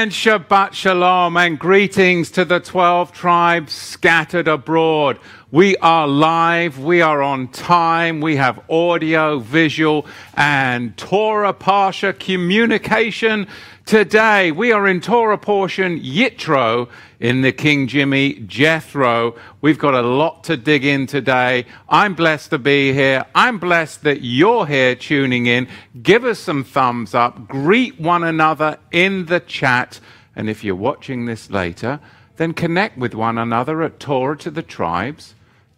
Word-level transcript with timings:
And 0.00 0.12
Shabbat 0.12 0.74
Shalom 0.74 1.36
and 1.36 1.58
greetings 1.58 2.30
to 2.30 2.44
the 2.44 2.60
12 2.60 3.10
tribes 3.10 3.72
scattered 3.72 4.46
abroad. 4.46 5.18
We 5.50 5.76
are 5.78 6.06
live, 6.06 6.78
we 6.78 7.02
are 7.02 7.20
on 7.20 7.48
time, 7.48 8.20
we 8.20 8.36
have 8.36 8.60
audio, 8.70 9.40
visual, 9.40 10.06
and 10.34 10.96
Torah 10.96 11.52
Parsha 11.52 12.16
communication 12.16 13.48
today. 13.88 14.52
We 14.52 14.70
are 14.70 14.86
in 14.86 15.00
Torah 15.00 15.38
portion 15.38 15.98
Yitro 16.00 16.90
in 17.20 17.40
the 17.40 17.52
King 17.52 17.86
Jimmy 17.86 18.34
Jethro. 18.34 19.34
We've 19.62 19.78
got 19.78 19.94
a 19.94 20.02
lot 20.02 20.44
to 20.44 20.58
dig 20.58 20.84
in 20.84 21.06
today. 21.06 21.64
I'm 21.88 22.12
blessed 22.14 22.50
to 22.50 22.58
be 22.58 22.92
here. 22.92 23.24
I'm 23.34 23.58
blessed 23.58 24.02
that 24.02 24.20
you're 24.20 24.66
here 24.66 24.94
tuning 24.94 25.46
in. 25.46 25.68
Give 26.02 26.26
us 26.26 26.38
some 26.38 26.64
thumbs 26.64 27.14
up. 27.14 27.48
Greet 27.48 27.98
one 27.98 28.24
another 28.24 28.78
in 28.92 29.24
the 29.24 29.40
chat. 29.40 30.00
And 30.36 30.50
if 30.50 30.62
you're 30.62 30.74
watching 30.74 31.24
this 31.24 31.50
later, 31.50 31.98
then 32.36 32.52
connect 32.52 32.98
with 32.98 33.14
one 33.14 33.38
another 33.38 33.82
at 33.82 33.98
Torah 33.98 34.36
to 34.36 34.50
the 34.50 34.62
Tribes 34.62 35.34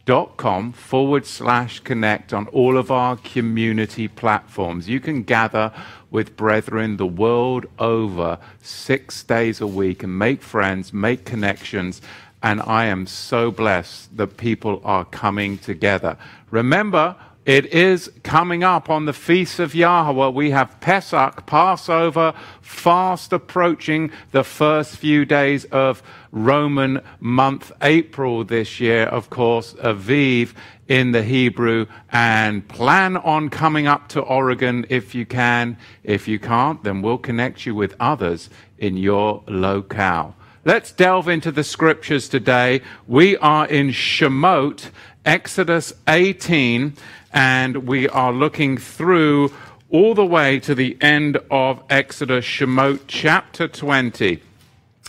dot 0.07 0.37
com 0.37 0.73
forward 0.73 1.25
slash 1.25 1.79
connect 1.81 2.33
on 2.33 2.49
all 2.49 2.77
of 2.77 2.91
our 2.91 3.17
community 3.19 4.09
platforms. 4.09 4.89
You 4.89 4.99
can 4.99 5.23
gather 5.23 5.73
with 6.11 6.37
brethren 6.37 6.97
the 6.97 7.07
world 7.07 7.67
over 7.79 8.39
six 8.63 9.23
days 9.23 9.61
a 9.61 9.67
week 9.67 10.03
and 10.03 10.19
make 10.19 10.43
friends, 10.43 10.93
make 10.93 11.25
connections. 11.25 12.03
And 12.43 12.61
I 12.63 12.87
am 12.87 13.07
so 13.07 13.51
blessed 13.51 14.17
that 14.17 14.37
people 14.37 14.81
are 14.85 15.05
coming 15.05 15.59
together. 15.59 16.17
Remember, 16.51 17.17
it 17.47 17.67
is 17.67 18.11
coming 18.23 18.63
up 18.63 18.91
on 18.91 19.07
the 19.07 19.13
Feast 19.13 19.59
of 19.59 19.75
Yahweh. 19.75 20.29
We 20.29 20.51
have 20.51 20.79
Pesach, 20.81 21.47
Passover, 21.47 22.35
fast 22.61 23.33
approaching 23.33 24.13
the 24.31 24.45
first 24.45 24.97
few 24.97 25.25
days 25.25 25.65
of 25.67 26.03
Roman 26.33 27.01
month 27.19 27.73
April 27.81 28.45
this 28.45 28.79
year, 28.79 29.05
of 29.05 29.31
course, 29.31 29.73
Aviv 29.75 30.53
in 30.87 31.13
the 31.13 31.23
Hebrew, 31.23 31.87
and 32.13 32.67
plan 32.69 33.17
on 33.17 33.49
coming 33.49 33.87
up 33.87 34.09
to 34.09 34.21
Oregon 34.21 34.85
if 34.91 35.15
you 35.15 35.25
can. 35.25 35.79
If 36.05 36.29
you 36.29 36.39
can't, 36.39 36.83
then 36.85 37.01
we'll 37.01 37.19
connect 37.19 37.65
you 37.65 37.75
with 37.75 37.95
others 37.99 38.51
in 38.77 38.97
your 38.97 39.43
locale. 39.47 40.37
Let's 40.63 40.93
delve 40.93 41.27
into 41.27 41.51
the 41.51 41.65
scriptures 41.65 42.29
today. 42.29 42.83
We 43.09 43.35
are 43.39 43.67
in 43.67 43.89
Shemot, 43.89 44.91
Exodus 45.25 45.95
18, 46.07 46.93
and 47.33 47.89
we 47.89 48.07
are 48.11 48.31
looking 48.31 48.77
through 48.77 49.55
all 49.89 50.15
the 50.15 50.27
way 50.27 50.61
to 50.61 50.75
the 50.75 50.99
end 51.01 51.39
of 51.51 51.83
Exodus, 51.89 52.45
Shemot 52.45 53.01
chapter 53.07 53.69
20. 53.69 54.43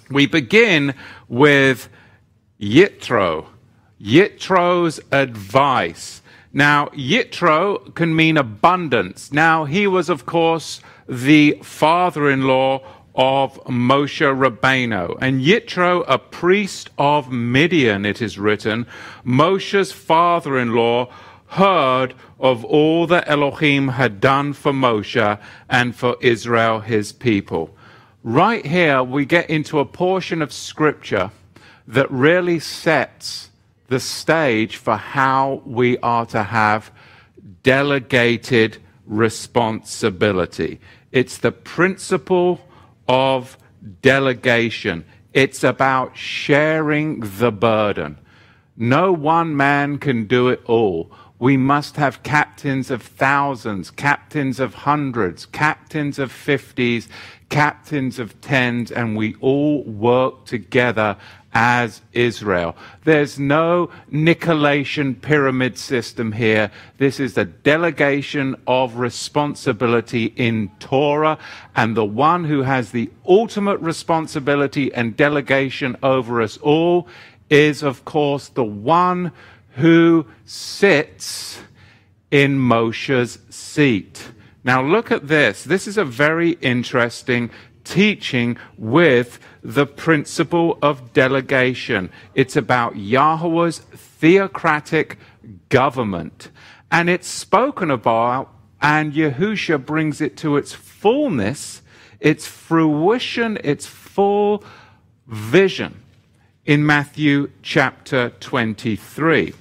We 0.10 0.26
begin 0.26 0.94
with 1.28 1.90
Yitro, 2.58 3.48
Yitro's 4.02 5.02
advice. 5.12 6.22
Now, 6.54 6.86
Yitro 6.88 7.94
can 7.94 8.16
mean 8.16 8.38
abundance. 8.38 9.34
Now, 9.34 9.66
he 9.66 9.86
was, 9.86 10.08
of 10.08 10.26
course, 10.26 10.80
the 11.10 11.60
father 11.62 12.30
in 12.30 12.44
law 12.48 12.86
of 13.16 13.64
Moshe 13.66 14.22
Rabbeinu. 14.22 15.18
And 15.22 15.42
Yitro, 15.42 16.04
a 16.08 16.18
priest 16.18 16.90
of 16.98 17.32
Midian, 17.32 18.06
it 18.06 18.22
is 18.22 18.40
written, 18.40 18.86
Moshe's 19.26 19.92
father 19.92 20.58
in 20.58 20.74
law, 20.74 21.12
heard 21.48 22.14
of 22.40 22.64
all 22.64 23.08
that 23.08 23.28
Elohim 23.28 23.90
had 23.90 24.22
done 24.22 24.54
for 24.54 24.72
Moshe 24.72 25.40
and 25.70 25.96
for 25.96 26.16
Israel, 26.22 26.80
his 26.80 27.12
people. 27.12 27.76
Right 28.24 28.66
here, 28.66 29.04
we 29.04 29.26
get 29.26 29.50
into 29.50 29.80
a 29.80 29.86
portion 29.86 30.42
of 30.42 30.54
scripture 30.54 31.32
that 31.88 32.10
really 32.10 32.60
sets 32.60 33.50
the 33.88 34.00
stage 34.00 34.78
for 34.78 34.96
how 34.96 35.62
we 35.66 35.98
are 35.98 36.26
to 36.28 36.44
have 36.44 36.92
delegated 37.64 38.78
responsibility. 39.06 40.80
It's 41.12 41.38
the 41.38 41.52
principle 41.52 42.62
of 43.08 43.58
delegation. 44.02 45.06
It's 45.34 45.64
about 45.64 46.18
sharing 46.18 47.22
the 47.22 47.52
burden. 47.52 48.18
No 48.76 49.12
one 49.12 49.56
man 49.56 49.98
can 49.98 50.26
do 50.26 50.50
it 50.50 50.62
all. 50.66 51.12
We 51.40 51.58
must 51.58 51.96
have 51.96 52.22
captains 52.24 52.92
of 52.92 53.02
thousands, 53.02 53.90
captains 53.90 54.60
of 54.60 54.74
hundreds, 54.74 55.46
captains 55.46 56.20
of 56.20 56.32
fifties, 56.32 57.10
captains 57.50 58.20
of 58.20 58.40
tens, 58.42 58.92
and 58.92 59.18
we 59.18 59.36
all 59.42 59.84
work 59.84 60.46
together 60.46 61.18
as 61.54 62.02
Israel. 62.14 62.76
There's 63.04 63.38
no 63.38 63.90
Nicolaitan 64.12 65.22
pyramid 65.22 65.78
system 65.78 66.32
here. 66.32 66.72
This 66.98 67.20
is 67.20 67.38
a 67.38 67.46
delegation 67.46 68.56
of 68.66 68.96
responsibility 68.96 70.34
in 70.36 70.72
Torah, 70.80 71.38
and 71.76 71.96
the 71.96 72.06
one 72.06 72.46
who 72.46 72.62
has 72.62 72.92
the 72.92 73.10
ultimate 73.28 73.80
responsibility 73.80 74.94
and 74.94 75.18
delegation 75.18 75.98
over 76.02 76.42
us 76.42 76.58
all 76.58 77.08
is, 77.50 77.84
of 77.84 78.06
course, 78.06 78.48
the 78.48 78.64
one 78.64 79.32
who 79.76 80.26
sits 80.46 81.60
in 82.30 82.58
Moshe's 82.58 83.40
seat. 83.50 84.32
Now, 84.64 84.82
look 84.84 85.12
at 85.12 85.28
this. 85.28 85.64
This 85.64 85.88
is 85.88 85.98
a 85.98 86.06
very 86.06 86.52
interesting 86.62 87.50
teaching 87.84 88.58
with 88.78 89.40
the 89.64 89.86
principle 89.86 90.78
of 90.82 91.14
delegation. 91.14 92.10
It's 92.34 92.56
about 92.56 92.96
Yahweh's 92.96 93.80
theocratic 93.80 95.18
government. 95.70 96.50
And 96.92 97.10
it's 97.10 97.28
spoken 97.28 97.90
about, 97.92 98.50
and 98.82 99.14
Yahusha 99.14 99.86
brings 99.86 100.22
it 100.22 100.38
to 100.38 100.58
its 100.58 100.74
fullness, 100.74 101.82
its 102.20 102.46
fruition, 102.48 103.58
its 103.64 103.86
full 103.86 104.64
vision 105.28 106.02
in 106.66 106.86
Matthew 106.86 107.50
chapter 107.62 108.30
23. 108.40 109.54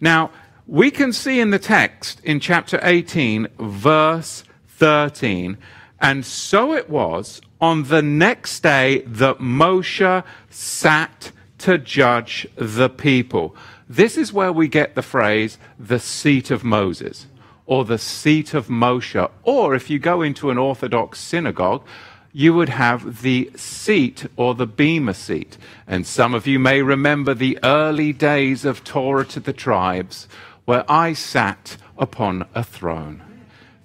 Now, 0.00 0.30
we 0.66 0.90
can 0.90 1.12
see 1.12 1.40
in 1.40 1.50
the 1.50 1.58
text 1.58 2.20
in 2.24 2.40
chapter 2.40 2.78
18, 2.82 3.48
verse 3.58 4.44
13, 4.68 5.56
and 6.00 6.24
so 6.24 6.72
it 6.72 6.88
was 6.88 7.40
on 7.60 7.84
the 7.84 8.02
next 8.02 8.60
day 8.62 9.02
that 9.06 9.38
Moshe 9.38 10.24
sat 10.48 11.32
to 11.58 11.76
judge 11.76 12.46
the 12.56 12.88
people. 12.88 13.54
This 13.88 14.16
is 14.16 14.32
where 14.32 14.52
we 14.52 14.66
get 14.66 14.94
the 14.94 15.02
phrase, 15.02 15.58
the 15.78 15.98
seat 15.98 16.50
of 16.50 16.64
Moses, 16.64 17.26
or 17.66 17.84
the 17.84 17.98
seat 17.98 18.54
of 18.54 18.68
Moshe. 18.68 19.30
Or 19.42 19.74
if 19.74 19.90
you 19.90 19.98
go 19.98 20.22
into 20.22 20.50
an 20.50 20.58
Orthodox 20.58 21.20
synagogue, 21.20 21.84
you 22.32 22.54
would 22.54 22.68
have 22.68 23.22
the 23.22 23.50
seat 23.56 24.26
or 24.36 24.54
the 24.54 24.66
bema 24.66 25.12
seat. 25.12 25.58
And 25.86 26.06
some 26.06 26.34
of 26.34 26.46
you 26.46 26.58
may 26.58 26.80
remember 26.80 27.34
the 27.34 27.58
early 27.62 28.12
days 28.12 28.64
of 28.64 28.84
Torah 28.84 29.26
to 29.26 29.40
the 29.40 29.52
tribes 29.52 30.28
where 30.64 30.84
I 30.90 31.12
sat 31.12 31.76
upon 31.98 32.46
a 32.54 32.64
throne. 32.64 33.29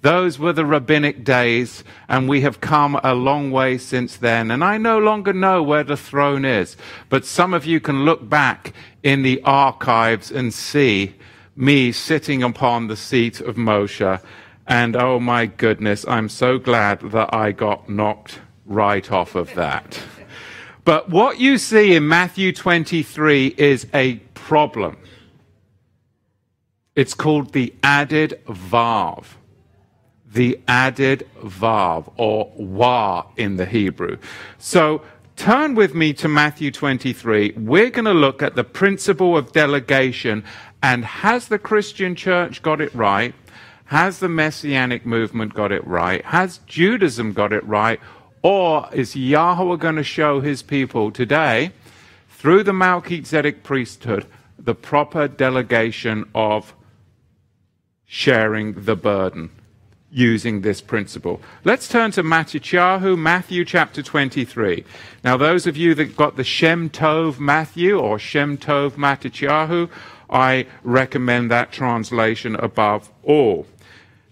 Those 0.06 0.38
were 0.38 0.52
the 0.52 0.64
rabbinic 0.64 1.24
days, 1.24 1.82
and 2.08 2.28
we 2.28 2.42
have 2.42 2.60
come 2.60 3.00
a 3.02 3.12
long 3.12 3.50
way 3.50 3.76
since 3.76 4.16
then. 4.16 4.52
And 4.52 4.62
I 4.62 4.78
no 4.78 5.00
longer 5.00 5.32
know 5.32 5.64
where 5.64 5.82
the 5.82 5.96
throne 5.96 6.44
is, 6.44 6.76
but 7.08 7.24
some 7.24 7.52
of 7.52 7.66
you 7.66 7.80
can 7.80 8.04
look 8.04 8.28
back 8.28 8.72
in 9.02 9.22
the 9.22 9.42
archives 9.42 10.30
and 10.30 10.54
see 10.54 11.16
me 11.56 11.90
sitting 11.90 12.44
upon 12.44 12.86
the 12.86 12.94
seat 12.94 13.40
of 13.40 13.56
Moshe 13.56 14.20
and 14.68 14.94
oh 14.94 15.18
my 15.18 15.46
goodness, 15.46 16.04
I'm 16.06 16.28
so 16.28 16.56
glad 16.56 17.00
that 17.10 17.34
I 17.34 17.50
got 17.50 17.88
knocked 17.88 18.38
right 18.64 19.10
off 19.10 19.34
of 19.34 19.52
that. 19.54 19.98
But 20.84 21.10
what 21.10 21.40
you 21.40 21.58
see 21.58 21.96
in 21.96 22.06
Matthew 22.06 22.52
23 22.52 23.56
is 23.58 23.88
a 23.92 24.18
problem. 24.34 24.98
It's 26.94 27.14
called 27.14 27.52
the 27.54 27.74
added 27.82 28.40
vav. 28.46 29.24
The 30.36 30.60
added 30.68 31.26
vav, 31.42 32.12
or 32.18 32.52
wa 32.56 33.24
in 33.38 33.56
the 33.56 33.64
Hebrew. 33.64 34.18
So 34.58 35.00
turn 35.36 35.74
with 35.74 35.94
me 35.94 36.12
to 36.12 36.28
Matthew 36.28 36.70
23. 36.70 37.54
We're 37.56 37.88
going 37.88 38.04
to 38.04 38.12
look 38.12 38.42
at 38.42 38.54
the 38.54 38.62
principle 38.62 39.34
of 39.34 39.52
delegation 39.52 40.44
and 40.82 41.06
has 41.06 41.48
the 41.48 41.58
Christian 41.58 42.14
church 42.14 42.60
got 42.60 42.82
it 42.82 42.94
right? 42.94 43.34
Has 43.86 44.18
the 44.18 44.28
Messianic 44.28 45.06
movement 45.06 45.54
got 45.54 45.72
it 45.72 45.86
right? 45.86 46.22
Has 46.26 46.58
Judaism 46.66 47.32
got 47.32 47.54
it 47.54 47.64
right? 47.64 47.98
Or 48.42 48.90
is 48.92 49.16
Yahweh 49.16 49.76
going 49.76 49.96
to 49.96 50.04
show 50.04 50.40
his 50.40 50.62
people 50.62 51.10
today, 51.10 51.72
through 52.28 52.62
the 52.64 52.74
Melchizedek 52.74 53.62
priesthood, 53.62 54.26
the 54.58 54.74
proper 54.74 55.28
delegation 55.28 56.28
of 56.34 56.74
sharing 58.04 58.84
the 58.84 58.96
burden? 58.96 59.48
Using 60.10 60.60
this 60.60 60.80
principle. 60.80 61.40
Let's 61.64 61.88
turn 61.88 62.10
to 62.12 62.22
Matthew, 62.22 63.16
Matthew 63.16 63.64
chapter 63.64 64.02
23. 64.02 64.84
Now, 65.24 65.36
those 65.36 65.66
of 65.66 65.76
you 65.76 65.94
that 65.94 66.16
got 66.16 66.36
the 66.36 66.44
Shem 66.44 66.88
Tov 66.90 67.38
Matthew 67.38 67.98
or 67.98 68.18
Shem 68.18 68.56
Tov 68.56 68.92
Matityahu, 68.92 69.90
I 70.30 70.66
recommend 70.82 71.50
that 71.50 71.72
translation 71.72 72.56
above 72.56 73.10
all. 73.22 73.66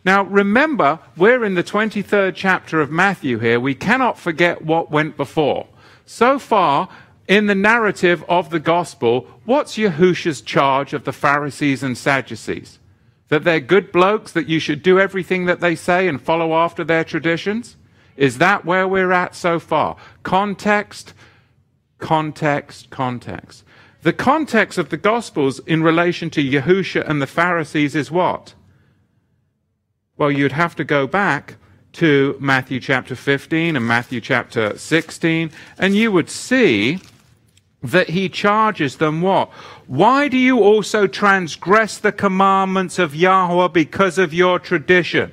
Now, 0.05 0.25
remember, 0.25 0.99
we're 1.17 1.45
in 1.45 1.55
the 1.55 1.65
23rd 1.65 2.35
chapter 2.35 2.81
of 2.81 2.91
Matthew 2.91 3.39
here. 3.39 3.59
We 3.59 3.75
cannot 3.75 4.19
forget 4.19 4.63
what 4.63 4.91
went 4.91 5.17
before. 5.17 5.67
So 6.05 6.39
far, 6.39 6.89
in 7.27 7.47
the 7.47 7.55
narrative 7.55 8.23
of 8.29 8.51
the 8.51 8.61
gospel, 8.61 9.27
what's 9.45 9.79
Yahusha's 9.79 10.43
charge 10.43 10.93
of 10.93 11.05
the 11.05 11.13
Pharisees 11.13 11.83
and 11.83 11.97
Sadducees? 11.97 12.79
That 13.29 13.45
they're 13.45 13.61
good 13.61 13.91
blokes, 13.91 14.33
that 14.33 14.49
you 14.49 14.59
should 14.59 14.83
do 14.83 15.01
everything 15.01 15.47
that 15.47 15.61
they 15.61 15.75
say 15.75 16.09
and 16.09 16.21
follow 16.21 16.55
after 16.55 16.85
their 16.85 17.05
traditions? 17.05 17.77
Is 18.17 18.39
that 18.39 18.65
where 18.65 18.87
we're 18.87 19.13
at 19.13 19.35
so 19.35 19.59
far? 19.59 19.97
Context, 20.23 21.15
context, 21.99 22.91
context. 22.91 23.65
The 24.03 24.13
context 24.13 24.79
of 24.79 24.91
the 24.91 24.99
Gospels 24.99 25.61
in 25.61 25.83
relation 25.83 26.29
to 26.31 26.43
Yahusha 26.43 27.09
and 27.09 27.23
the 27.23 27.27
Pharisees 27.27 27.95
is 27.95 28.11
what? 28.11 28.55
Well, 30.17 30.31
you'd 30.31 30.53
have 30.53 30.77
to 30.77 30.85
go 30.85 31.07
back 31.07 31.57
to 31.95 32.37
Matthew 32.39 32.81
chapter 32.81 33.17
15 33.17 33.77
and 33.77 33.87
Matthew 33.87 34.21
chapter 34.21 34.77
16, 34.77 35.51
and 35.79 35.97
you 35.97 36.13
would 36.13 36.29
see 36.29 37.01
that 37.85 38.11
he 38.11 38.29
charges 38.31 38.97
them 38.97 39.21
what? 39.21 39.51
Why 39.87 40.27
do 40.29 40.39
you 40.39 40.63
also 40.63 41.07
transgress 41.07 41.99
the 41.99 42.13
commandments 42.13 42.99
of 42.99 43.15
Yahweh 43.15 43.69
because 43.69 44.19
of 44.19 44.33
your 44.33 44.59
tradition? 44.59 45.33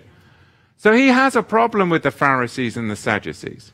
So 0.76 0.92
he 0.92 1.08
has 1.08 1.36
a 1.36 1.44
problem 1.44 1.90
with 1.90 2.04
the 2.04 2.12
Pharisees 2.12 2.76
and 2.76 2.92
the 2.92 2.96
Sadducees. 2.96 3.72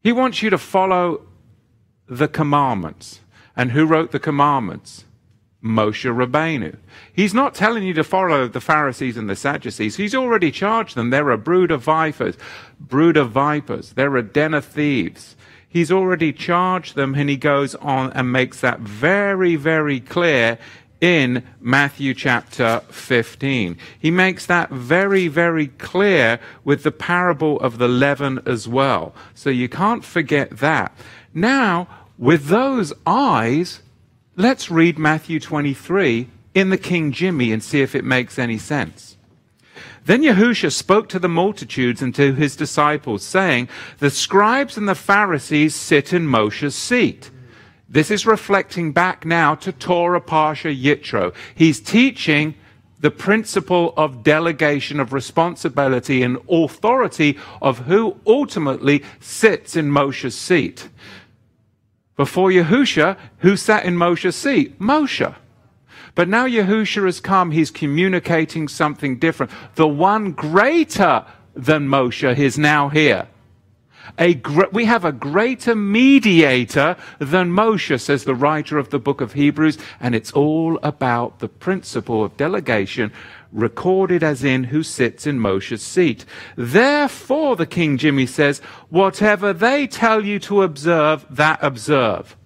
He 0.00 0.12
wants 0.12 0.42
you 0.42 0.48
to 0.48 0.58
follow 0.58 1.26
the 2.08 2.28
commandments. 2.28 3.20
And 3.54 3.72
who 3.72 3.84
wrote 3.84 4.12
the 4.12 4.20
commandments? 4.20 5.04
Moshe 5.62 6.08
Rabbeinu. 6.08 6.76
He's 7.12 7.34
not 7.34 7.54
telling 7.54 7.82
you 7.82 7.92
to 7.94 8.04
follow 8.04 8.46
the 8.46 8.60
Pharisees 8.60 9.16
and 9.16 9.28
the 9.28 9.36
Sadducees. 9.36 9.96
He's 9.96 10.14
already 10.14 10.52
charged 10.52 10.94
them. 10.94 11.10
They're 11.10 11.30
a 11.30 11.36
brood 11.36 11.72
of 11.72 11.82
vipers, 11.82 12.36
brood 12.78 13.16
of 13.16 13.32
vipers. 13.32 13.92
They're 13.94 14.16
a 14.16 14.22
den 14.22 14.54
of 14.54 14.64
thieves. 14.64 15.36
He's 15.68 15.92
already 15.92 16.32
charged 16.32 16.94
them, 16.94 17.14
and 17.14 17.28
he 17.28 17.36
goes 17.36 17.74
on 17.76 18.12
and 18.12 18.32
makes 18.32 18.60
that 18.60 18.80
very, 18.80 19.56
very 19.56 20.00
clear 20.00 20.58
in 21.00 21.44
Matthew 21.60 22.14
chapter 22.14 22.80
15. 22.88 23.76
He 23.98 24.10
makes 24.10 24.46
that 24.46 24.70
very, 24.70 25.28
very 25.28 25.68
clear 25.68 26.40
with 26.64 26.82
the 26.82 26.90
parable 26.90 27.60
of 27.60 27.78
the 27.78 27.86
leaven 27.86 28.40
as 28.46 28.66
well. 28.66 29.14
So 29.34 29.50
you 29.50 29.68
can't 29.68 30.04
forget 30.04 30.58
that. 30.58 30.96
Now, 31.34 31.86
with 32.16 32.46
those 32.46 32.92
eyes, 33.06 33.80
let's 34.36 34.70
read 34.70 34.98
Matthew 34.98 35.38
23 35.38 36.28
in 36.54 36.70
the 36.70 36.78
King 36.78 37.12
Jimmy 37.12 37.52
and 37.52 37.62
see 37.62 37.82
if 37.82 37.94
it 37.94 38.04
makes 38.04 38.38
any 38.38 38.58
sense. 38.58 39.17
Then 40.08 40.22
Yahusha 40.22 40.72
spoke 40.72 41.10
to 41.10 41.18
the 41.18 41.28
multitudes 41.28 42.00
and 42.00 42.14
to 42.14 42.32
his 42.32 42.56
disciples, 42.56 43.22
saying, 43.22 43.68
The 43.98 44.08
scribes 44.08 44.78
and 44.78 44.88
the 44.88 44.94
Pharisees 44.94 45.74
sit 45.74 46.14
in 46.14 46.26
Moshe's 46.26 46.74
seat. 46.74 47.30
This 47.90 48.10
is 48.10 48.24
reflecting 48.24 48.92
back 48.92 49.26
now 49.26 49.54
to 49.56 49.70
Torah 49.70 50.22
Parsha 50.22 50.74
Yitro. 50.74 51.34
He's 51.54 51.78
teaching 51.78 52.54
the 53.00 53.10
principle 53.10 53.92
of 53.98 54.22
delegation 54.22 54.98
of 54.98 55.12
responsibility 55.12 56.22
and 56.22 56.38
authority 56.50 57.36
of 57.60 57.80
who 57.80 58.18
ultimately 58.26 59.04
sits 59.20 59.76
in 59.76 59.90
Moshe's 59.90 60.34
seat. 60.34 60.88
Before 62.16 62.48
Yahusha, 62.48 63.18
who 63.40 63.58
sat 63.58 63.84
in 63.84 63.94
Moshe's 63.94 64.36
seat? 64.36 64.78
Moshe. 64.78 65.34
But 66.18 66.28
now 66.28 66.48
Yahusha 66.48 67.04
has 67.04 67.20
come, 67.20 67.52
he's 67.52 67.70
communicating 67.70 68.66
something 68.66 69.20
different. 69.20 69.52
The 69.76 69.86
one 69.86 70.32
greater 70.32 71.24
than 71.54 71.86
Moshe 71.86 72.36
is 72.36 72.58
now 72.58 72.88
here. 72.88 73.28
Gr- 74.42 74.64
we 74.72 74.86
have 74.86 75.04
a 75.04 75.12
greater 75.12 75.76
mediator 75.76 76.96
than 77.20 77.52
Moshe, 77.52 78.00
says 78.00 78.24
the 78.24 78.34
writer 78.34 78.78
of 78.78 78.90
the 78.90 78.98
book 78.98 79.20
of 79.20 79.34
Hebrews, 79.34 79.78
and 80.00 80.12
it's 80.12 80.32
all 80.32 80.80
about 80.82 81.38
the 81.38 81.46
principle 81.48 82.24
of 82.24 82.36
delegation 82.36 83.12
recorded 83.52 84.24
as 84.24 84.42
in 84.42 84.64
who 84.64 84.82
sits 84.82 85.24
in 85.24 85.38
Moshe's 85.38 85.82
seat. 85.82 86.24
Therefore, 86.56 87.54
the 87.54 87.64
King 87.64 87.96
Jimmy 87.96 88.26
says, 88.26 88.58
whatever 88.88 89.52
they 89.52 89.86
tell 89.86 90.24
you 90.24 90.40
to 90.40 90.62
observe, 90.62 91.24
that 91.30 91.60
observe 91.62 92.36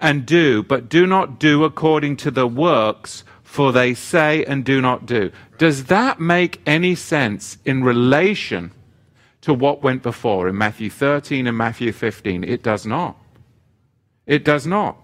and 0.00 0.26
do, 0.26 0.62
but 0.62 0.88
do 0.88 1.06
not 1.06 1.38
do 1.38 1.64
according 1.64 2.16
to 2.18 2.30
the 2.30 2.46
works, 2.46 3.24
for 3.42 3.72
they 3.72 3.94
say 3.94 4.44
and 4.44 4.64
do 4.64 4.80
not 4.80 5.06
do. 5.06 5.30
Does 5.58 5.84
that 5.84 6.20
make 6.20 6.60
any 6.66 6.94
sense 6.94 7.58
in 7.64 7.84
relation 7.84 8.72
to 9.42 9.54
what 9.54 9.82
went 9.82 10.02
before 10.02 10.48
in 10.48 10.58
Matthew 10.58 10.90
13 10.90 11.46
and 11.46 11.56
Matthew 11.56 11.92
15? 11.92 12.44
It 12.44 12.62
does 12.62 12.84
not. 12.84 13.16
It 14.26 14.44
does 14.44 14.66
not. 14.66 14.96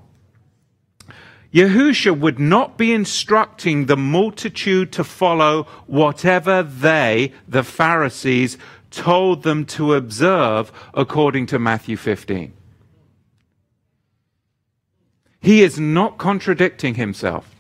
Yahusha 1.53 2.19
would 2.19 2.39
not 2.39 2.79
be 2.79 2.93
instructing 2.93 3.87
the 3.87 3.97
multitude 3.97 4.93
to 4.93 5.03
follow 5.03 5.65
whatever 5.87 6.63
they, 6.63 7.33
the 7.49 7.65
Pharisees, 7.65 8.57
told 8.91 9.43
them 9.43 9.65
to 9.65 9.95
observe 9.95 10.73
according 10.95 11.47
to 11.47 11.59
Matthew 11.59 11.97
15. 11.97 12.53
He 15.41 15.63
is 15.63 15.81
not 15.81 16.19
contradicting 16.19 16.97
himself. 16.97 17.55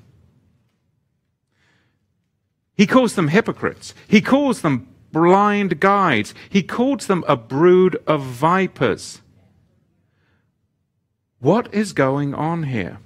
He 2.77 2.87
calls 2.87 3.15
them 3.15 3.29
hypocrites. 3.29 3.95
He 4.07 4.21
calls 4.21 4.61
them 4.61 4.89
blind 5.13 5.81
guides. 5.81 6.35
He 6.49 6.63
calls 6.63 7.07
them 7.07 7.25
a 7.27 7.37
brood 7.37 7.97
of 8.07 8.23
vipers. 8.23 9.21
What 11.41 11.73
is 11.75 11.93
going 11.95 12.35
on 12.35 12.65
here? 12.65 12.99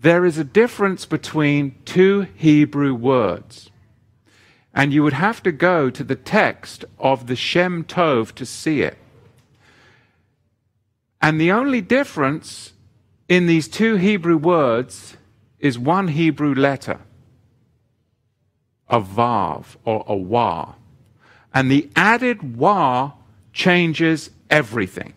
There 0.00 0.26
is 0.26 0.36
a 0.36 0.44
difference 0.44 1.06
between 1.06 1.76
two 1.86 2.26
Hebrew 2.36 2.94
words. 2.94 3.70
And 4.74 4.92
you 4.92 5.02
would 5.02 5.14
have 5.14 5.42
to 5.44 5.52
go 5.52 5.88
to 5.88 6.04
the 6.04 6.16
text 6.16 6.84
of 6.98 7.26
the 7.26 7.36
Shem 7.36 7.84
Tov 7.84 8.32
to 8.32 8.44
see 8.44 8.82
it. 8.82 8.98
And 11.22 11.40
the 11.40 11.52
only 11.52 11.80
difference 11.80 12.73
in 13.28 13.46
these 13.46 13.68
two 13.68 13.96
Hebrew 13.96 14.36
words 14.36 15.16
is 15.58 15.78
one 15.78 16.08
Hebrew 16.08 16.54
letter, 16.54 17.00
a 18.88 19.00
vav 19.00 19.76
or 19.84 20.04
a 20.06 20.14
wa. 20.14 20.74
And 21.52 21.70
the 21.70 21.88
added 21.96 22.56
wa 22.56 23.12
changes 23.52 24.30
everything. 24.50 25.14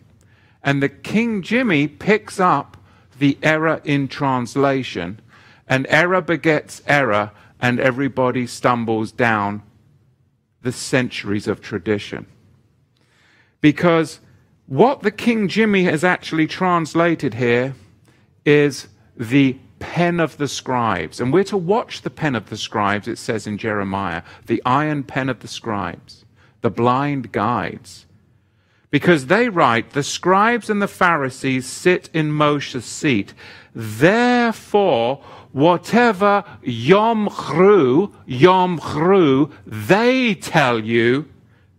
And 0.62 0.82
the 0.82 0.88
King 0.88 1.42
Jimmy 1.42 1.86
picks 1.86 2.40
up 2.40 2.76
the 3.18 3.36
error 3.42 3.80
in 3.84 4.08
translation, 4.08 5.20
and 5.66 5.86
error 5.90 6.20
begets 6.20 6.82
error, 6.86 7.32
and 7.60 7.80
everybody 7.80 8.46
stumbles 8.46 9.12
down 9.12 9.62
the 10.62 10.72
centuries 10.72 11.46
of 11.46 11.60
tradition. 11.60 12.26
Because 13.60 14.20
what 14.66 15.00
the 15.00 15.10
King 15.10 15.48
Jimmy 15.48 15.84
has 15.84 16.04
actually 16.04 16.46
translated 16.46 17.34
here 17.34 17.74
is 18.48 18.88
the 19.14 19.58
pen 19.78 20.18
of 20.18 20.38
the 20.38 20.48
scribes. 20.48 21.20
And 21.20 21.32
we're 21.34 21.44
to 21.44 21.56
watch 21.58 22.00
the 22.00 22.10
pen 22.10 22.34
of 22.34 22.48
the 22.48 22.56
scribes, 22.56 23.06
it 23.06 23.18
says 23.18 23.46
in 23.46 23.58
Jeremiah, 23.58 24.22
the 24.46 24.62
iron 24.64 25.04
pen 25.04 25.28
of 25.28 25.40
the 25.40 25.48
scribes, 25.48 26.24
the 26.62 26.70
blind 26.70 27.30
guides. 27.30 28.06
Because 28.90 29.26
they 29.26 29.50
write, 29.50 29.90
the 29.90 30.02
scribes 30.02 30.70
and 30.70 30.80
the 30.80 30.88
Pharisees 30.88 31.66
sit 31.66 32.08
in 32.14 32.32
Moshe's 32.32 32.86
seat. 32.86 33.34
Therefore, 33.74 35.22
whatever 35.52 36.42
Yom 36.62 37.28
Chru, 37.28 38.14
Yom 38.24 38.78
Chru, 38.78 39.52
they 39.66 40.34
tell 40.34 40.82
you, 40.82 41.28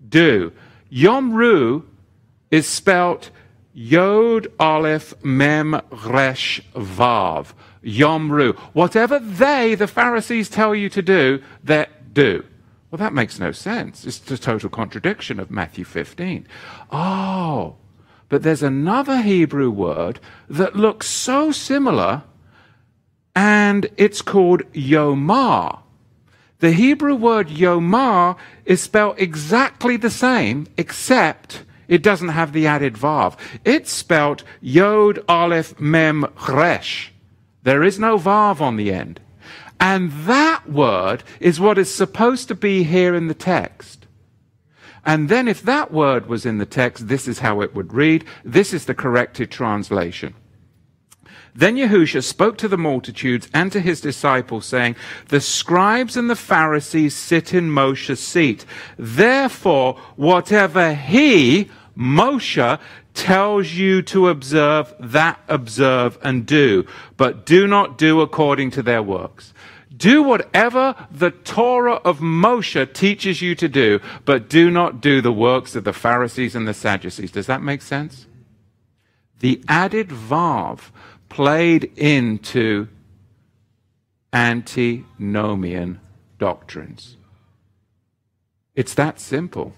do. 0.08 0.52
Yom 0.90 1.34
Ru 1.34 1.88
is 2.52 2.68
spelt 2.68 3.32
Yod 3.82 4.46
Aleph 4.60 5.14
Mem 5.24 5.82
Resh 5.90 6.62
Vav. 6.76 7.54
Yomru. 7.82 8.58
Whatever 8.74 9.20
they, 9.20 9.74
the 9.74 9.88
Pharisees, 9.88 10.50
tell 10.50 10.76
you 10.76 10.90
to 10.90 11.02
do, 11.02 11.42
that 11.64 12.14
do. 12.14 12.44
Well, 12.92 12.98
that 12.98 13.14
makes 13.14 13.40
no 13.40 13.54
sense. 13.54 14.04
It's 14.06 14.30
a 14.30 14.38
total 14.38 14.70
contradiction 14.70 15.40
of 15.40 15.50
Matthew 15.50 15.86
15. 15.86 16.46
Oh, 16.92 17.78
but 18.28 18.44
there's 18.44 18.64
another 18.64 19.22
Hebrew 19.22 19.72
word 19.72 20.20
that 20.50 20.76
looks 20.76 21.08
so 21.08 21.54
similar, 21.54 22.24
and 23.34 23.90
it's 23.96 24.22
called 24.22 24.64
Yomar. 24.74 25.80
The 26.60 26.74
Hebrew 26.74 27.16
word 27.16 27.48
yomar 27.48 28.36
is 28.66 28.82
spelled 28.82 29.16
exactly 29.18 29.96
the 29.96 30.10
same, 30.10 30.68
except 30.76 31.64
it 31.90 32.02
doesn't 32.02 32.30
have 32.30 32.54
the 32.54 32.68
added 32.68 32.94
vav. 32.94 33.38
It's 33.66 33.92
spelled 33.92 34.44
yod 34.62 35.20
aleph 35.28 35.78
mem 35.80 36.26
resh. 36.48 37.12
There 37.64 37.84
is 37.84 38.00
no 38.00 38.18
vav 38.18 38.62
on 38.62 38.78
the 38.78 38.94
end. 38.94 39.20
And 39.80 40.12
that 40.26 40.70
word 40.70 41.24
is 41.40 41.60
what 41.60 41.78
is 41.78 41.94
supposed 41.94 42.48
to 42.50 42.56
be 42.56 42.84
here 42.84 43.16
in 43.16 43.28
the 43.28 43.34
text. 43.34 44.06
And 45.06 45.30
then 45.30 45.48
if 45.48 45.62
that 45.64 45.92
word 45.92 46.28
was 46.28 46.46
in 46.46 46.58
the 46.58 46.66
text, 46.66 47.08
this 47.08 47.28
is 47.28 47.40
how 47.40 47.62
it 47.62 47.74
would 47.74 47.94
read. 47.94 48.26
This 48.44 48.74
is 48.74 48.86
the 48.86 48.94
corrected 48.94 49.50
translation. 49.50 50.36
Then 51.56 51.76
Yahusha 51.76 52.24
spoke 52.24 52.58
to 52.60 52.68
the 52.68 52.78
multitudes 52.78 53.50
and 53.54 53.72
to 53.72 53.80
his 53.80 54.02
disciples, 54.02 54.66
saying, 54.66 54.96
The 55.30 55.42
scribes 55.42 56.16
and 56.16 56.30
the 56.30 56.36
Pharisees 56.36 57.16
sit 57.16 57.54
in 57.54 57.72
Moshe's 57.72 58.20
seat. 58.20 58.66
Therefore, 58.98 59.96
whatever 60.16 60.94
he, 60.94 61.70
Moshe, 62.00 62.80
tells 63.14 63.74
you 63.74 64.02
to 64.02 64.30
observe, 64.30 64.94
that 65.00 65.40
observe 65.50 66.18
and 66.24 66.46
do, 66.46 66.86
but 67.18 67.46
do 67.46 67.68
not 67.68 67.98
do 67.98 68.22
according 68.22 68.72
to 68.72 68.82
their 68.82 69.04
works. 69.04 69.54
Do 69.96 70.24
whatever 70.24 70.96
the 71.12 71.32
Torah 71.32 71.96
of 71.96 72.20
Moshe 72.20 72.94
teaches 72.94 73.42
you 73.42 73.56
to 73.56 73.68
do, 73.68 74.00
but 74.24 74.50
do 74.50 74.72
not 74.72 75.02
do 75.02 75.20
the 75.20 75.34
works 75.34 75.76
of 75.76 75.84
the 75.84 75.92
Pharisees 75.92 76.56
and 76.56 76.66
the 76.66 76.74
Sadducees. 76.74 77.32
Does 77.32 77.48
that 77.48 77.62
make 77.62 77.82
sense? 77.82 78.26
The 79.40 79.62
added 79.68 80.08
Vav 80.08 80.92
played 81.28 81.92
into 81.98 82.88
antinomian 84.32 86.00
doctrines. 86.38 87.18
It's 88.76 88.94
that 88.94 89.20
simple. 89.20 89.74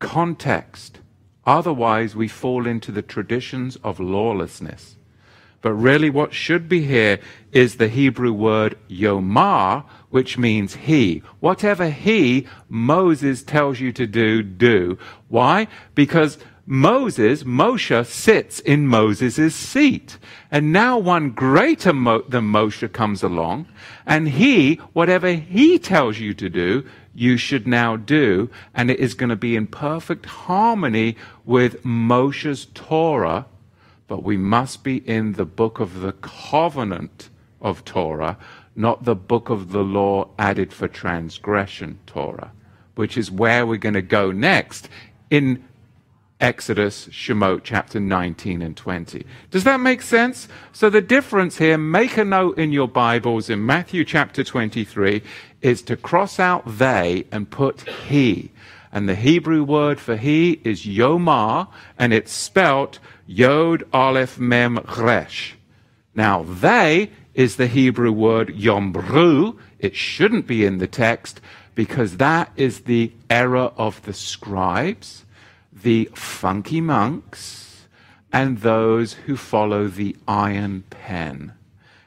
Context. 0.00 0.98
Otherwise, 1.46 2.16
we 2.16 2.26
fall 2.26 2.66
into 2.66 2.90
the 2.90 3.02
traditions 3.02 3.76
of 3.84 4.00
lawlessness. 4.00 4.96
But 5.62 5.74
really, 5.74 6.08
what 6.08 6.32
should 6.32 6.68
be 6.68 6.82
here 6.86 7.20
is 7.52 7.76
the 7.76 7.88
Hebrew 7.88 8.32
word 8.32 8.78
yomar, 8.88 9.84
which 10.08 10.38
means 10.38 10.74
he. 10.74 11.22
Whatever 11.40 11.90
he, 11.90 12.46
Moses 12.68 13.42
tells 13.42 13.78
you 13.78 13.92
to 13.92 14.06
do, 14.06 14.42
do. 14.42 14.98
Why? 15.28 15.68
Because 15.94 16.38
Moses, 16.72 17.42
Moshe, 17.42 18.06
sits 18.06 18.60
in 18.60 18.86
Moses' 18.86 19.56
seat. 19.56 20.18
And 20.52 20.72
now 20.72 20.98
one 20.98 21.30
greater 21.30 21.92
Mo- 21.92 22.22
than 22.28 22.44
Moshe 22.44 22.92
comes 22.92 23.24
along, 23.24 23.66
and 24.06 24.28
he, 24.28 24.76
whatever 24.92 25.32
he 25.32 25.80
tells 25.80 26.20
you 26.20 26.32
to 26.34 26.48
do, 26.48 26.86
you 27.12 27.36
should 27.36 27.66
now 27.66 27.96
do, 27.96 28.48
and 28.72 28.88
it 28.88 29.00
is 29.00 29.14
going 29.14 29.30
to 29.30 29.36
be 29.36 29.56
in 29.56 29.66
perfect 29.66 30.26
harmony 30.26 31.16
with 31.44 31.82
Moshe's 31.82 32.68
Torah, 32.72 33.46
but 34.06 34.22
we 34.22 34.36
must 34.36 34.84
be 34.84 34.98
in 34.98 35.32
the 35.32 35.44
book 35.44 35.80
of 35.80 36.02
the 36.02 36.12
covenant 36.12 37.30
of 37.60 37.84
Torah, 37.84 38.38
not 38.76 39.02
the 39.02 39.16
book 39.16 39.50
of 39.50 39.72
the 39.72 39.82
law 39.82 40.28
added 40.38 40.72
for 40.72 40.86
transgression 40.86 41.98
Torah, 42.06 42.52
which 42.94 43.18
is 43.18 43.28
where 43.28 43.66
we're 43.66 43.76
going 43.76 43.94
to 43.94 44.02
go 44.02 44.30
next 44.30 44.88
in 45.30 45.64
Exodus, 46.40 47.06
Shemot, 47.08 47.60
chapter 47.64 48.00
19 48.00 48.62
and 48.62 48.76
20. 48.76 49.26
Does 49.50 49.64
that 49.64 49.80
make 49.80 50.00
sense? 50.00 50.48
So 50.72 50.88
the 50.88 51.02
difference 51.02 51.58
here, 51.58 51.76
make 51.76 52.16
a 52.16 52.24
note 52.24 52.58
in 52.58 52.72
your 52.72 52.88
Bibles 52.88 53.50
in 53.50 53.64
Matthew 53.64 54.04
chapter 54.04 54.42
23, 54.42 55.22
is 55.60 55.82
to 55.82 55.96
cross 55.96 56.40
out 56.40 56.62
they 56.66 57.26
and 57.30 57.50
put 57.50 57.82
he. 57.82 58.50
And 58.92 59.08
the 59.08 59.14
Hebrew 59.14 59.62
word 59.62 60.00
for 60.00 60.16
he 60.16 60.60
is 60.64 60.86
yomar, 60.86 61.68
and 61.98 62.12
it's 62.12 62.32
spelt 62.32 62.98
yod 63.26 63.84
aleph 63.92 64.38
mem 64.38 64.78
resh. 64.96 65.56
Now 66.14 66.42
they 66.42 67.10
is 67.34 67.56
the 67.56 67.68
Hebrew 67.68 68.12
word 68.12 68.48
yombru. 68.48 69.56
It 69.78 69.94
shouldn't 69.94 70.46
be 70.46 70.64
in 70.64 70.78
the 70.78 70.88
text 70.88 71.40
because 71.74 72.16
that 72.16 72.50
is 72.56 72.80
the 72.80 73.12
error 73.28 73.72
of 73.76 74.02
the 74.02 74.12
scribes 74.12 75.24
the 75.82 76.10
funky 76.14 76.80
monks 76.80 77.86
and 78.32 78.58
those 78.60 79.14
who 79.14 79.36
follow 79.36 79.88
the 79.88 80.16
iron 80.28 80.84
pen. 80.90 81.52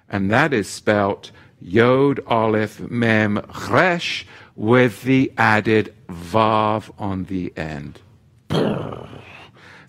And 0.09 0.31
that 0.31 0.53
is 0.53 0.69
spelt 0.69 1.31
Yod 1.61 2.19
Aleph 2.27 2.79
Mem 2.79 3.45
Resh 3.69 4.25
with 4.55 5.03
the 5.03 5.31
added 5.37 5.93
Vav 6.07 6.91
on 6.99 7.25
the 7.25 7.51
end. 7.57 7.99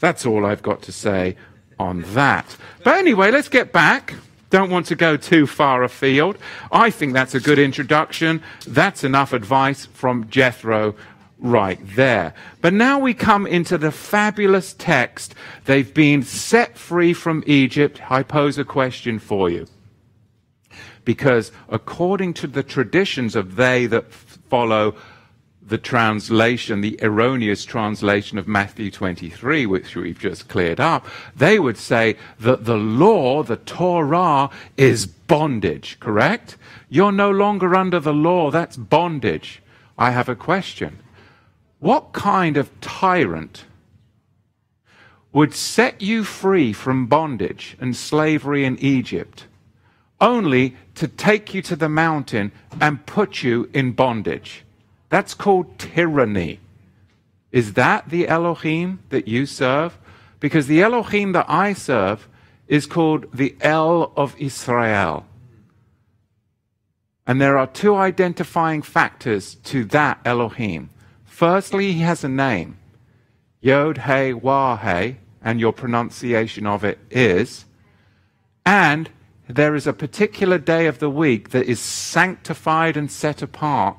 That's 0.00 0.26
all 0.26 0.45
I've 0.47 0.62
got 0.62 0.83
to 0.83 0.93
say 0.93 1.37
on 1.79 2.03
that. 2.14 2.57
But 2.83 2.97
anyway, 2.97 3.31
let's 3.31 3.49
get 3.49 3.73
back. 3.73 4.14
Don't 4.50 4.71
want 4.71 4.87
to 4.87 4.95
go 4.95 5.17
too 5.17 5.47
far 5.47 5.83
afield. 5.83 6.38
I 6.71 6.91
think 6.91 7.12
that's 7.12 7.35
a 7.35 7.41
good 7.41 7.59
introduction. 7.59 8.43
That's 8.67 9.03
enough 9.03 9.33
advice 9.33 9.87
from 9.87 10.29
Jethro 10.29 10.95
right 11.38 11.79
there. 11.95 12.35
But 12.61 12.73
now 12.73 12.99
we 12.99 13.14
come 13.14 13.47
into 13.47 13.79
the 13.79 13.93
fabulous 13.93 14.73
text. 14.73 15.35
They've 15.64 15.93
been 15.93 16.23
set 16.23 16.79
free 16.79 17.12
from 17.12 17.45
Egypt. 17.47 18.00
I 18.11 18.23
pose 18.23 18.59
a 18.59 18.64
question 18.64 19.19
for 19.19 19.50
you. 19.50 19.67
Because 21.05 21.53
according 21.69 22.35
to 22.35 22.47
the 22.47 22.62
traditions 22.62 23.37
of 23.37 23.57
they 23.57 23.87
that 23.87 24.11
follow 24.12 24.95
the 25.67 25.79
translation, 25.79 26.81
the 26.81 26.99
erroneous 27.03 27.64
translation 27.64 28.37
of 28.38 28.47
Matthew 28.47 28.91
23, 28.91 29.67
which 29.67 29.97
we've 29.97 30.19
just 30.19 30.49
cleared 30.49 30.81
up, 30.81 31.07
they 31.35 31.59
would 31.59 31.79
say 31.79 32.17
that 32.41 32.64
the 32.64 32.76
law, 32.76 33.43
the 33.43 33.57
Torah, 33.57 34.50
is 34.76 35.07
bondage, 35.07 35.99
correct? 36.00 36.57
You're 36.91 37.12
no 37.12 37.31
longer 37.31 37.75
under 37.75 37.99
the 37.99 38.12
law, 38.12 38.50
that's 38.50 38.76
bondage. 38.76 39.62
I 39.97 40.11
have 40.11 40.29
a 40.29 40.37
question. 40.37 40.99
What 41.85 42.14
kind 42.14 42.57
of 42.57 42.71
tyrant 42.81 43.67
would 45.35 45.53
set 45.53 46.00
you 46.00 46.25
free 46.25 46.73
from 46.73 47.09
bondage 47.09 47.76
and 47.79 47.95
slavery 47.95 48.64
in 48.64 48.79
Egypt 48.79 49.45
only 50.19 50.76
to 50.95 51.07
take 51.07 51.53
you 51.53 51.61
to 51.61 51.76
the 51.76 51.91
mountain 51.91 52.53
and 52.81 53.05
put 53.05 53.43
you 53.43 53.69
in 53.75 53.93
bondage? 53.93 54.64
That's 55.11 55.35
called 55.35 55.79
tyranny. 55.79 56.59
Is 57.53 57.75
that 57.75 58.09
the 58.09 58.29
Elohim 58.29 59.00
that 59.11 59.29
you 59.29 59.45
serve? 59.45 59.99
Because 60.41 60.69
the 60.69 60.81
Elohim 60.81 61.33
that 61.33 61.50
I 61.50 61.75
serve 61.75 62.26
is 62.67 62.87
called 62.87 63.26
the 63.31 63.57
El 63.61 64.11
of 64.17 64.35
Israel. 64.38 65.26
And 67.26 67.43
there 67.43 67.59
are 67.59 67.67
two 67.67 67.95
identifying 67.95 68.81
factors 68.81 69.57
to 69.64 69.85
that 69.85 70.19
Elohim. 70.25 70.88
Firstly, 71.35 71.95
he 71.95 71.99
has 72.03 72.23
a 72.23 72.29
name. 72.29 72.79
Yod 73.61 73.99
He 74.07 74.33
Wah 74.33 74.79
and 75.43 75.59
your 75.59 75.73
pronunciation 75.73 76.64
of 76.64 76.85
it 76.85 77.00
is. 77.11 77.64
And 78.64 79.11
there 79.49 79.75
is 79.75 79.88
a 79.88 79.93
particular 79.93 80.59
day 80.59 80.87
of 80.87 81.00
the 81.00 81.11
week 81.11 81.50
that 81.50 81.67
is 81.67 81.81
sanctified 81.81 82.97
and 82.97 83.11
set 83.11 83.43
apart. 83.43 83.97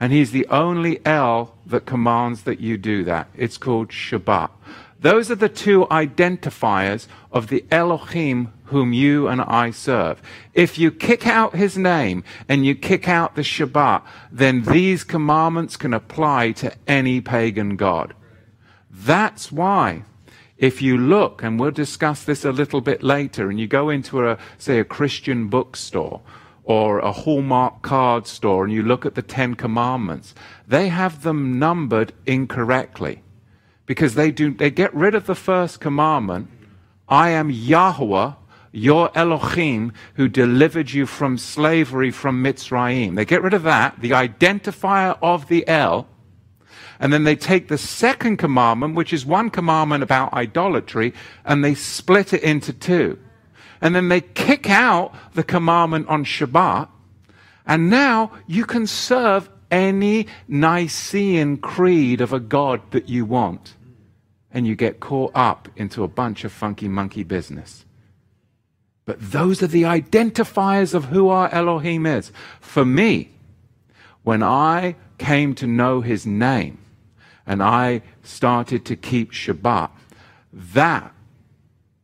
And 0.00 0.14
he's 0.14 0.30
the 0.30 0.46
only 0.46 1.04
El 1.04 1.54
that 1.66 1.84
commands 1.84 2.44
that 2.44 2.58
you 2.58 2.78
do 2.78 3.04
that. 3.04 3.28
It's 3.36 3.58
called 3.58 3.90
Shabbat. 3.90 4.48
Those 4.98 5.30
are 5.30 5.34
the 5.34 5.50
two 5.50 5.84
identifiers 5.90 7.06
of 7.30 7.48
the 7.48 7.66
Elohim 7.70 8.50
whom 8.66 8.92
you 8.92 9.28
and 9.28 9.40
I 9.40 9.70
serve. 9.70 10.20
If 10.54 10.78
you 10.78 10.90
kick 10.90 11.26
out 11.26 11.54
his 11.54 11.76
name 11.76 12.24
and 12.48 12.64
you 12.64 12.74
kick 12.74 13.08
out 13.08 13.34
the 13.34 13.42
Shabbat, 13.42 14.02
then 14.30 14.62
these 14.62 15.04
commandments 15.04 15.76
can 15.76 15.94
apply 15.94 16.52
to 16.52 16.72
any 16.86 17.20
pagan 17.20 17.76
god. 17.76 18.14
That's 18.90 19.52
why 19.52 20.02
if 20.58 20.80
you 20.80 20.96
look, 20.96 21.42
and 21.42 21.60
we'll 21.60 21.70
discuss 21.70 22.24
this 22.24 22.44
a 22.44 22.52
little 22.52 22.80
bit 22.80 23.02
later, 23.02 23.50
and 23.50 23.60
you 23.60 23.66
go 23.66 23.90
into 23.90 24.26
a, 24.26 24.38
say, 24.56 24.78
a 24.78 24.84
Christian 24.84 25.48
bookstore 25.48 26.22
or 26.64 26.98
a 26.98 27.12
Hallmark 27.12 27.82
card 27.82 28.26
store 28.26 28.64
and 28.64 28.72
you 28.72 28.82
look 28.82 29.06
at 29.06 29.14
the 29.14 29.22
Ten 29.22 29.54
Commandments, 29.54 30.34
they 30.66 30.88
have 30.88 31.22
them 31.22 31.58
numbered 31.58 32.12
incorrectly 32.26 33.22
because 33.86 34.14
they 34.14 34.32
do, 34.32 34.52
they 34.52 34.70
get 34.70 34.92
rid 34.92 35.14
of 35.14 35.26
the 35.26 35.34
first 35.34 35.80
commandment. 35.80 36.48
I 37.08 37.30
am 37.30 37.50
Yahweh, 37.50 38.32
your 38.72 39.10
Elohim, 39.16 39.92
who 40.14 40.28
delivered 40.28 40.90
you 40.90 41.06
from 41.06 41.38
slavery 41.38 42.10
from 42.10 42.42
Mitzrayim. 42.42 43.16
They 43.16 43.24
get 43.24 43.42
rid 43.42 43.54
of 43.54 43.62
that, 43.62 44.00
the 44.00 44.10
identifier 44.10 45.18
of 45.22 45.48
the 45.48 45.66
El, 45.68 46.06
and 46.98 47.12
then 47.12 47.24
they 47.24 47.36
take 47.36 47.68
the 47.68 47.78
second 47.78 48.38
commandment, 48.38 48.94
which 48.94 49.12
is 49.12 49.26
one 49.26 49.50
commandment 49.50 50.02
about 50.02 50.32
idolatry, 50.32 51.12
and 51.44 51.62
they 51.62 51.74
split 51.74 52.32
it 52.32 52.42
into 52.42 52.72
two. 52.72 53.18
And 53.80 53.94
then 53.94 54.08
they 54.08 54.22
kick 54.22 54.70
out 54.70 55.14
the 55.34 55.44
commandment 55.44 56.08
on 56.08 56.24
Shabbat, 56.24 56.88
And 57.66 57.90
now 57.90 58.32
you 58.46 58.64
can 58.64 58.86
serve 58.86 59.50
any 59.70 60.26
Nicene 60.48 61.58
creed 61.58 62.20
of 62.20 62.32
a 62.32 62.40
God 62.40 62.80
that 62.92 63.08
you 63.08 63.24
want. 63.24 63.74
And 64.50 64.66
you 64.66 64.74
get 64.74 65.00
caught 65.00 65.32
up 65.34 65.68
into 65.76 66.02
a 66.02 66.08
bunch 66.08 66.44
of 66.44 66.52
funky 66.52 66.88
monkey 66.88 67.24
business. 67.24 67.85
But 69.06 69.30
those 69.30 69.62
are 69.62 69.68
the 69.68 69.84
identifiers 69.84 70.92
of 70.92 71.06
who 71.06 71.28
our 71.28 71.48
Elohim 71.50 72.04
is. 72.06 72.32
For 72.60 72.84
me, 72.84 73.30
when 74.24 74.42
I 74.42 74.96
came 75.16 75.54
to 75.54 75.66
know 75.66 76.00
his 76.00 76.26
name 76.26 76.78
and 77.46 77.62
I 77.62 78.02
started 78.24 78.84
to 78.86 78.96
keep 78.96 79.30
Shabbat, 79.30 79.90
that 80.52 81.14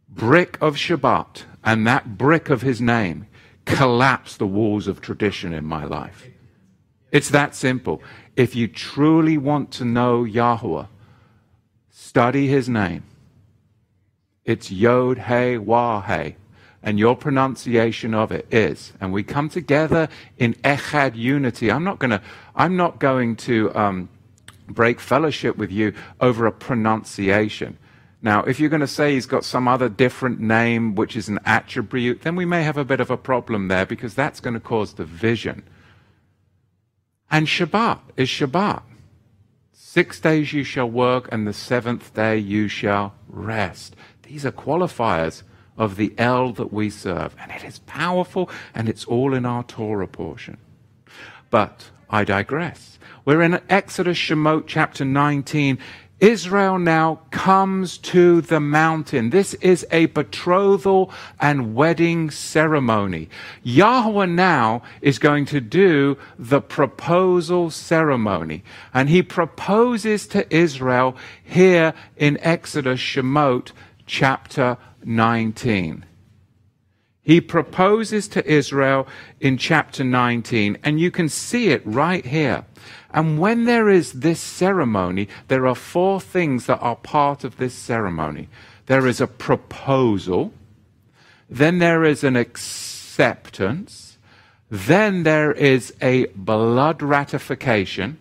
brick 0.09 0.57
of 0.61 0.77
Shabbat 0.77 1.43
and 1.65 1.87
that 1.89 2.17
brick 2.17 2.49
of 2.49 2.63
his 2.63 2.81
name 2.81 3.27
collapsed 3.65 4.39
the 4.39 4.47
walls 4.47 4.87
of 4.87 5.01
tradition 5.01 5.53
in 5.53 5.65
my 5.65 5.85
life. 5.85 6.29
It's 7.11 7.31
that 7.31 7.57
simple. 7.57 8.01
If 8.37 8.55
you 8.55 8.69
truly 8.69 9.37
want 9.37 9.73
to 9.73 9.85
know 9.85 10.23
Yahweh, 10.23 10.87
study 11.91 12.47
his 12.47 12.69
name. 12.69 13.03
It's 14.45 14.71
Yod 14.71 15.19
He 15.19 15.59
Wah 15.59 16.01
He 16.03 16.37
and 16.83 16.99
your 16.99 17.17
pronunciation 17.17 18.15
of 18.15 18.33
it 18.33 18.47
is. 18.53 18.93
And 19.01 19.13
we 19.13 19.23
come 19.23 19.49
together 19.49 20.09
in 20.39 20.55
echad 20.55 21.17
unity. 21.17 21.71
I'm 21.71 21.85
not 21.85 21.99
going 21.99 22.11
to, 22.11 22.23
I'm 22.57 22.77
not 22.77 22.99
going 22.99 23.37
to 23.37 23.75
um, 23.75 24.09
break 24.69 25.01
fellowship 25.01 25.57
with 25.57 25.71
you 25.71 25.95
over 26.21 26.47
a 26.47 26.53
pronunciation. 26.53 27.79
Now, 28.21 28.43
if 28.45 28.61
you're 28.61 28.71
going 28.71 28.81
to 28.81 28.87
say 28.87 29.15
he's 29.15 29.27
got 29.27 29.45
some 29.45 29.67
other 29.67 29.89
different 29.89 30.41
name, 30.41 30.95
which 30.95 31.17
is 31.17 31.29
an 31.29 31.41
attribute, 31.45 32.23
then 32.23 32.37
we 32.37 32.45
may 32.45 32.63
have 32.63 32.77
a 32.77 32.85
bit 32.85 33.01
of 33.01 33.11
a 33.11 33.17
problem 33.17 33.69
there 33.69 33.87
because 33.87 34.15
that's 34.15 34.41
going 34.41 34.55
to 34.55 34.61
cause 34.61 34.93
division. 34.93 35.65
And 37.31 37.47
Shabbat 37.47 37.99
is 38.17 38.29
Shabbat. 38.29 38.83
Six 39.73 40.21
days 40.21 40.53
you 40.53 40.65
shall 40.65 40.89
work, 40.89 41.29
and 41.33 41.47
the 41.47 41.53
seventh 41.53 42.15
day 42.15 42.39
you 42.39 42.69
shall 42.69 43.15
rest. 43.29 43.97
These 44.23 44.47
are 44.47 44.53
qualifiers 44.53 45.43
of 45.77 45.97
the 45.97 46.15
El 46.19 46.53
that 46.53 46.73
we 46.73 46.91
serve. 46.91 47.35
And 47.41 47.51
it 47.51 47.65
is 47.65 47.79
powerful 47.81 48.51
and 48.75 48.89
it's 48.89 49.05
all 49.05 49.35
in 49.35 49.47
our 49.47 49.65
Torah 49.65 50.09
portion. 50.09 50.59
But 51.51 51.91
I 52.11 52.25
digress. 52.25 52.99
We're 53.25 53.43
in 53.43 53.61
Exodus 53.69 54.19
Shemot 54.19 54.65
chapter 54.67 55.05
19. 55.05 55.79
Israel 56.23 56.79
now 56.79 57.19
comes 57.33 57.99
to 57.99 58.41
the 58.43 58.61
mountain. 58.61 59.31
This 59.31 59.55
is 59.55 59.85
a 59.91 60.07
betrothal 60.07 61.13
and 61.41 61.75
wedding 61.75 62.31
ceremony. 62.31 63.29
Yahweh 63.65 64.27
now 64.27 64.83
is 65.01 65.19
going 65.19 65.47
to 65.47 65.61
do 65.61 66.17
the 66.39 66.61
proposal 66.61 67.71
ceremony. 67.71 68.63
And 68.95 69.09
he 69.09 69.21
proposes 69.23 70.29
to 70.29 70.47
Israel 70.55 71.17
here 71.43 71.93
in 72.17 72.39
Exodus 72.41 73.01
Shemot 73.01 73.73
chapter 74.07 74.79
19. 75.07 76.05
He 77.23 77.41
proposes 77.41 78.27
to 78.29 78.45
Israel 78.51 79.07
in 79.41 79.57
chapter 79.57 80.03
19, 80.03 80.79
and 80.83 81.01
you 81.01 81.11
can 81.11 81.29
see 81.29 81.69
it 81.69 81.83
right 81.85 82.25
here. 82.25 82.65
And 83.11 83.39
when 83.39 83.65
there 83.65 83.89
is 83.89 84.13
this 84.13 84.41
ceremony, 84.41 85.29
there 85.49 85.67
are 85.67 85.75
four 85.75 86.21
things 86.21 86.67
that 86.67 86.81
are 86.81 86.97
part 86.97 87.45
of 87.45 87.59
this 87.59 87.75
ceremony 87.75 88.49
there 88.87 89.07
is 89.07 89.21
a 89.21 89.27
proposal, 89.27 90.53
then 91.49 91.79
there 91.79 92.05
is 92.05 92.25
an 92.25 92.37
acceptance, 92.37 94.19
then 94.71 95.23
there 95.23 95.53
is 95.53 95.95
a 96.01 96.27
blood 96.35 97.03
ratification, 97.03 98.19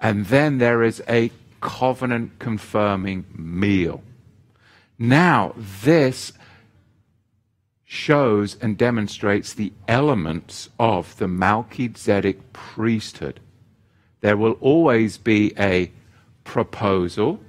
and 0.00 0.26
then 0.26 0.58
there 0.58 0.82
is 0.82 1.02
a 1.08 1.30
covenant 1.60 2.38
confirming 2.38 3.24
meal. 3.34 4.02
Now, 4.98 5.54
this 5.56 6.32
shows 7.84 8.56
and 8.60 8.76
demonstrates 8.76 9.52
the 9.52 9.72
elements 9.88 10.68
of 10.78 11.16
the 11.18 11.28
Melchizedek 11.28 12.52
priesthood. 12.52 13.40
There 14.20 14.36
will 14.36 14.52
always 14.60 15.18
be 15.18 15.52
a 15.58 15.92
proposal, 16.44 17.40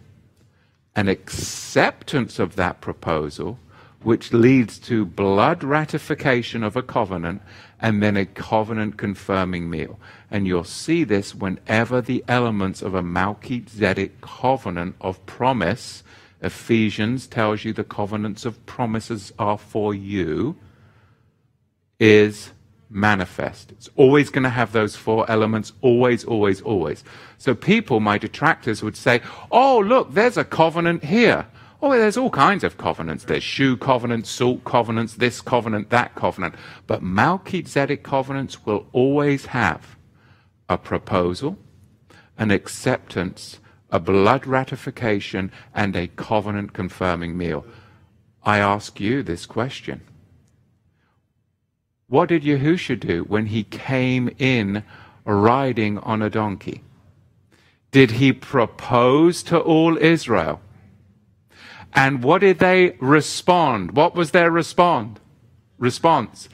an 0.96 1.08
acceptance 1.08 2.38
of 2.40 2.56
that 2.56 2.82
proposal, 2.82 3.60
which 4.02 4.34
leads 4.34 4.78
to 4.78 5.04
blood 5.04 5.64
ratification 5.64 6.64
of 6.64 6.76
a 6.76 6.84
covenant 6.84 7.42
and 7.82 8.04
then 8.04 8.16
a 8.16 8.26
covenant 8.26 8.98
confirming 8.98 9.70
meal. 9.70 10.00
And 10.30 10.46
you'll 10.46 10.64
see 10.64 11.04
this 11.04 11.34
whenever 11.34 12.02
the 12.02 12.24
elements 12.28 12.82
of 12.84 12.94
a 12.94 13.02
Melchizedek 13.02 14.22
covenant 14.22 14.96
of 15.02 15.26
promise 15.26 16.04
Ephesians 16.42 17.28
tells 17.28 17.64
you 17.64 17.74
the 17.74 17.84
covenants 17.84 18.46
of 18.46 18.66
promises 18.66 19.34
are 19.40 19.58
for 19.58 19.94
you, 19.94 20.56
is 22.00 22.52
manifest. 22.90 23.72
It's 23.72 23.90
always 23.96 24.30
going 24.30 24.44
to 24.44 24.50
have 24.50 24.72
those 24.72 24.96
four 24.96 25.30
elements, 25.30 25.74
always, 25.82 26.24
always, 26.24 26.62
always. 26.62 27.04
So 27.38 27.56
people, 27.56 28.00
my 28.00 28.18
detractors, 28.18 28.84
would 28.84 28.96
say, 28.96 29.22
oh, 29.52 29.80
look, 29.80 30.14
there's 30.14 30.38
a 30.38 30.44
covenant 30.44 31.04
here. 31.04 31.48
Oh, 31.82 31.92
there's 31.92 32.18
all 32.18 32.30
kinds 32.30 32.64
of 32.64 32.78
covenants. 32.78 33.26
There's 33.26 33.44
shoe 33.44 33.78
covenants, 33.78 34.30
salt 34.30 34.64
covenants, 34.64 35.16
this 35.16 35.42
covenant, 35.42 35.90
that 35.90 36.16
covenant. 36.16 36.56
But 36.88 37.04
Melchizedek 37.04 38.04
covenants 38.04 38.66
will 38.66 38.88
always 38.92 39.48
have 39.48 39.98
a 40.70 40.78
proposal, 40.78 41.58
an 42.38 42.52
acceptance, 42.52 43.60
a 43.96 44.00
blood 44.00 44.46
ratification, 44.46 45.50
and 45.74 45.96
a 45.96 46.08
covenant 46.08 46.74
confirming 46.74 47.38
meal. 47.38 47.66
I 48.44 48.58
ask 48.60 49.00
you 49.00 49.24
this 49.24 49.46
question. 49.46 50.02
What 52.08 52.28
did 52.28 52.44
Yahusha 52.44 53.00
do 53.00 53.24
when 53.24 53.46
he 53.46 53.64
came 53.64 54.30
in 54.38 54.84
riding 55.24 55.98
on 56.00 56.22
a 56.22 56.30
donkey? 56.30 56.84
Did 57.92 58.12
he 58.12 58.34
propose 58.34 59.42
to 59.44 59.58
all 59.58 59.98
Israel? 59.98 60.60
And 61.94 62.22
what 62.22 62.42
did 62.42 62.60
they 62.60 62.98
respond? 63.00 63.94
What 63.94 64.14
was 64.14 64.32
their 64.32 64.52
respond? 64.52 65.22
Response. 65.78 66.50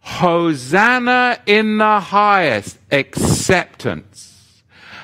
Hosanna 0.00 1.38
in 1.46 1.78
the 1.78 2.00
highest 2.00 2.78
acceptance. 2.90 4.37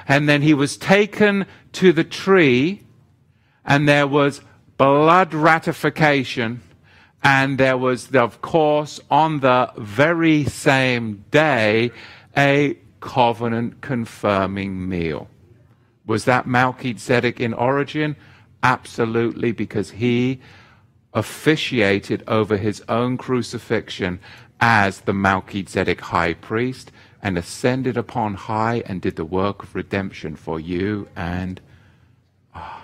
And 0.06 0.28
then 0.28 0.42
he 0.42 0.54
was 0.54 0.76
taken 0.76 1.46
to 1.72 1.92
the 1.92 2.04
tree, 2.04 2.82
and 3.64 3.88
there 3.88 4.06
was 4.06 4.42
blood 4.76 5.32
ratification. 5.34 6.60
And 7.22 7.56
there 7.56 7.78
was, 7.78 8.14
of 8.14 8.42
course, 8.42 9.00
on 9.10 9.40
the 9.40 9.72
very 9.78 10.44
same 10.44 11.24
day, 11.30 11.90
a 12.36 12.76
covenant 13.00 13.80
confirming 13.80 14.88
meal. 14.88 15.28
Was 16.06 16.26
that 16.26 16.46
Melchizedek 16.46 17.40
in 17.40 17.54
origin? 17.54 18.16
Absolutely, 18.62 19.52
because 19.52 19.92
he 19.92 20.40
officiated 21.14 22.24
over 22.26 22.56
his 22.56 22.82
own 22.88 23.16
crucifixion 23.16 24.20
as 24.60 25.00
the 25.02 25.12
Melchizedek 25.12 26.00
high 26.00 26.34
priest 26.34 26.90
and 27.24 27.38
ascended 27.38 27.96
upon 27.96 28.34
high 28.34 28.82
and 28.84 29.00
did 29.00 29.16
the 29.16 29.24
work 29.24 29.62
of 29.62 29.74
redemption 29.74 30.37
for 30.37 30.60
you 30.60 31.08
and 31.16 31.58
I. 32.54 32.82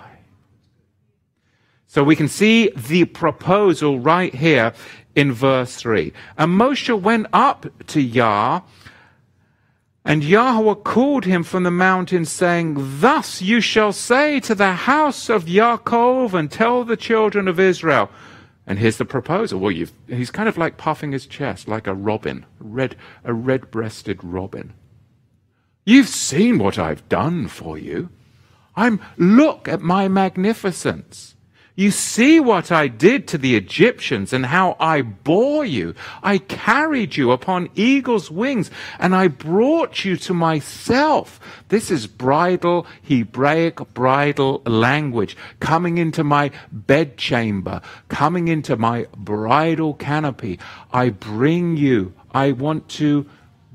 So 1.85 2.03
we 2.03 2.15
can 2.15 2.27
see 2.27 2.71
the 2.75 3.05
proposal 3.05 3.99
right 3.99 4.33
here 4.33 4.73
in 5.15 5.31
verse 5.31 5.75
3. 5.75 6.11
And 6.39 6.59
Moshe 6.59 6.99
went 6.99 7.27
up 7.31 7.67
to 7.87 8.01
Yah, 8.01 8.61
and 10.03 10.23
Yahweh 10.23 10.73
called 10.83 11.25
him 11.25 11.43
from 11.43 11.61
the 11.61 11.69
mountain, 11.69 12.25
saying, 12.25 12.75
Thus 12.99 13.43
you 13.43 13.61
shall 13.61 13.93
say 13.93 14.39
to 14.39 14.55
the 14.55 14.73
house 14.73 15.29
of 15.29 15.45
Yaakov, 15.45 16.33
and 16.33 16.51
tell 16.51 16.83
the 16.83 16.97
children 16.97 17.47
of 17.47 17.59
Israel, 17.59 18.09
and 18.71 18.79
here's 18.79 18.95
the 18.95 19.03
proposal. 19.03 19.59
Well, 19.59 19.73
you've 19.73 19.91
he's 20.07 20.31
kind 20.31 20.47
of 20.47 20.57
like 20.57 20.77
puffing 20.77 21.11
his 21.11 21.25
chest 21.25 21.67
like 21.67 21.87
a 21.87 21.93
robin, 21.93 22.45
red, 22.57 22.95
a 23.25 23.33
red-breasted 23.33 24.23
robin. 24.23 24.71
You've 25.85 26.07
seen 26.07 26.57
what 26.57 26.79
I've 26.79 27.09
done 27.09 27.49
for 27.49 27.77
you. 27.77 28.07
I'm, 28.73 29.01
look 29.17 29.67
at 29.67 29.81
my 29.81 30.07
magnificence. 30.07 31.35
You 31.75 31.89
see 31.89 32.39
what 32.39 32.71
I 32.71 32.87
did 32.87 33.27
to 33.29 33.37
the 33.37 33.55
Egyptians 33.55 34.33
and 34.33 34.45
how 34.45 34.75
I 34.79 35.01
bore 35.01 35.63
you. 35.63 35.95
I 36.21 36.37
carried 36.37 37.15
you 37.15 37.31
upon 37.31 37.69
eagle's 37.75 38.29
wings 38.29 38.69
and 38.99 39.15
I 39.15 39.29
brought 39.29 40.03
you 40.03 40.17
to 40.17 40.33
myself. 40.33 41.39
This 41.69 41.89
is 41.89 42.07
bridal, 42.07 42.85
Hebraic 43.03 43.93
bridal 43.93 44.61
language 44.65 45.37
coming 45.61 45.97
into 45.97 46.23
my 46.23 46.51
bedchamber, 46.71 47.81
coming 48.09 48.49
into 48.49 48.75
my 48.75 49.07
bridal 49.15 49.93
canopy. 49.93 50.59
I 50.91 51.09
bring 51.09 51.77
you. 51.77 52.13
I 52.33 52.51
want 52.51 52.89
to 52.89 53.25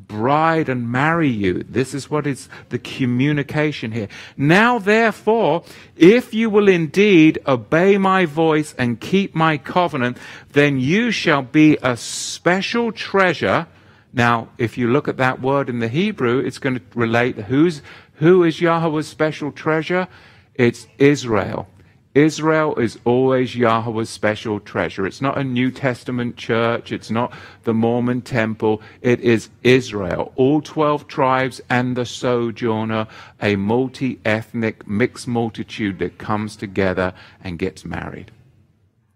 bride 0.09 0.69
and 0.69 0.91
marry 0.91 1.29
you. 1.29 1.65
This 1.69 1.95
is 1.95 2.11
what 2.11 2.27
is 2.27 2.49
the 2.69 2.79
communication 2.79 3.93
here. 3.93 4.09
Now, 4.37 4.79
therefore, 4.79 5.65
if 5.97 6.33
you 6.33 6.51
will 6.51 6.69
indeed 6.69 7.39
obey 7.47 7.99
my 7.99 8.25
voice 8.27 8.75
and 8.79 9.01
keep 9.01 9.35
my 9.35 9.59
covenant, 9.59 10.19
then 10.53 10.79
you 10.79 11.11
shall 11.11 11.43
be 11.43 11.79
a 11.83 11.97
special 11.97 12.93
treasure. 12.93 13.67
Now, 14.13 14.49
if 14.59 14.79
you 14.79 14.91
look 14.91 15.09
at 15.09 15.19
that 15.19 15.41
word 15.41 15.69
in 15.69 15.81
the 15.81 15.89
Hebrew, 15.89 16.39
it's 16.39 16.59
going 16.59 16.77
to 16.77 16.83
relate 16.95 17.37
who's, 17.37 17.83
who 18.15 18.45
is 18.45 18.61
Yahweh's 18.61 19.09
special 19.09 19.53
treasure? 19.53 20.09
It's 20.55 20.87
Israel. 20.99 21.69
Israel 22.17 22.75
is 22.77 22.99
always 23.05 23.55
Yahweh's 23.55 24.09
special 24.09 24.59
treasure. 24.59 25.07
It's 25.07 25.21
not 25.21 25.37
a 25.37 25.45
New 25.45 25.71
Testament 25.71 26.39
church. 26.39 26.91
It's 26.91 27.11
not 27.11 27.31
the 27.65 27.75
Mormon 27.75 28.23
temple. 28.23 28.81
It 29.03 29.21
is 29.21 29.51
Israel. 29.63 30.33
All 30.35 30.63
12 30.63 31.09
tribes 31.09 31.61
and 31.69 31.95
the 31.95 32.07
sojourner, 32.07 33.07
a 33.43 33.57
multi 33.57 34.19
ethnic 34.25 34.89
mixed 34.89 35.29
multitude 35.29 35.99
that 35.99 36.17
comes 36.17 36.57
together 36.57 37.13
and 37.45 37.59
gets 37.59 37.85
married. 37.85 38.31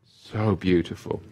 So 0.04 0.54
beautiful. 0.54 1.22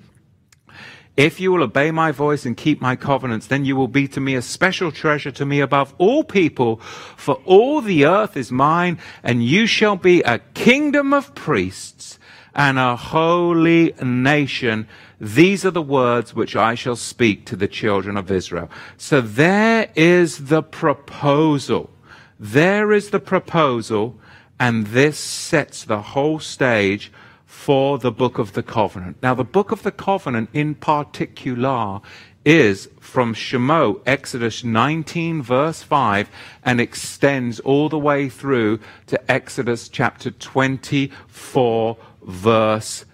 If 1.18 1.40
you 1.40 1.50
will 1.50 1.64
obey 1.64 1.90
my 1.90 2.12
voice 2.12 2.46
and 2.46 2.56
keep 2.56 2.80
my 2.80 2.94
covenants, 2.94 3.48
then 3.48 3.64
you 3.64 3.74
will 3.74 3.88
be 3.88 4.06
to 4.06 4.20
me 4.20 4.36
a 4.36 4.40
special 4.40 4.92
treasure 4.92 5.32
to 5.32 5.44
me 5.44 5.58
above 5.58 5.92
all 5.98 6.22
people, 6.22 6.76
for 7.16 7.42
all 7.44 7.80
the 7.80 8.04
earth 8.04 8.36
is 8.36 8.52
mine, 8.52 9.00
and 9.24 9.44
you 9.44 9.66
shall 9.66 9.96
be 9.96 10.22
a 10.22 10.38
kingdom 10.54 11.12
of 11.12 11.34
priests 11.34 12.20
and 12.54 12.78
a 12.78 12.94
holy 12.94 13.94
nation. 14.00 14.86
These 15.20 15.64
are 15.64 15.72
the 15.72 15.82
words 15.82 16.36
which 16.36 16.54
I 16.54 16.76
shall 16.76 16.94
speak 16.94 17.46
to 17.46 17.56
the 17.56 17.66
children 17.66 18.16
of 18.16 18.30
Israel. 18.30 18.70
So 18.96 19.20
there 19.20 19.90
is 19.96 20.46
the 20.46 20.62
proposal. 20.62 21.90
There 22.38 22.92
is 22.92 23.10
the 23.10 23.18
proposal, 23.18 24.20
and 24.60 24.86
this 24.86 25.18
sets 25.18 25.82
the 25.82 26.00
whole 26.00 26.38
stage 26.38 27.10
for 27.48 27.98
the 27.98 28.12
book 28.12 28.38
of 28.38 28.52
the 28.52 28.62
covenant. 28.62 29.16
Now, 29.22 29.32
the 29.32 29.42
book 29.42 29.72
of 29.72 29.82
the 29.82 29.90
covenant 29.90 30.50
in 30.52 30.74
particular 30.74 32.02
is 32.44 32.90
from 33.00 33.32
Shemot, 33.34 34.02
Exodus 34.04 34.62
19, 34.62 35.42
verse 35.42 35.82
5, 35.82 36.28
and 36.62 36.78
extends 36.78 37.58
all 37.60 37.88
the 37.88 37.98
way 37.98 38.28
through 38.28 38.80
to 39.06 39.30
Exodus 39.30 39.88
chapter 39.88 40.30
24, 40.30 41.96
verse 42.22 43.06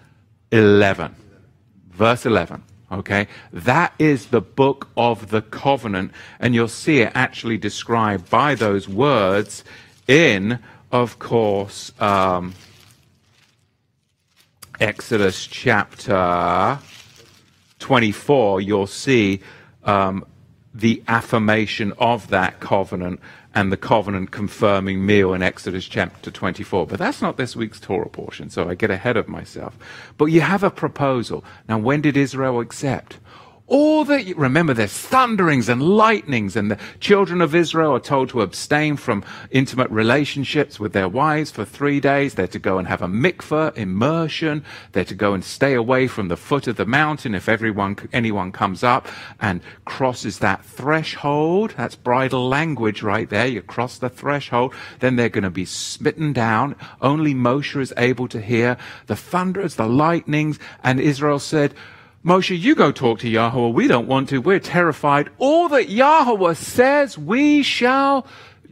11. 0.51 1.15
Verse 1.91 2.25
11. 2.25 2.61
Okay? 2.91 3.27
That 3.53 3.93
is 3.97 4.27
the 4.27 4.41
book 4.41 4.89
of 4.97 5.29
the 5.29 5.43
covenant, 5.43 6.11
and 6.41 6.53
you'll 6.53 6.67
see 6.67 6.99
it 6.99 7.13
actually 7.15 7.57
described 7.57 8.29
by 8.29 8.53
those 8.53 8.89
words 8.89 9.63
in, 10.09 10.59
of 10.91 11.19
course, 11.19 11.93
um, 12.01 12.53
Exodus 14.79 15.47
chapter 15.47 16.79
24, 17.79 18.59
you'll 18.61 18.87
see 18.87 19.39
um, 19.85 20.25
the 20.73 21.01
affirmation 21.07 21.93
of 21.97 22.27
that 22.27 22.59
covenant 22.59 23.21
and 23.53 23.71
the 23.71 23.77
covenant 23.77 24.31
confirming 24.31 25.05
meal 25.05 25.33
in 25.33 25.41
Exodus 25.41 25.85
chapter 25.85 26.29
24. 26.29 26.87
But 26.87 26.99
that's 26.99 27.21
not 27.21 27.37
this 27.37 27.55
week's 27.55 27.79
Torah 27.79 28.09
portion, 28.09 28.49
so 28.49 28.67
I 28.67 28.75
get 28.75 28.91
ahead 28.91 29.15
of 29.15 29.29
myself. 29.29 29.77
But 30.17 30.25
you 30.25 30.41
have 30.41 30.63
a 30.63 30.69
proposal. 30.69 31.45
Now, 31.69 31.77
when 31.77 32.01
did 32.01 32.17
Israel 32.17 32.59
accept? 32.59 33.19
All 33.67 34.05
you, 34.19 34.35
remember 34.35 34.75
there's 34.75 34.93
thunderings 34.93 35.69
and 35.69 35.81
lightnings 35.81 36.55
and 36.55 36.69
the 36.69 36.77
children 36.99 37.41
of 37.41 37.55
israel 37.55 37.95
are 37.95 37.99
told 37.99 38.29
to 38.29 38.41
abstain 38.41 38.95
from 38.95 39.23
intimate 39.49 39.89
relationships 39.89 40.79
with 40.79 40.93
their 40.93 41.09
wives 41.09 41.49
for 41.49 41.65
three 41.65 41.99
days. 41.99 42.35
They're 42.35 42.45
to 42.47 42.59
go 42.59 42.77
and 42.77 42.87
have 42.87 43.01
a 43.01 43.07
mikveh 43.07 43.75
immersion. 43.75 44.63
They're 44.91 45.03
to 45.05 45.15
go 45.15 45.33
and 45.33 45.43
stay 45.43 45.73
away 45.73 46.07
from 46.07 46.27
the 46.27 46.37
foot 46.37 46.67
of 46.67 46.75
the 46.75 46.85
mountain 46.85 47.33
if 47.33 47.49
everyone 47.49 47.97
anyone 48.13 48.51
comes 48.51 48.83
up 48.83 49.07
and 49.41 49.61
crosses 49.85 50.39
that 50.39 50.63
threshold. 50.63 51.73
That's 51.75 51.95
bridal 51.95 52.47
language 52.47 53.01
right 53.01 53.29
there. 53.29 53.47
You 53.47 53.63
cross 53.63 53.97
the 53.97 54.09
threshold. 54.09 54.75
Then 54.99 55.15
they're 55.15 55.29
going 55.29 55.43
to 55.43 55.49
be 55.49 55.65
smitten 55.65 56.33
down. 56.33 56.75
Only 57.01 57.33
moshe 57.33 57.79
is 57.81 57.93
able 57.97 58.27
to 58.27 58.41
hear 58.41 58.77
the 59.07 59.15
thunders 59.15 59.75
the 59.75 59.87
lightnings. 59.87 60.59
And 60.83 60.99
israel 60.99 61.39
said 61.39 61.73
Moshe, 62.25 62.59
you 62.59 62.73
go 62.73 62.91
talk 62.91 63.19
to 63.19 63.29
Yahweh. 63.29 63.67
We 63.67 63.87
don't 63.87 64.07
want 64.07 64.29
to. 64.29 64.39
We're 64.39 64.59
terrified. 64.59 65.29
All 65.37 65.69
that 65.69 65.89
Yahweh 65.89 66.55
says, 66.55 67.19
we 67.19 67.61
shall 67.61 68.25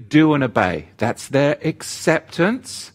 do 0.08 0.34
and 0.34 0.44
obey. 0.44 0.90
That's 0.98 1.28
their 1.28 1.60
acceptance. 1.64 2.94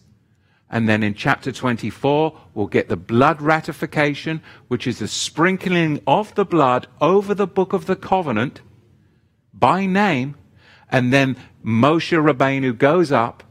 And 0.69 0.89
then 0.89 1.01
in 1.01 1.13
chapter 1.13 1.53
24, 1.53 2.37
we'll 2.53 2.67
get 2.67 2.89
the 2.89 2.97
blood 2.97 3.41
ratification, 3.41 4.41
which 4.67 4.85
is 4.85 4.99
the 4.99 5.07
sprinkling 5.07 6.01
of 6.05 6.35
the 6.35 6.43
blood 6.43 6.87
over 6.99 7.33
the 7.33 7.47
book 7.47 7.71
of 7.71 7.85
the 7.85 7.95
covenant 7.95 8.59
by 9.53 9.85
name. 9.85 10.35
And 10.91 11.13
then 11.13 11.37
Moshe 11.63 12.21
Rabbeinu 12.21 12.77
goes 12.77 13.13
up 13.13 13.43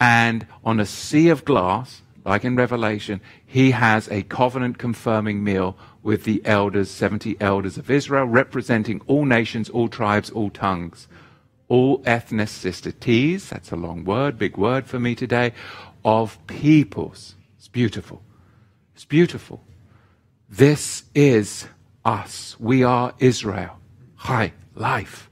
and 0.00 0.48
on 0.64 0.80
a 0.80 0.86
sea 0.86 1.28
of 1.28 1.44
glass, 1.44 2.02
like 2.24 2.44
in 2.44 2.56
Revelation, 2.56 3.20
he 3.46 3.70
has 3.70 4.08
a 4.08 4.22
covenant 4.24 4.78
confirming 4.78 5.44
meal 5.44 5.78
with 6.06 6.22
the 6.22 6.40
elders, 6.44 6.88
70 6.88 7.36
elders 7.40 7.76
of 7.76 7.90
Israel, 7.90 8.26
representing 8.26 9.00
all 9.08 9.24
nations, 9.24 9.68
all 9.68 9.88
tribes, 9.88 10.30
all 10.30 10.50
tongues, 10.50 11.08
all 11.66 11.98
ethnicities. 12.04 13.48
That's 13.48 13.72
a 13.72 13.76
long 13.76 14.04
word, 14.04 14.38
big 14.38 14.56
word 14.56 14.86
for 14.86 15.00
me 15.00 15.16
today, 15.16 15.52
of 16.04 16.38
peoples. 16.46 17.34
It's 17.58 17.66
beautiful. 17.66 18.22
It's 18.94 19.04
beautiful. 19.04 19.64
This 20.48 21.02
is 21.12 21.66
us. 22.04 22.54
We 22.60 22.84
are 22.84 23.12
Israel. 23.18 23.76
Hi, 24.14 24.52
life. 24.76 25.28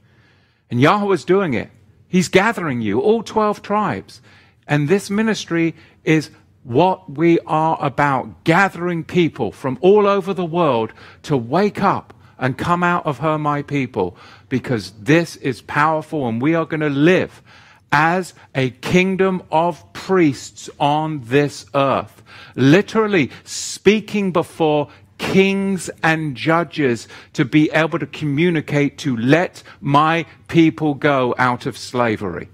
And 0.69 0.81
Yahweh 0.81 1.13
is 1.13 1.23
doing 1.23 1.53
it. 1.53 1.69
He's 2.09 2.27
gathering 2.27 2.81
you, 2.81 2.99
all 2.99 3.23
12 3.23 3.61
tribes. 3.61 4.21
And 4.67 4.89
this 4.89 5.09
ministry 5.09 5.73
is 6.03 6.31
what 6.65 7.11
we 7.11 7.39
are 7.45 7.77
about, 7.79 8.43
gathering 8.43 9.03
people 9.03 9.51
from 9.51 9.77
all 9.81 10.07
over 10.07 10.33
the 10.33 10.43
world 10.43 10.91
to 11.21 11.37
wake 11.37 11.81
up 11.81 12.11
and 12.39 12.57
come 12.57 12.83
out 12.83 13.05
of 13.05 13.19
her, 13.19 13.37
my 13.37 13.61
people, 13.61 14.17
because 14.49 14.91
this 14.99 15.35
is 15.37 15.61
powerful 15.61 16.27
and 16.27 16.41
we 16.41 16.55
are 16.55 16.65
going 16.65 16.81
to 16.81 16.89
live 16.89 17.41
as 17.91 18.33
a 18.55 18.71
kingdom 18.71 19.41
of 19.51 19.93
priests 19.93 20.69
on 20.79 21.21
this 21.25 21.65
earth. 21.75 22.23
Literally 22.55 23.31
speaking 23.43 24.31
before 24.31 24.89
kings 25.19 25.89
and 26.03 26.35
judges 26.35 27.07
to 27.33 27.45
be 27.45 27.69
able 27.71 27.99
to 27.99 28.07
communicate 28.07 28.97
to 28.97 29.15
let 29.15 29.63
my 29.79 30.25
people 30.47 30.95
go 30.95 31.35
out 31.37 31.67
of 31.67 31.77
slavery. 31.77 32.49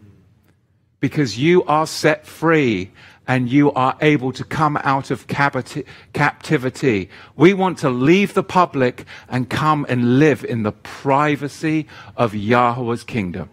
Because 0.99 1.39
you 1.39 1.63
are 1.63 1.87
set 1.87 2.27
free 2.27 2.91
and 3.27 3.49
you 3.49 3.71
are 3.73 3.95
able 4.01 4.31
to 4.33 4.43
come 4.43 4.77
out 4.77 5.11
of 5.11 5.27
captivity. 5.27 7.09
We 7.35 7.53
want 7.53 7.77
to 7.79 7.89
leave 7.89 8.33
the 8.33 8.43
public 8.43 9.05
and 9.29 9.49
come 9.49 9.85
and 9.87 10.19
live 10.19 10.43
in 10.43 10.63
the 10.63 10.71
privacy 10.71 11.87
of 12.17 12.33
Yahweh's 12.33 13.03
kingdom. 13.03 13.49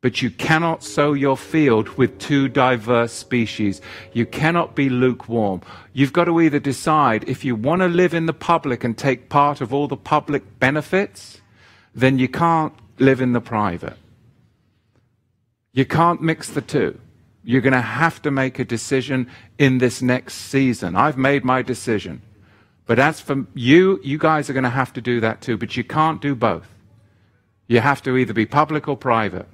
But 0.00 0.20
you 0.20 0.30
cannot 0.30 0.84
sow 0.84 1.14
your 1.14 1.36
field 1.36 1.88
with 1.96 2.18
two 2.18 2.46
diverse 2.48 3.12
species. 3.12 3.80
You 4.12 4.26
cannot 4.26 4.74
be 4.74 4.90
lukewarm. 4.90 5.62
You've 5.94 6.12
got 6.12 6.26
to 6.26 6.40
either 6.40 6.58
decide 6.58 7.24
if 7.26 7.42
you 7.42 7.56
want 7.56 7.80
to 7.80 7.88
live 7.88 8.12
in 8.12 8.26
the 8.26 8.34
public 8.34 8.84
and 8.84 8.96
take 8.96 9.30
part 9.30 9.62
of 9.62 9.72
all 9.72 9.88
the 9.88 9.96
public 9.96 10.60
benefits, 10.60 11.40
then 11.94 12.18
you 12.18 12.28
can't 12.28 12.74
live 12.98 13.22
in 13.22 13.32
the 13.32 13.40
private. 13.40 13.96
You 15.72 15.86
can't 15.86 16.20
mix 16.20 16.50
the 16.50 16.60
two. 16.60 17.00
You're 17.44 17.60
going 17.60 17.74
to 17.74 17.80
have 17.80 18.22
to 18.22 18.30
make 18.30 18.58
a 18.58 18.64
decision 18.64 19.28
in 19.58 19.78
this 19.78 20.00
next 20.00 20.34
season. 20.34 20.96
I've 20.96 21.18
made 21.18 21.44
my 21.44 21.62
decision. 21.62 22.22
But 22.86 22.98
as 22.98 23.20
for 23.20 23.46
you, 23.54 24.00
you 24.02 24.18
guys 24.18 24.48
are 24.48 24.54
going 24.54 24.64
to 24.64 24.70
have 24.70 24.92
to 24.94 25.00
do 25.00 25.20
that 25.20 25.40
too. 25.40 25.56
But 25.56 25.76
you 25.76 25.84
can't 25.84 26.20
do 26.20 26.34
both. 26.34 26.68
You 27.66 27.80
have 27.80 28.02
to 28.02 28.16
either 28.16 28.32
be 28.32 28.46
public 28.46 28.88
or 28.88 28.96
private. 28.96 29.46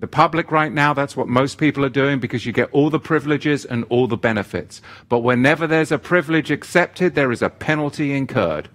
The 0.00 0.08
public 0.08 0.50
right 0.50 0.72
now, 0.72 0.92
that's 0.94 1.16
what 1.16 1.28
most 1.28 1.58
people 1.58 1.84
are 1.84 1.88
doing 1.88 2.18
because 2.18 2.44
you 2.44 2.52
get 2.52 2.72
all 2.72 2.90
the 2.90 2.98
privileges 2.98 3.64
and 3.64 3.84
all 3.88 4.08
the 4.08 4.16
benefits. 4.16 4.82
But 5.08 5.20
whenever 5.20 5.66
there's 5.66 5.92
a 5.92 5.98
privilege 5.98 6.50
accepted, 6.50 7.14
there 7.14 7.30
is 7.30 7.40
a 7.40 7.48
penalty 7.48 8.12
incurred. 8.12 8.68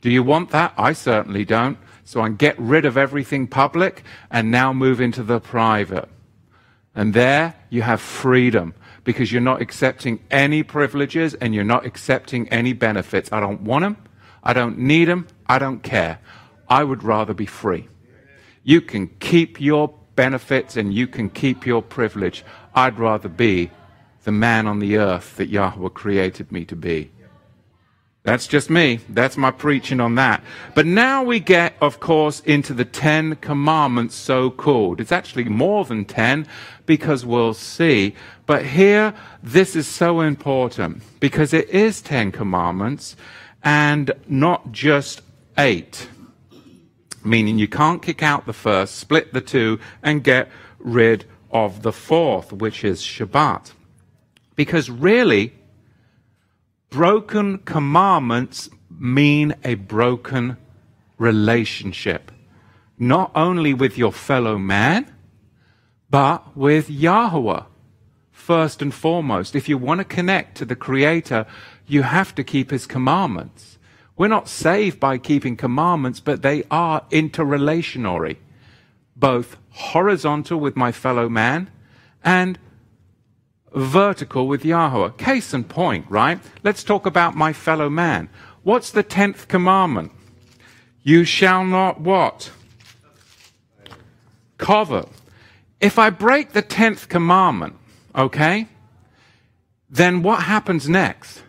Do 0.00 0.10
you 0.10 0.22
want 0.22 0.50
that? 0.50 0.72
I 0.78 0.94
certainly 0.94 1.44
don't. 1.44 1.76
So 2.04 2.22
I 2.22 2.30
get 2.30 2.58
rid 2.58 2.84
of 2.86 2.96
everything 2.96 3.46
public 3.46 4.04
and 4.30 4.50
now 4.50 4.72
move 4.72 5.00
into 5.00 5.22
the 5.22 5.38
private. 5.38 6.08
And 6.94 7.12
there 7.14 7.54
you 7.70 7.82
have 7.82 8.00
freedom 8.00 8.74
because 9.02 9.30
you're 9.32 9.40
not 9.40 9.60
accepting 9.60 10.20
any 10.30 10.62
privileges 10.62 11.34
and 11.34 11.54
you're 11.54 11.64
not 11.64 11.84
accepting 11.84 12.48
any 12.48 12.72
benefits. 12.72 13.30
I 13.32 13.40
don't 13.40 13.62
want 13.62 13.82
them. 13.82 13.96
I 14.42 14.52
don't 14.52 14.78
need 14.78 15.06
them. 15.06 15.26
I 15.46 15.58
don't 15.58 15.82
care. 15.82 16.18
I 16.68 16.84
would 16.84 17.02
rather 17.02 17.34
be 17.34 17.46
free. 17.46 17.88
You 18.62 18.80
can 18.80 19.08
keep 19.20 19.60
your 19.60 19.92
benefits 20.16 20.76
and 20.76 20.94
you 20.94 21.06
can 21.06 21.28
keep 21.28 21.66
your 21.66 21.82
privilege. 21.82 22.44
I'd 22.74 22.98
rather 22.98 23.28
be 23.28 23.70
the 24.24 24.32
man 24.32 24.66
on 24.66 24.78
the 24.78 24.96
earth 24.96 25.36
that 25.36 25.48
Yahweh 25.48 25.90
created 25.90 26.50
me 26.50 26.64
to 26.66 26.76
be. 26.76 27.10
That's 28.24 28.46
just 28.46 28.70
me. 28.70 29.00
That's 29.10 29.36
my 29.36 29.50
preaching 29.50 30.00
on 30.00 30.14
that. 30.14 30.42
But 30.74 30.86
now 30.86 31.22
we 31.22 31.40
get, 31.40 31.74
of 31.82 32.00
course, 32.00 32.40
into 32.40 32.72
the 32.72 32.86
Ten 32.86 33.36
Commandments, 33.36 34.14
so 34.14 34.50
called. 34.50 34.98
It's 34.98 35.12
actually 35.12 35.44
more 35.44 35.84
than 35.84 36.06
ten 36.06 36.46
because 36.86 37.26
we'll 37.26 37.52
see. 37.52 38.14
But 38.46 38.64
here, 38.64 39.12
this 39.42 39.76
is 39.76 39.86
so 39.86 40.22
important 40.22 41.02
because 41.20 41.52
it 41.52 41.68
is 41.68 42.00
Ten 42.00 42.32
Commandments 42.32 43.14
and 43.62 44.10
not 44.26 44.72
just 44.72 45.20
eight. 45.58 46.08
Meaning 47.22 47.58
you 47.58 47.68
can't 47.68 48.02
kick 48.02 48.22
out 48.22 48.46
the 48.46 48.54
first, 48.54 48.94
split 48.94 49.34
the 49.34 49.42
two, 49.42 49.78
and 50.02 50.24
get 50.24 50.50
rid 50.78 51.26
of 51.50 51.82
the 51.82 51.92
fourth, 51.92 52.54
which 52.54 52.84
is 52.84 53.02
Shabbat. 53.02 53.72
Because 54.56 54.88
really, 54.88 55.52
broken 56.94 57.58
commandments 57.58 58.70
mean 58.88 59.52
a 59.64 59.74
broken 59.74 60.56
relationship, 61.18 62.30
not 62.96 63.32
only 63.34 63.74
with 63.74 63.98
your 63.98 64.12
fellow 64.12 64.56
man, 64.56 65.12
but 66.08 66.56
with 66.56 66.88
Yahweh. 66.88 67.64
First 68.30 68.80
and 68.80 68.94
foremost, 68.94 69.56
if 69.56 69.68
you 69.68 69.76
want 69.76 69.98
to 69.98 70.04
connect 70.04 70.56
to 70.58 70.64
the 70.64 70.76
Creator, 70.76 71.46
you 71.88 72.02
have 72.02 72.32
to 72.36 72.44
keep 72.44 72.70
His 72.70 72.86
commandments. 72.86 73.76
We're 74.16 74.28
not 74.28 74.48
saved 74.48 75.00
by 75.00 75.18
keeping 75.18 75.56
commandments, 75.56 76.20
but 76.20 76.42
they 76.42 76.62
are 76.70 77.02
interrelationary, 77.10 78.36
both 79.16 79.56
horizontal 79.70 80.60
with 80.60 80.76
my 80.76 80.92
fellow 80.92 81.28
man 81.28 81.70
and 82.22 82.56
vertical 83.74 84.46
with 84.46 84.64
Yahweh. 84.64 85.10
Case 85.18 85.52
in 85.52 85.64
point, 85.64 86.06
right? 86.08 86.40
Let's 86.62 86.84
talk 86.84 87.06
about 87.06 87.34
my 87.34 87.52
fellow 87.52 87.90
man. 87.90 88.28
What's 88.62 88.90
the 88.90 89.02
tenth 89.02 89.48
commandment? 89.48 90.12
You 91.02 91.24
shall 91.24 91.64
not 91.64 92.00
what? 92.00 92.50
Covet. 94.56 95.08
If 95.80 95.98
I 95.98 96.10
break 96.10 96.52
the 96.52 96.62
tenth 96.62 97.08
commandment, 97.08 97.76
okay, 98.14 98.68
then 99.90 100.22
what 100.22 100.44
happens 100.44 100.88
next? 100.88 101.42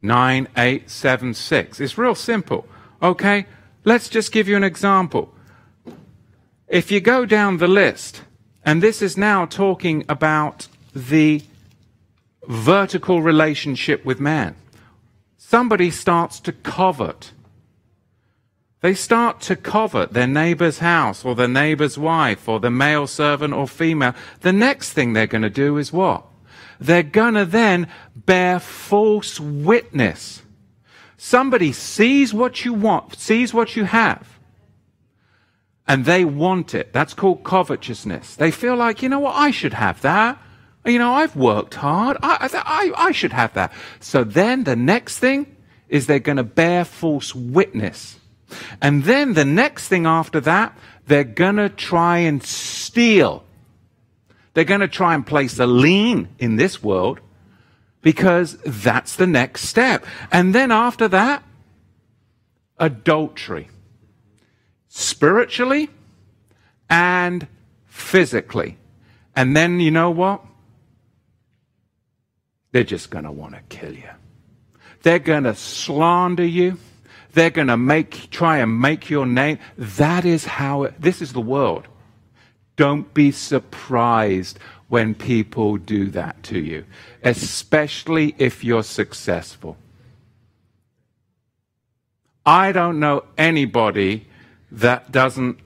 Nine, 0.00 0.46
eight, 0.56 0.88
seven, 0.88 1.34
six. 1.34 1.80
It's 1.80 1.98
real 1.98 2.14
simple. 2.14 2.66
Okay? 3.02 3.46
Let's 3.84 4.08
just 4.08 4.30
give 4.30 4.46
you 4.46 4.56
an 4.56 4.62
example. 4.62 5.34
If 6.68 6.92
you 6.92 7.00
go 7.00 7.26
down 7.26 7.56
the 7.56 7.66
list, 7.66 8.22
and 8.64 8.82
this 8.82 9.02
is 9.02 9.16
now 9.16 9.46
talking 9.46 10.04
about 10.08 10.68
the 10.94 11.42
vertical 12.46 13.22
relationship 13.22 14.04
with 14.04 14.20
man. 14.20 14.56
Somebody 15.36 15.90
starts 15.90 16.40
to 16.40 16.52
covet. 16.52 17.32
They 18.80 18.94
start 18.94 19.40
to 19.42 19.56
covet 19.56 20.12
their 20.12 20.26
neighbor's 20.26 20.78
house 20.78 21.24
or 21.24 21.34
their 21.34 21.48
neighbor's 21.48 21.98
wife 21.98 22.48
or 22.48 22.60
the 22.60 22.70
male 22.70 23.06
servant 23.06 23.54
or 23.54 23.66
female. 23.66 24.14
The 24.40 24.52
next 24.52 24.92
thing 24.92 25.12
they're 25.12 25.26
going 25.26 25.42
to 25.42 25.50
do 25.50 25.78
is 25.78 25.92
what? 25.92 26.24
They're 26.80 27.02
going 27.02 27.34
to 27.34 27.44
then 27.44 27.88
bear 28.14 28.60
false 28.60 29.40
witness. 29.40 30.42
Somebody 31.16 31.72
sees 31.72 32.32
what 32.32 32.64
you 32.64 32.72
want, 32.72 33.16
sees 33.18 33.52
what 33.52 33.74
you 33.74 33.84
have, 33.84 34.37
and 35.88 36.04
they 36.04 36.24
want 36.24 36.74
it. 36.74 36.92
That's 36.92 37.14
called 37.14 37.42
covetousness. 37.42 38.36
They 38.36 38.50
feel 38.50 38.76
like, 38.76 39.02
you 39.02 39.08
know 39.08 39.20
what, 39.20 39.34
I 39.34 39.50
should 39.50 39.72
have 39.72 40.02
that. 40.02 40.38
You 40.84 40.98
know, 40.98 41.12
I've 41.12 41.34
worked 41.34 41.74
hard. 41.74 42.18
I, 42.22 42.48
I, 42.52 42.92
I 42.96 43.12
should 43.12 43.32
have 43.32 43.54
that. 43.54 43.72
So 43.98 44.22
then 44.22 44.64
the 44.64 44.76
next 44.76 45.18
thing 45.18 45.56
is 45.88 46.06
they're 46.06 46.18
going 46.18 46.36
to 46.36 46.44
bear 46.44 46.84
false 46.84 47.34
witness. 47.34 48.20
And 48.80 49.04
then 49.04 49.34
the 49.34 49.44
next 49.44 49.88
thing 49.88 50.06
after 50.06 50.40
that, 50.40 50.76
they're 51.06 51.24
going 51.24 51.56
to 51.56 51.70
try 51.70 52.18
and 52.18 52.42
steal. 52.42 53.44
They're 54.54 54.64
going 54.64 54.80
to 54.80 54.88
try 54.88 55.14
and 55.14 55.26
place 55.26 55.58
a 55.58 55.66
lien 55.66 56.28
in 56.38 56.56
this 56.56 56.82
world 56.82 57.20
because 58.02 58.58
that's 58.64 59.16
the 59.16 59.26
next 59.26 59.62
step. 59.62 60.04
And 60.30 60.54
then 60.54 60.70
after 60.70 61.08
that, 61.08 61.42
adultery 62.78 63.68
spiritually 64.88 65.90
and 66.88 67.46
physically. 67.86 68.76
And 69.36 69.56
then 69.56 69.80
you 69.80 69.90
know 69.90 70.10
what? 70.10 70.44
They're 72.72 72.84
just 72.84 73.10
going 73.10 73.24
to 73.24 73.32
want 73.32 73.54
to 73.54 73.60
kill 73.68 73.94
you. 73.94 74.10
They're 75.02 75.18
going 75.18 75.44
to 75.44 75.54
slander 75.54 76.44
you. 76.44 76.78
They're 77.32 77.50
going 77.50 77.68
to 77.68 77.76
make, 77.76 78.30
try 78.30 78.58
and 78.58 78.80
make 78.80 79.10
your 79.10 79.26
name. 79.26 79.58
That 79.76 80.24
is 80.24 80.44
how 80.44 80.84
it, 80.84 81.00
this 81.00 81.22
is 81.22 81.32
the 81.32 81.40
world. 81.40 81.86
Don't 82.76 83.12
be 83.12 83.30
surprised 83.30 84.58
when 84.88 85.14
people 85.14 85.76
do 85.76 86.10
that 86.10 86.42
to 86.44 86.58
you, 86.58 86.84
especially 87.22 88.34
if 88.38 88.64
you're 88.64 88.82
successful. 88.82 89.76
I 92.46 92.72
don't 92.72 92.98
know 92.98 93.24
anybody 93.36 94.27
that 94.70 95.10
doesn't 95.10 95.58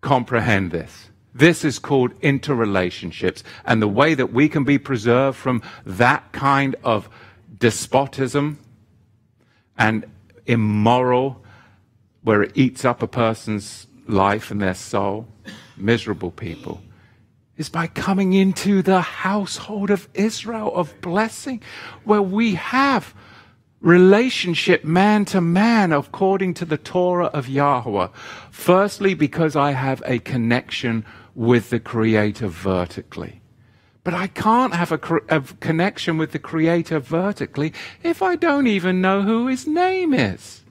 comprehend 0.00 0.70
this. 0.70 1.08
This 1.34 1.64
is 1.64 1.78
called 1.78 2.18
interrelationships. 2.20 3.42
And 3.64 3.82
the 3.82 3.88
way 3.88 4.14
that 4.14 4.32
we 4.32 4.48
can 4.48 4.64
be 4.64 4.78
preserved 4.78 5.36
from 5.36 5.62
that 5.84 6.30
kind 6.32 6.76
of 6.84 7.08
despotism 7.58 8.58
and 9.76 10.04
immoral, 10.46 11.42
where 12.22 12.42
it 12.42 12.52
eats 12.54 12.84
up 12.84 13.02
a 13.02 13.08
person's 13.08 13.86
life 14.06 14.50
and 14.50 14.60
their 14.60 14.74
soul, 14.74 15.26
miserable 15.76 16.30
people, 16.30 16.80
is 17.56 17.68
by 17.68 17.86
coming 17.86 18.32
into 18.32 18.82
the 18.82 19.00
household 19.00 19.90
of 19.90 20.08
Israel 20.14 20.74
of 20.74 21.00
blessing, 21.00 21.62
where 22.04 22.22
we 22.22 22.54
have 22.54 23.14
relationship 23.84 24.82
man 24.82 25.26
to 25.26 25.40
man 25.42 25.92
according 25.92 26.54
to 26.54 26.64
the 26.64 26.78
Torah 26.78 27.26
of 27.26 27.48
Yahweh. 27.48 28.08
Firstly, 28.50 29.14
because 29.14 29.54
I 29.54 29.72
have 29.72 30.02
a 30.06 30.18
connection 30.18 31.04
with 31.34 31.70
the 31.70 31.78
Creator 31.78 32.48
vertically. 32.48 33.42
But 34.02 34.14
I 34.14 34.26
can't 34.26 34.74
have 34.74 34.90
a, 34.90 35.00
a, 35.28 35.40
connection 35.60 36.16
with 36.18 36.32
the 36.32 36.38
Creator 36.38 37.00
vertically 37.00 37.72
if 38.02 38.22
I 38.22 38.36
don't 38.36 38.66
even 38.66 39.00
know 39.00 39.22
who 39.22 39.46
His 39.46 39.66
name 39.66 40.14
is. 40.14 40.62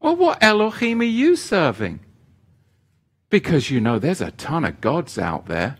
Well, 0.00 0.16
what 0.16 0.42
Elohim 0.42 1.00
are 1.00 1.04
you 1.04 1.34
serving? 1.34 2.00
Because 3.30 3.70
you 3.70 3.80
know 3.80 3.98
there's 3.98 4.20
a 4.20 4.32
ton 4.32 4.64
of 4.64 4.82
gods 4.82 5.18
out 5.18 5.46
there. 5.46 5.78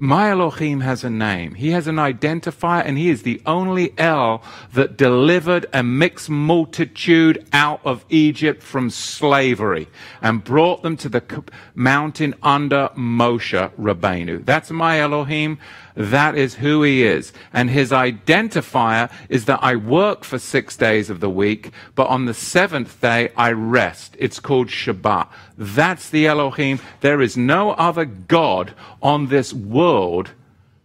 My 0.00 0.30
Elohim 0.30 0.82
has 0.82 1.02
a 1.02 1.10
name. 1.10 1.56
He 1.56 1.70
has 1.70 1.88
an 1.88 1.96
identifier, 1.96 2.84
and 2.86 2.96
he 2.96 3.08
is 3.08 3.24
the 3.24 3.42
only 3.44 3.94
El 3.98 4.44
that 4.72 4.96
delivered 4.96 5.66
a 5.72 5.82
mixed 5.82 6.30
multitude 6.30 7.44
out 7.52 7.80
of 7.84 8.04
Egypt 8.08 8.62
from 8.62 8.90
slavery 8.90 9.88
and 10.22 10.44
brought 10.44 10.84
them 10.84 10.96
to 10.98 11.08
the 11.08 11.42
mountain 11.74 12.36
under 12.44 12.90
Moshe 12.96 13.72
Rabbeinu. 13.76 14.44
That's 14.44 14.70
my 14.70 15.00
Elohim. 15.00 15.58
That 15.98 16.38
is 16.38 16.54
who 16.54 16.84
he 16.84 17.02
is. 17.02 17.32
And 17.52 17.68
his 17.68 17.90
identifier 17.90 19.10
is 19.28 19.46
that 19.46 19.58
I 19.60 19.74
work 19.74 20.22
for 20.22 20.38
six 20.38 20.76
days 20.76 21.10
of 21.10 21.18
the 21.18 21.28
week, 21.28 21.72
but 21.96 22.06
on 22.06 22.26
the 22.26 22.34
seventh 22.34 23.00
day 23.00 23.30
I 23.36 23.50
rest. 23.50 24.14
It's 24.16 24.38
called 24.38 24.68
Shabbat. 24.68 25.26
That's 25.56 26.08
the 26.08 26.28
Elohim. 26.28 26.78
There 27.00 27.20
is 27.20 27.36
no 27.36 27.72
other 27.72 28.04
God 28.04 28.74
on 29.02 29.26
this 29.26 29.52
world 29.52 30.30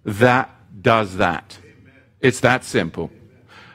that 0.04 0.49
does 0.82 1.17
that. 1.17 1.60
It's 2.19 2.39
that 2.39 2.63
simple. 2.63 3.12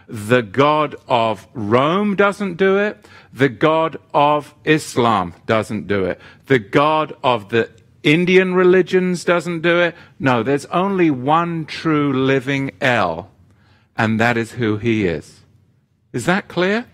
The 0.08 0.42
God 0.42 0.96
of 1.06 1.46
Rome 1.54 2.16
doesn't 2.16 2.54
do 2.54 2.78
it. 2.78 3.06
The 3.32 3.48
God 3.48 3.98
of 4.12 4.56
Islam 4.64 5.34
doesn't 5.46 5.86
do 5.86 6.04
it. 6.04 6.20
The 6.46 6.58
God 6.58 7.14
of 7.22 7.50
the 7.50 7.70
Indian 8.02 8.54
religions 8.54 9.24
doesn't 9.24 9.60
do 9.60 9.80
it. 9.80 9.94
No, 10.18 10.42
there's 10.42 10.66
only 10.66 11.10
one 11.10 11.66
true 11.66 12.12
living 12.12 12.70
El, 12.80 13.30
and 13.96 14.20
that 14.20 14.36
is 14.36 14.52
who 14.52 14.76
he 14.76 15.06
is. 15.06 15.40
Is 16.12 16.26
that 16.26 16.48
clear? 16.48 16.86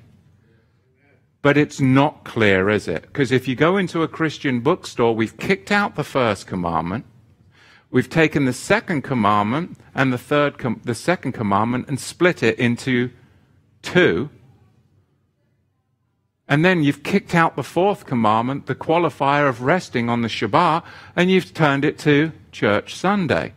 But 1.42 1.58
it's 1.58 1.78
not 1.78 2.24
clear, 2.24 2.70
is 2.70 2.88
it? 2.88 3.02
Because 3.02 3.30
if 3.30 3.46
you 3.46 3.54
go 3.54 3.76
into 3.76 4.02
a 4.02 4.08
Christian 4.08 4.60
bookstore, 4.60 5.14
we've 5.14 5.36
kicked 5.36 5.70
out 5.70 5.94
the 5.94 6.02
first 6.02 6.46
commandment. 6.46 7.04
We've 7.90 8.08
taken 8.08 8.46
the 8.46 8.52
second 8.54 9.02
commandment 9.02 9.78
and 9.94 10.12
the 10.12 10.18
third 10.18 10.58
com- 10.58 10.80
the 10.84 10.94
second 10.94 11.32
commandment 11.32 11.86
and 11.86 12.00
split 12.00 12.42
it 12.42 12.58
into 12.58 13.10
two. 13.82 14.30
And 16.46 16.64
then 16.64 16.82
you've 16.82 17.02
kicked 17.02 17.34
out 17.34 17.56
the 17.56 17.62
fourth 17.62 18.04
commandment, 18.04 18.66
the 18.66 18.74
qualifier 18.74 19.48
of 19.48 19.62
resting 19.62 20.10
on 20.10 20.22
the 20.22 20.28
Shabbat, 20.28 20.82
and 21.16 21.30
you've 21.30 21.54
turned 21.54 21.84
it 21.84 21.98
to 22.00 22.32
church 22.52 22.94
Sunday. 22.94 23.54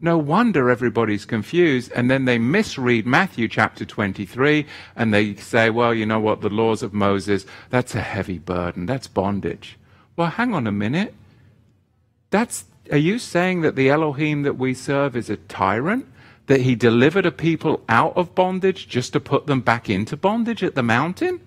No 0.00 0.18
wonder 0.18 0.68
everybody's 0.68 1.24
confused, 1.24 1.90
and 1.94 2.10
then 2.10 2.24
they 2.24 2.38
misread 2.38 3.06
Matthew 3.06 3.48
chapter 3.48 3.84
23, 3.84 4.66
and 4.94 5.14
they 5.14 5.36
say, 5.36 5.70
well, 5.70 5.94
you 5.94 6.04
know 6.04 6.20
what, 6.20 6.42
the 6.42 6.50
laws 6.50 6.82
of 6.82 6.92
Moses, 6.92 7.46
that's 7.70 7.94
a 7.94 8.02
heavy 8.02 8.38
burden, 8.38 8.86
that's 8.86 9.06
bondage. 9.06 9.78
Well, 10.16 10.30
hang 10.30 10.52
on 10.52 10.66
a 10.66 10.72
minute. 10.72 11.14
That's, 12.30 12.64
are 12.90 12.98
you 12.98 13.18
saying 13.18 13.62
that 13.62 13.76
the 13.76 13.88
Elohim 13.88 14.42
that 14.42 14.58
we 14.58 14.74
serve 14.74 15.16
is 15.16 15.30
a 15.30 15.36
tyrant? 15.36 16.06
That 16.46 16.60
he 16.60 16.74
delivered 16.74 17.26
a 17.26 17.32
people 17.32 17.82
out 17.88 18.16
of 18.16 18.34
bondage 18.34 18.88
just 18.88 19.12
to 19.14 19.20
put 19.20 19.46
them 19.46 19.60
back 19.60 19.88
into 19.88 20.16
bondage 20.16 20.62
at 20.62 20.74
the 20.74 20.82
mountain? 20.82 21.40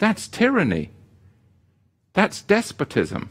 That's 0.00 0.26
tyranny. 0.26 0.90
That's 2.14 2.42
despotism. 2.42 3.30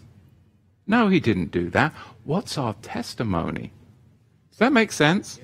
No, 0.88 1.10
he 1.10 1.20
didn't 1.20 1.52
do 1.52 1.70
that. 1.72 1.94
What's 2.24 2.58
our 2.58 2.76
testimony? 2.76 3.74
Does 4.52 4.60
that 4.60 4.72
make 4.72 4.92
sense? 4.92 5.40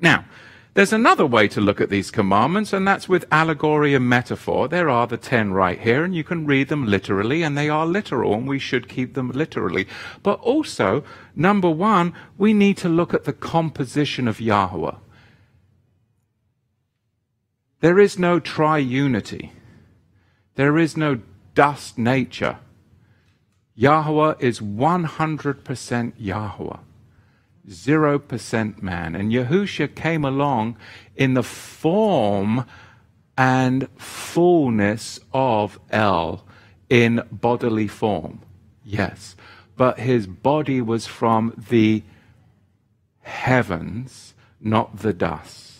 Now, 0.00 0.26
there's 0.74 0.92
another 0.92 1.26
way 1.26 1.48
to 1.48 1.60
look 1.60 1.80
at 1.80 1.88
these 1.88 2.10
commandments, 2.10 2.72
and 2.72 2.86
that's 2.86 3.08
with 3.08 3.24
allegory 3.32 3.94
and 3.94 4.08
metaphor. 4.08 4.68
There 4.68 4.90
are 4.90 5.06
the 5.06 5.16
ten 5.16 5.52
right 5.52 5.80
here, 5.80 6.04
and 6.04 6.14
you 6.14 6.22
can 6.22 6.46
read 6.46 6.68
them 6.68 6.86
literally, 6.86 7.42
and 7.42 7.56
they 7.56 7.68
are 7.68 7.86
literal, 7.86 8.34
and 8.34 8.46
we 8.46 8.58
should 8.58 8.88
keep 8.88 9.14
them 9.14 9.30
literally. 9.30 9.88
But 10.22 10.40
also, 10.40 11.04
number 11.34 11.70
one, 11.70 12.12
we 12.36 12.52
need 12.52 12.76
to 12.78 12.88
look 12.88 13.12
at 13.12 13.24
the 13.24 13.32
composition 13.32 14.28
of 14.28 14.40
Yahweh. 14.40 14.94
There 17.80 17.98
is 17.98 18.18
no 18.18 18.40
triunity. 18.40 19.52
There 20.58 20.76
is 20.76 20.96
no 20.96 21.20
dust 21.54 21.98
nature. 21.98 22.58
Yahweh 23.76 24.34
is 24.40 24.58
100% 24.58 26.12
Yahweh. 26.18 26.76
0% 27.68 28.82
man. 28.82 29.14
And 29.14 29.30
Yahusha 29.30 29.94
came 29.94 30.24
along 30.24 30.76
in 31.14 31.34
the 31.34 31.44
form 31.44 32.64
and 33.36 33.88
fullness 33.96 35.20
of 35.32 35.78
El 35.90 36.44
in 36.90 37.22
bodily 37.30 37.86
form. 37.86 38.40
Yes. 38.82 39.36
But 39.76 40.00
his 40.00 40.26
body 40.26 40.80
was 40.80 41.06
from 41.06 41.54
the 41.70 42.02
heavens, 43.20 44.34
not 44.60 44.98
the 44.98 45.12
dust. 45.12 45.74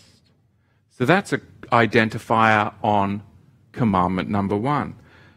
So 0.90 1.04
that's 1.04 1.32
an 1.32 1.42
identifier 1.72 2.74
on 2.80 3.22
commandment 3.78 4.28
number 4.28 4.56
one. 4.56 4.96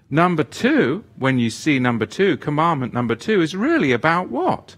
Number 0.09 0.43
two, 0.43 1.03
when 1.15 1.37
you 1.37 1.51
see 1.51 1.77
number 1.77 2.07
two, 2.07 2.35
commandment 2.37 2.91
number 2.91 3.15
two 3.15 3.39
is 3.39 3.55
really 3.55 3.91
about 3.91 4.29
what? 4.29 4.75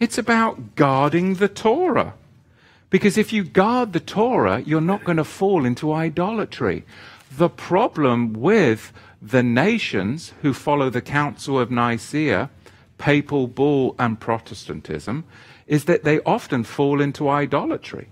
It's 0.00 0.16
about 0.16 0.74
guarding 0.74 1.34
the 1.34 1.48
Torah. 1.48 2.14
Because 2.88 3.18
if 3.18 3.30
you 3.30 3.44
guard 3.44 3.92
the 3.92 4.00
Torah, 4.00 4.60
you're 4.64 4.80
not 4.92 5.04
going 5.04 5.18
to 5.18 5.34
fall 5.40 5.66
into 5.66 5.92
idolatry. 5.92 6.84
The 7.30 7.50
problem 7.50 8.32
with 8.32 8.90
the 9.20 9.42
nations 9.42 10.32
who 10.40 10.54
follow 10.54 10.88
the 10.88 11.02
Council 11.02 11.58
of 11.58 11.70
Nicaea, 11.70 12.48
papal 12.96 13.48
bull, 13.48 13.94
and 13.98 14.18
Protestantism 14.18 15.24
is 15.66 15.84
that 15.84 16.04
they 16.04 16.20
often 16.20 16.64
fall 16.64 17.02
into 17.02 17.28
idolatry 17.28 18.08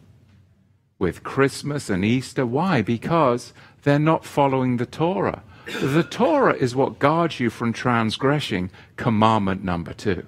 with 0.99 1.23
Christmas 1.23 1.91
and 1.91 2.05
Easter. 2.05 2.45
Why? 2.47 2.83
Because 2.83 3.53
they're 3.87 4.01
not 4.01 4.25
following 4.25 4.79
the 4.79 4.85
Torah. 4.85 5.45
The 5.81 6.03
Torah 6.03 6.55
is 6.55 6.75
what 6.75 6.99
guards 6.99 7.39
you 7.39 7.51
from 7.51 7.73
transgressing 7.73 8.69
commandment 8.97 9.63
number 9.63 9.93
two. 9.93 10.27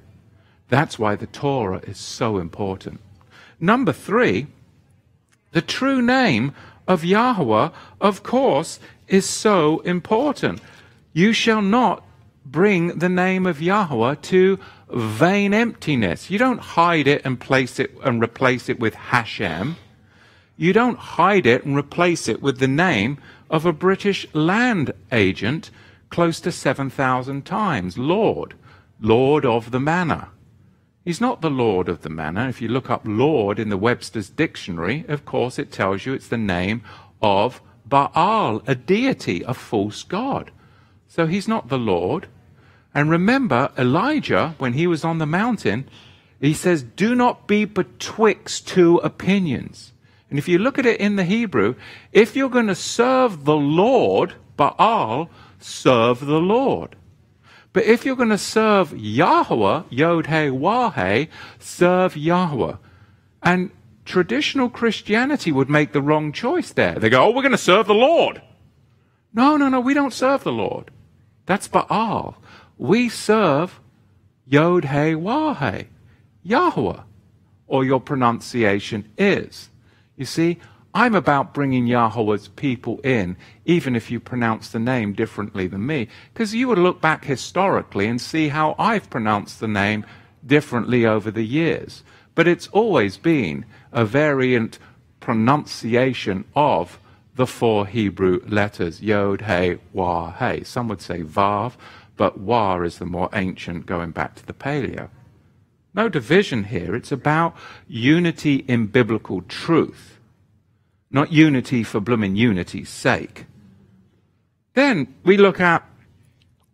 That's 0.68 0.96
why 0.96 1.16
the 1.16 1.26
Torah 1.26 1.80
is 1.80 1.98
so 1.98 2.38
important. 2.38 3.00
Number 3.58 3.92
three, 3.92 4.46
the 5.50 5.60
true 5.60 6.00
name 6.00 6.54
of 6.86 7.04
Yahweh, 7.04 7.70
of 8.00 8.22
course, 8.22 8.78
is 9.08 9.28
so 9.28 9.80
important. 9.80 10.60
You 11.12 11.32
shall 11.32 11.62
not 11.62 12.04
bring 12.46 13.00
the 13.00 13.08
name 13.08 13.44
of 13.44 13.60
Yahweh 13.60 14.14
to 14.22 14.60
vain 14.88 15.52
emptiness. 15.52 16.30
You 16.30 16.38
don't 16.38 16.60
hide 16.60 17.08
it 17.08 17.22
and 17.24 17.40
place 17.40 17.80
it 17.80 17.90
and 18.04 18.22
replace 18.22 18.68
it 18.68 18.78
with 18.78 18.94
Hashem. 18.94 19.74
You 20.56 20.72
don't 20.72 20.98
hide 20.98 21.46
it 21.46 21.64
and 21.64 21.76
replace 21.76 22.28
it 22.28 22.40
with 22.40 22.58
the 22.58 22.68
name 22.68 23.18
of 23.50 23.66
a 23.66 23.72
British 23.72 24.26
land 24.34 24.92
agent 25.12 25.70
close 26.10 26.40
to 26.40 26.52
7,000 26.52 27.44
times. 27.44 27.98
Lord, 27.98 28.54
Lord 29.00 29.44
of 29.44 29.70
the 29.70 29.80
Manor. 29.80 30.28
He's 31.08 31.22
not 31.22 31.40
the 31.40 31.48
Lord 31.48 31.88
of 31.88 32.02
the 32.02 32.10
manor. 32.10 32.50
If 32.50 32.60
you 32.60 32.68
look 32.68 32.90
up 32.90 33.00
Lord 33.06 33.58
in 33.58 33.70
the 33.70 33.78
Webster's 33.78 34.28
dictionary, 34.28 35.06
of 35.08 35.24
course 35.24 35.58
it 35.58 35.72
tells 35.72 36.04
you 36.04 36.12
it's 36.12 36.28
the 36.28 36.36
name 36.36 36.82
of 37.22 37.62
Baal, 37.86 38.60
a 38.66 38.74
deity, 38.74 39.42
a 39.42 39.54
false 39.54 40.02
god. 40.02 40.50
So 41.06 41.26
he's 41.26 41.48
not 41.48 41.68
the 41.68 41.78
Lord. 41.78 42.28
And 42.94 43.08
remember, 43.08 43.70
Elijah, 43.78 44.54
when 44.58 44.74
he 44.74 44.86
was 44.86 45.02
on 45.02 45.16
the 45.16 45.24
mountain, 45.24 45.88
he 46.42 46.52
says, 46.52 46.82
Do 46.82 47.14
not 47.14 47.46
be 47.46 47.64
betwixt 47.64 48.68
two 48.68 48.98
opinions. 48.98 49.94
And 50.30 50.38
if 50.38 50.48
you 50.48 50.58
look 50.58 50.78
at 50.78 50.86
it 50.86 51.00
in 51.00 51.16
the 51.16 51.24
Hebrew, 51.24 51.74
if 52.12 52.36
you're 52.36 52.50
going 52.50 52.66
to 52.66 52.74
serve 52.74 53.44
the 53.44 53.56
Lord, 53.56 54.34
Baal, 54.56 55.30
serve 55.58 56.20
the 56.20 56.40
Lord. 56.40 56.96
But 57.72 57.84
if 57.84 58.04
you're 58.04 58.16
going 58.16 58.28
to 58.30 58.38
serve 58.38 58.92
Yahweh, 58.96 59.84
Yod 59.90 60.26
He 60.26 60.50
Wah 60.50 61.24
serve 61.58 62.16
Yahweh. 62.16 62.76
And 63.42 63.70
traditional 64.04 64.68
Christianity 64.68 65.52
would 65.52 65.70
make 65.70 65.92
the 65.92 66.02
wrong 66.02 66.32
choice 66.32 66.72
there. 66.72 66.94
They 66.94 67.10
go, 67.10 67.24
oh, 67.24 67.30
we're 67.30 67.42
going 67.42 67.52
to 67.52 67.58
serve 67.58 67.86
the 67.86 67.94
Lord. 67.94 68.42
No, 69.32 69.56
no, 69.56 69.68
no, 69.68 69.80
we 69.80 69.94
don't 69.94 70.12
serve 70.12 70.44
the 70.44 70.52
Lord. 70.52 70.90
That's 71.46 71.68
Baal. 71.68 72.36
We 72.76 73.08
serve 73.08 73.80
Yod 74.46 74.86
He 74.86 75.14
Wah 75.14 75.82
Yahweh. 76.42 77.00
Or 77.66 77.84
your 77.84 78.00
pronunciation 78.00 79.10
is. 79.18 79.68
You 80.18 80.26
see, 80.26 80.58
I'm 80.92 81.14
about 81.14 81.54
bringing 81.54 81.86
Yahweh's 81.86 82.48
people 82.48 82.98
in, 83.00 83.36
even 83.64 83.94
if 83.94 84.10
you 84.10 84.18
pronounce 84.18 84.68
the 84.68 84.80
name 84.80 85.12
differently 85.12 85.68
than 85.68 85.86
me. 85.86 86.08
Because 86.34 86.54
you 86.54 86.66
would 86.68 86.78
look 86.78 87.00
back 87.00 87.24
historically 87.24 88.06
and 88.08 88.20
see 88.20 88.48
how 88.48 88.74
I've 88.78 89.08
pronounced 89.08 89.60
the 89.60 89.68
name 89.68 90.04
differently 90.44 91.06
over 91.06 91.30
the 91.30 91.44
years. 91.44 92.02
But 92.34 92.48
it's 92.48 92.66
always 92.68 93.16
been 93.16 93.64
a 93.92 94.04
variant 94.04 94.80
pronunciation 95.20 96.44
of 96.56 96.98
the 97.36 97.46
four 97.46 97.86
Hebrew 97.86 98.40
letters 98.48 99.00
Yod, 99.00 99.42
He, 99.42 99.78
Wah, 99.92 100.32
He. 100.32 100.64
Some 100.64 100.88
would 100.88 101.00
say 101.00 101.22
Vav, 101.22 101.74
but 102.16 102.40
Wah 102.40 102.80
is 102.80 102.98
the 102.98 103.06
more 103.06 103.28
ancient, 103.32 103.86
going 103.86 104.10
back 104.10 104.34
to 104.34 104.46
the 104.46 104.52
Paleo. 104.52 105.10
No 105.98 106.08
division 106.08 106.64
here. 106.64 106.96
It's 106.96 107.12
about 107.12 107.54
unity 107.86 108.64
in 108.66 108.86
biblical 108.86 109.42
truth 109.42 110.18
not 111.10 111.32
unity 111.32 111.82
for 111.82 112.00
blooming 112.00 112.36
unity's 112.36 112.88
sake. 112.88 113.46
Then 114.74 115.14
we 115.24 115.36
look 115.36 115.60
at 115.60 115.84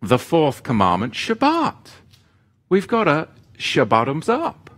the 0.01 0.19
fourth 0.19 0.63
commandment, 0.63 1.13
Shabbat. 1.13 1.91
We've 2.69 2.87
got 2.87 3.05
to 3.05 3.27
Shabbatums 3.57 4.29
up. 4.29 4.69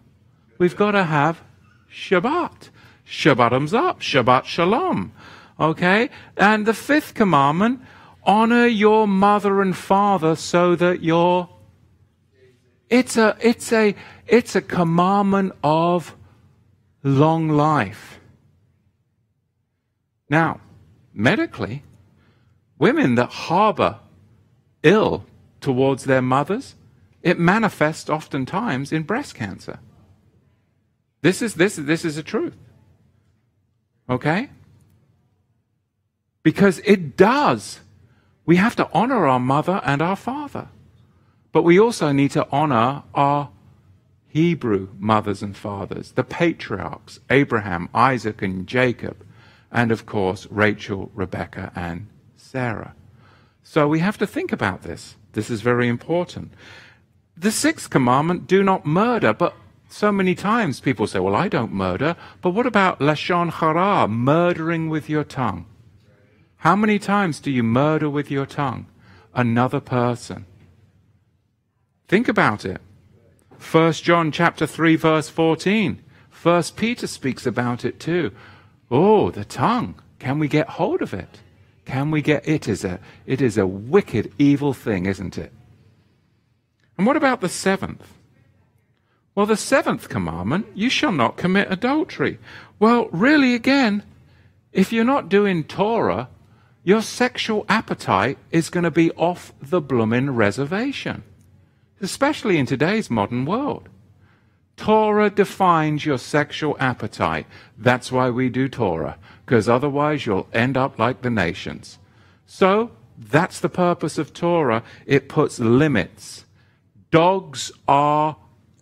We've 0.58 0.76
got 0.76 0.91
to 0.91 1.04
have 1.04 1.41
Shabbat. 1.91 2.70
Shabbatums 3.06 3.74
up. 3.74 4.00
Shabbat 4.00 4.45
Shalom. 4.45 5.12
Okay? 5.60 6.10
And 6.38 6.66
the 6.66 6.74
fifth 6.74 7.14
commandment, 7.16 7.82
honor 8.24 8.68
your 8.68 9.08
mother 9.08 9.62
and 9.62 9.76
father 9.76 10.36
so 10.36 10.76
that 10.76 11.02
you're 11.04 11.50
it's 12.89 13.18
a 13.18 13.36
it's 13.41 13.74
a 13.74 13.95
it's 14.28 14.55
a 14.55 14.61
commandment 14.61 15.53
of 15.63 16.15
long 17.03 17.49
life. 17.49 18.19
Now, 20.30 20.59
medically, 21.13 21.84
women 22.78 23.15
that 23.15 23.30
harbor 23.30 23.99
ill 24.84 25.25
towards 25.61 26.03
their 26.03 26.21
mothers, 26.21 26.75
it 27.21 27.39
manifests 27.39 28.09
oftentimes 28.09 28.91
in 28.91 29.03
breast 29.03 29.36
cancer. 29.36 29.80
This 31.21 31.41
is, 31.41 31.55
this, 31.55 31.75
this 31.75 32.05
is 32.05 32.17
a 32.17 32.23
truth. 32.23 32.55
Okay? 34.09 34.49
Because 36.43 36.80
it 36.86 37.17
does. 37.17 37.80
We 38.45 38.57
have 38.57 38.75
to 38.78 38.89
honor 38.93 39.28
our 39.28 39.39
mother 39.39 39.82
and 39.84 40.01
our 40.01 40.15
father. 40.15 40.69
But 41.51 41.63
we 41.63 41.80
also 41.80 42.11
need 42.11 42.32
to 42.32 42.47
honor 42.51 43.03
our 43.13 43.49
Hebrew 44.28 44.89
mothers 44.99 45.41
and 45.41 45.55
fathers, 45.55 46.11
the 46.11 46.23
patriarchs, 46.23 47.19
Abraham, 47.30 47.89
Isaac, 47.93 48.41
and 48.41 48.67
Jacob, 48.67 49.25
and 49.71 49.91
of 49.91 50.05
course, 50.05 50.47
Rachel, 50.49 51.11
Rebecca, 51.13 51.71
and 51.75 52.07
Sarah. 52.36 52.93
So 53.63 53.88
we 53.88 53.99
have 53.99 54.17
to 54.19 54.28
think 54.28 54.51
about 54.51 54.84
this. 54.84 55.15
This 55.34 55.49
is 55.49 55.61
very 55.61 55.88
important. 55.88 56.53
The 57.36 57.51
sixth 57.51 57.89
commandment, 57.89 58.47
do 58.47 58.63
not 58.63 58.86
murder, 58.86 59.34
but 59.34 59.53
so 59.89 60.11
many 60.11 60.36
times 60.36 60.80
people 60.80 61.07
say, 61.07 61.19
well, 61.19 61.36
I 61.36 61.47
don't 61.47 61.71
murder, 61.71 62.15
but 62.41 62.51
what 62.51 62.65
about 62.65 62.99
lashon 62.99 63.51
hara, 63.51 64.07
murdering 64.07 64.89
with 64.89 65.09
your 65.09 65.23
tongue? 65.23 65.65
How 66.57 66.75
many 66.75 66.99
times 66.99 67.39
do 67.39 67.51
you 67.51 67.63
murder 67.63 68.09
with 68.09 68.32
your 68.32 68.45
tongue 68.45 68.88
another 69.34 69.80
person? 69.80 70.45
Think 72.07 72.28
about 72.28 72.65
it. 72.65 72.82
1 73.60 73.93
John 73.93 74.32
chapter 74.32 74.66
3 74.66 74.95
verse 74.95 75.30
14. 75.30 76.01
1 76.43 76.64
Peter 76.76 77.08
speaks 77.08 77.45
about 77.45 77.84
it 77.84 77.99
too. 77.99 78.32
Oh, 78.89 79.32
the 79.32 79.45
tongue. 79.45 79.95
Can 80.20 80.39
we 80.39 80.47
get 80.47 80.70
hold 80.70 81.01
of 81.01 81.14
it? 81.14 81.39
Can 81.86 82.12
we 82.12 82.22
get 82.22 82.47
it 82.47 82.68
is 82.68 82.84
a 82.84 82.99
it 83.26 83.41
is 83.41 83.58
a 83.58 83.68
wicked 83.68 84.34
evil 84.38 84.74
thing, 84.74 85.05
isn't 85.05 85.38
it? 85.38 85.53
And 86.97 87.05
what 87.05 87.16
about 87.16 87.41
the 87.41 87.49
seventh? 87.49 88.14
Well, 89.36 89.45
the 89.45 89.55
seventh 89.55 90.10
commandment, 90.10 90.66
you 90.74 90.89
shall 90.89 91.12
not 91.12 91.38
commit 91.38 91.72
adultery. 91.72 92.39
Well, 92.80 93.08
really 93.12 93.53
again, 93.53 94.03
if 94.74 94.91
you're 94.91 95.03
not 95.03 95.30
doing 95.30 95.64
Torah, 95.64 96.28
your 96.84 97.01
sexual 97.01 97.66
appetite 97.70 98.38
is 98.49 98.70
going 98.70 98.84
to 98.84 98.91
be 98.91 99.12
off 99.12 99.53
the 99.62 99.80
bloomin' 99.80 100.36
reservation, 100.36 101.24
especially 102.02 102.58
in 102.58 102.66
today's 102.66 103.10
modern 103.10 103.45
world. 103.45 103.89
Torah 104.76 105.32
defines 105.32 106.06
your 106.06 106.20
sexual 106.20 106.78
appetite. 106.80 107.48
That's 107.78 108.12
why 108.12 108.30
we 108.30 108.50
do 108.50 108.70
Torah, 108.70 109.18
because 109.45 109.68
otherwise 109.68 110.26
you'll 110.26 110.48
end 110.54 110.78
up 110.78 111.00
like 111.00 111.24
the 111.24 111.32
nations. 111.32 111.98
So, 112.45 112.91
that's 113.18 113.60
the 113.60 113.70
purpose 113.70 114.20
of 114.20 114.34
Torah. 114.34 114.84
It 115.08 115.28
puts 115.28 115.60
limits. 115.60 116.45
Dogs 117.10 117.72
are 117.88 118.38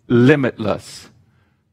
limitless. 0.08 1.08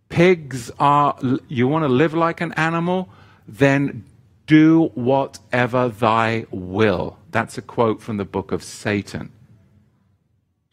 Pigs 0.07 0.71
are, 0.79 1.17
you 1.49 1.67
want 1.67 1.83
to 1.83 1.89
live 1.89 2.13
like 2.13 2.39
an 2.39 2.53
animal? 2.53 3.09
Then 3.47 4.05
do 4.47 4.91
whatever 4.93 5.89
thy 5.89 6.45
will. 6.51 7.17
That's 7.31 7.57
a 7.57 7.61
quote 7.61 8.01
from 8.01 8.17
the 8.17 8.25
book 8.25 8.51
of 8.51 8.63
Satan. 8.63 9.31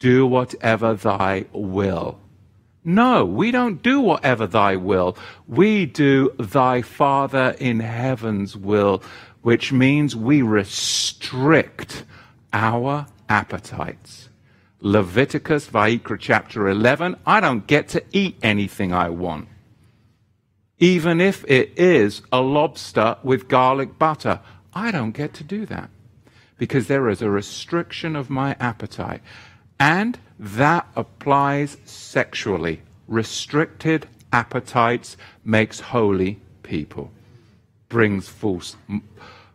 Do 0.00 0.26
whatever 0.26 0.94
thy 0.94 1.44
will. 1.52 2.18
No, 2.82 3.24
we 3.24 3.52
don't 3.52 3.82
do 3.82 4.00
whatever 4.00 4.48
thy 4.48 4.74
will. 4.74 5.16
We 5.46 5.86
do 5.86 6.32
thy 6.38 6.82
Father 6.82 7.54
in 7.60 7.78
heaven's 7.78 8.56
will, 8.56 9.02
which 9.42 9.70
means 9.70 10.16
we 10.16 10.42
restrict 10.42 12.04
our 12.52 13.06
appetites. 13.28 14.30
Leviticus, 14.80 15.68
Vayikra 15.68 16.18
chapter 16.18 16.68
11, 16.68 17.14
I 17.24 17.38
don't 17.38 17.68
get 17.68 17.86
to 17.88 18.02
eat 18.12 18.36
anything 18.42 18.92
I 18.92 19.10
want 19.10 19.46
even 20.80 21.20
if 21.20 21.44
it 21.46 21.78
is 21.78 22.22
a 22.32 22.40
lobster 22.40 23.16
with 23.22 23.46
garlic 23.48 23.98
butter. 23.98 24.40
I 24.72 24.90
don't 24.90 25.12
get 25.12 25.34
to 25.34 25.44
do 25.44 25.66
that 25.66 25.90
because 26.56 26.86
there 26.86 27.08
is 27.08 27.22
a 27.22 27.30
restriction 27.30 28.16
of 28.16 28.30
my 28.30 28.56
appetite. 28.58 29.20
And 29.80 30.18
that 30.38 30.86
applies 30.94 31.78
sexually. 31.86 32.82
Restricted 33.08 34.06
appetites 34.32 35.16
makes 35.42 35.80
holy 35.80 36.38
people, 36.62 37.10
brings, 37.88 38.28
forth, 38.28 38.76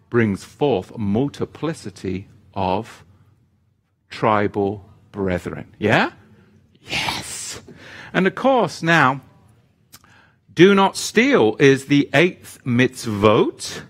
brings 0.09 0.43
forth 0.43 0.97
multiplicity 0.97 2.27
of 2.55 3.05
tribal 4.09 4.89
brethren. 5.11 5.73
Yeah? 5.77 6.11
Yes. 6.81 7.61
And 8.11 8.25
of 8.25 8.33
course, 8.33 8.81
now, 8.81 9.21
do 10.53 10.73
not 10.73 10.97
steal 10.97 11.55
is 11.59 11.85
the 11.85 12.09
eighth 12.13 12.59
mitzvot. 12.65 13.81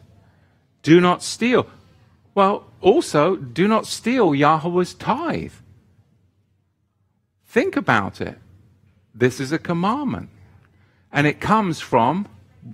Do 0.84 1.00
not 1.00 1.24
steal. 1.24 1.68
Well, 2.34 2.66
also, 2.82 3.36
do 3.36 3.68
not 3.68 3.88
steal 3.88 4.36
Yahweh's 4.36 4.94
tithe. 4.94 5.54
Think 7.56 7.78
about 7.78 8.20
it. 8.20 8.38
This 9.14 9.40
is 9.40 9.54
a 9.54 9.58
commandment. 9.58 10.28
And 11.10 11.26
it 11.26 11.40
comes 11.40 11.80
from 11.80 12.28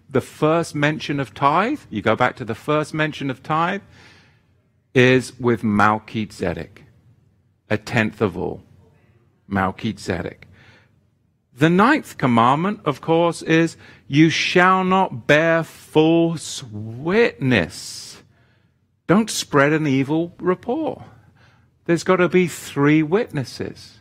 the 0.10 0.22
first 0.22 0.74
mention 0.74 1.20
of 1.20 1.36
tithe. 1.36 1.82
You 1.92 2.02
go 2.02 2.16
back 2.16 2.36
to 2.38 2.46
the 2.46 2.56
first 2.56 2.92
mention 2.92 3.30
of 3.30 3.44
tithe, 3.44 3.84
is 4.96 5.40
with 5.40 5.64
Melchizedek, 5.64 6.86
a 7.70 7.78
tenth 7.78 8.22
of 8.22 8.36
all. 8.36 8.64
Melchizedek. 9.48 10.48
The 11.54 11.70
ninth 11.70 12.18
commandment, 12.18 12.80
of 12.84 13.02
course, 13.02 13.44
is 13.44 13.78
you 14.08 14.32
shall 14.32 14.84
not 14.84 15.28
bear 15.28 15.64
false 15.64 16.64
witness. 16.64 18.24
Don't 19.06 19.30
spread 19.30 19.74
an 19.74 19.86
evil 19.86 20.34
report. 20.40 21.04
There's 21.86 22.04
got 22.04 22.16
to 22.16 22.28
be 22.28 22.48
three 22.48 23.04
witnesses. 23.04 24.01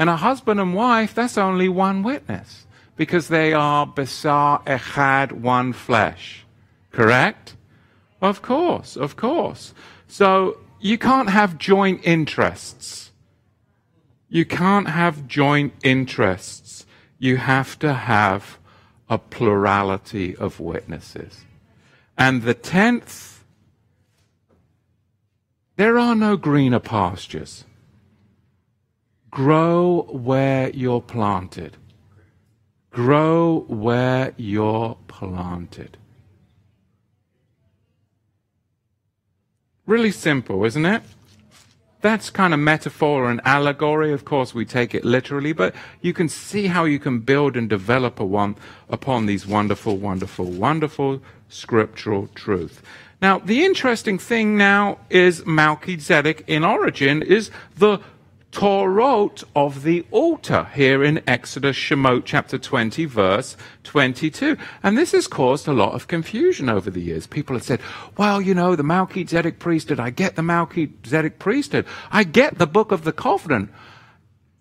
And 0.00 0.08
a 0.08 0.16
husband 0.16 0.58
and 0.58 0.74
wife, 0.74 1.14
that's 1.14 1.36
only 1.36 1.68
one 1.68 2.02
witness 2.02 2.66
because 2.96 3.28
they 3.28 3.52
are 3.52 3.86
besar 3.86 4.62
echad, 4.64 5.30
one 5.32 5.72
flesh. 5.72 6.44
Correct? 6.90 7.54
Of 8.20 8.42
course, 8.42 8.96
of 8.96 9.16
course. 9.16 9.74
So 10.08 10.58
you 10.80 10.98
can't 10.98 11.30
have 11.30 11.58
joint 11.58 12.00
interests. 12.02 13.12
You 14.28 14.44
can't 14.44 14.88
have 14.88 15.28
joint 15.28 15.74
interests 15.84 16.70
you 17.20 17.36
have 17.36 17.78
to 17.78 17.92
have 17.92 18.58
a 19.08 19.18
plurality 19.18 20.34
of 20.36 20.58
witnesses. 20.58 21.44
And 22.16 22.42
the 22.42 22.54
tenth, 22.54 23.44
there 25.76 25.98
are 25.98 26.14
no 26.14 26.36
greener 26.36 26.80
pastures. 26.80 27.64
Grow 29.30 30.02
where 30.10 30.70
you're 30.70 31.00
planted. 31.00 31.76
Grow 32.90 33.64
where 33.68 34.32
you're 34.36 34.96
planted. 35.06 35.96
Really 39.86 40.10
simple, 40.10 40.64
isn't 40.64 40.86
it? 40.86 41.02
that's 42.00 42.30
kind 42.30 42.54
of 42.54 42.60
metaphor 42.60 43.30
and 43.30 43.40
allegory. 43.44 44.12
Of 44.12 44.24
course, 44.24 44.54
we 44.54 44.64
take 44.64 44.94
it 44.94 45.04
literally, 45.04 45.52
but 45.52 45.74
you 46.00 46.12
can 46.12 46.28
see 46.28 46.66
how 46.66 46.84
you 46.84 46.98
can 46.98 47.20
build 47.20 47.56
and 47.56 47.68
develop 47.68 48.18
a 48.20 48.24
one 48.24 48.56
upon 48.88 49.26
these 49.26 49.46
wonderful, 49.46 49.96
wonderful, 49.96 50.46
wonderful 50.46 51.20
scriptural 51.48 52.28
truth. 52.34 52.82
Now, 53.20 53.38
the 53.38 53.64
interesting 53.64 54.18
thing 54.18 54.56
now 54.56 54.98
is 55.10 55.44
Melchizedek 55.44 56.44
in 56.46 56.64
origin 56.64 57.22
is 57.22 57.50
the 57.76 57.98
Torot 58.52 59.44
of 59.54 59.84
the 59.84 60.04
altar 60.10 60.68
here 60.74 61.04
in 61.04 61.22
Exodus 61.24 61.76
Shemot 61.76 62.24
chapter 62.24 62.58
20 62.58 63.04
verse 63.04 63.56
22. 63.84 64.56
And 64.82 64.98
this 64.98 65.12
has 65.12 65.28
caused 65.28 65.68
a 65.68 65.72
lot 65.72 65.94
of 65.94 66.08
confusion 66.08 66.68
over 66.68 66.90
the 66.90 67.00
years. 67.00 67.28
People 67.28 67.54
have 67.54 67.62
said, 67.62 67.80
well, 68.16 68.40
you 68.40 68.52
know, 68.52 68.74
the 68.74 68.82
Melchizedek 68.82 69.60
priesthood, 69.60 70.00
I 70.00 70.10
get 70.10 70.34
the 70.34 70.42
Melchizedek 70.42 71.38
priesthood. 71.38 71.86
I 72.10 72.24
get 72.24 72.58
the 72.58 72.66
book 72.66 72.90
of 72.90 73.04
the 73.04 73.12
covenant. 73.12 73.70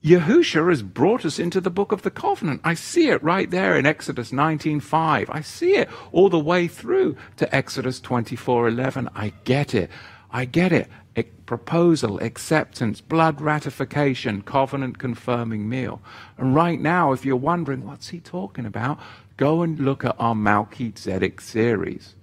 Yahusha 0.03 0.69
has 0.69 0.83
brought 0.83 1.25
us 1.25 1.39
into 1.39 1.59
the 1.59 1.71
book 1.71 1.91
of 1.91 2.03
the 2.03 2.11
covenant. 2.11 2.61
I 2.63 2.75
see 2.75 3.09
it 3.09 3.23
right 3.23 3.49
there 3.49 3.75
in 3.75 3.87
Exodus 3.87 4.31
19:5. 4.31 5.29
I 5.29 5.41
see 5.41 5.75
it 5.75 5.89
all 6.11 6.29
the 6.29 6.39
way 6.39 6.67
through 6.67 7.17
to 7.37 7.53
Exodus 7.53 7.99
24:11. 7.99 9.09
I 9.15 9.33
get 9.43 9.73
it. 9.73 9.89
I 10.31 10.45
get 10.45 10.71
it 10.71 10.87
proposal, 11.23 12.19
acceptance, 12.19 13.01
blood 13.01 13.41
ratification, 13.41 14.41
covenant 14.41 14.99
confirming 14.99 15.67
meal. 15.67 16.01
And 16.37 16.53
right 16.55 16.79
now, 16.79 17.11
if 17.11 17.25
you're 17.25 17.35
wondering, 17.35 17.85
what's 17.85 18.09
he 18.09 18.19
talking 18.19 18.65
about? 18.65 18.99
Go 19.37 19.61
and 19.61 19.79
look 19.79 20.03
at 20.05 20.15
our 20.19 20.35
Melchizedek 20.35 21.41
series. 21.41 22.15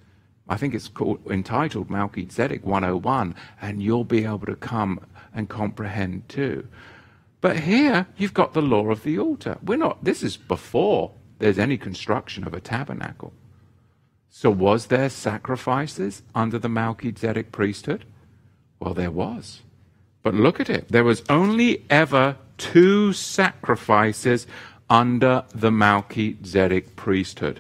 I 0.49 0.57
think 0.57 0.75
it's 0.75 0.89
called, 0.89 1.21
entitled 1.29 1.91
Melchizedek 1.91 2.65
101, 2.65 3.35
and 3.61 3.83
you'll 3.83 4.05
be 4.05 4.25
able 4.25 4.47
to 4.47 4.57
come 4.57 5.01
and 5.35 5.49
comprehend 5.49 6.29
too. 6.29 6.67
But 7.41 7.61
here, 7.61 8.07
you've 8.17 8.35
got 8.35 8.55
the 8.55 8.63
law 8.63 8.91
of 8.91 9.03
the 9.03 9.19
altar. 9.19 9.59
We're 9.63 9.77
not, 9.77 10.05
this 10.05 10.23
is 10.23 10.37
before 10.37 11.13
there's 11.39 11.59
any 11.59 11.77
construction 11.77 12.47
of 12.47 12.55
a 12.55 12.61
tabernacle. 12.61 13.33
So, 14.31 14.51
was 14.51 14.87
there 14.87 15.09
sacrifices 15.09 16.23
under 16.35 16.59
the 16.59 16.69
Melchizedek 16.69 17.53
priesthood? 17.53 18.05
Well, 18.87 18.95
there 18.95 19.11
was. 19.11 19.63
But 20.23 20.35
look 20.35 20.61
at 20.61 20.71
it. 20.71 20.87
There 20.91 21.03
was 21.03 21.25
only 21.29 21.85
ever 21.91 22.37
two 22.57 23.13
sacrifices 23.13 24.47
under 24.89 25.43
the 25.53 25.73
Melchizedek 25.73 26.95
priesthood. 26.95 27.59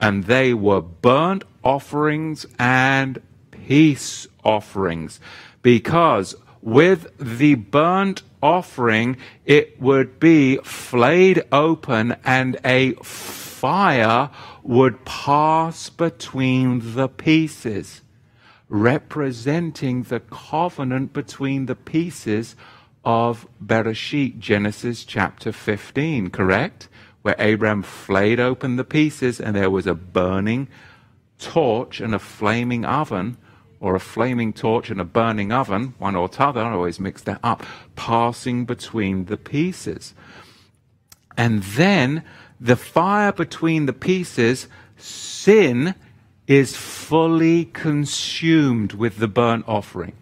And 0.00 0.24
they 0.24 0.54
were 0.54 0.80
burnt 0.80 1.44
offerings 1.62 2.46
and 2.58 3.20
peace 3.50 4.26
offerings. 4.44 5.20
Because 5.60 6.34
with 6.62 7.18
the 7.18 7.56
burnt 7.56 8.22
offering, 8.42 9.18
it 9.44 9.78
would 9.78 10.18
be 10.18 10.56
flayed 10.64 11.44
open 11.52 12.16
and 12.24 12.56
a 12.64 12.94
fire 13.02 14.30
would 14.62 15.04
pass 15.04 15.90
between 15.90 16.94
the 16.94 17.08
pieces, 17.08 18.01
representing 18.72 20.02
the 20.04 20.18
covenant 20.18 21.12
between 21.12 21.66
the 21.66 21.74
pieces 21.74 22.56
of 23.04 23.46
Bereshit, 23.62 24.38
Genesis 24.38 25.04
chapter 25.04 25.52
15, 25.52 26.30
correct? 26.30 26.88
Where 27.20 27.36
Abraham 27.38 27.82
flayed 27.82 28.40
open 28.40 28.76
the 28.76 28.84
pieces 28.84 29.38
and 29.38 29.54
there 29.54 29.68
was 29.68 29.86
a 29.86 29.94
burning 29.94 30.68
torch 31.38 32.00
and 32.00 32.14
a 32.14 32.18
flaming 32.18 32.86
oven, 32.86 33.36
or 33.78 33.94
a 33.94 34.00
flaming 34.00 34.54
torch 34.54 34.88
and 34.88 35.02
a 35.02 35.04
burning 35.04 35.52
oven, 35.52 35.92
one 35.98 36.16
or 36.16 36.30
t'other, 36.30 36.62
I 36.62 36.72
always 36.72 36.98
mix 36.98 37.20
that 37.24 37.40
up, 37.42 37.66
passing 37.94 38.64
between 38.64 39.26
the 39.26 39.36
pieces. 39.36 40.14
And 41.36 41.62
then 41.62 42.24
the 42.58 42.76
fire 42.76 43.32
between 43.32 43.84
the 43.84 43.92
pieces, 43.92 44.66
sin 44.96 45.94
is 46.52 46.76
fully 46.76 47.64
consumed 47.64 48.92
with 48.92 49.18
the 49.18 49.28
burnt 49.28 49.64
offering 49.66 50.14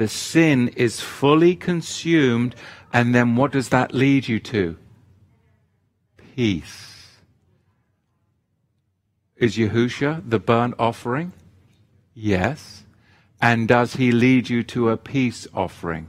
the 0.00 0.08
sin 0.08 0.68
is 0.76 0.98
fully 0.98 1.54
consumed, 1.54 2.54
and 2.90 3.14
then 3.14 3.36
what 3.36 3.52
does 3.52 3.68
that 3.68 3.92
lead 3.92 4.28
you 4.28 4.40
to? 4.40 4.78
Peace. 6.16 7.18
Is 9.36 9.58
Yahusha 9.58 10.22
the 10.26 10.38
burnt 10.38 10.74
offering? 10.78 11.34
Yes. 12.14 12.84
And 13.42 13.68
does 13.68 13.96
he 13.96 14.10
lead 14.10 14.48
you 14.48 14.62
to 14.72 14.88
a 14.88 14.96
peace 14.96 15.46
offering? 15.52 16.08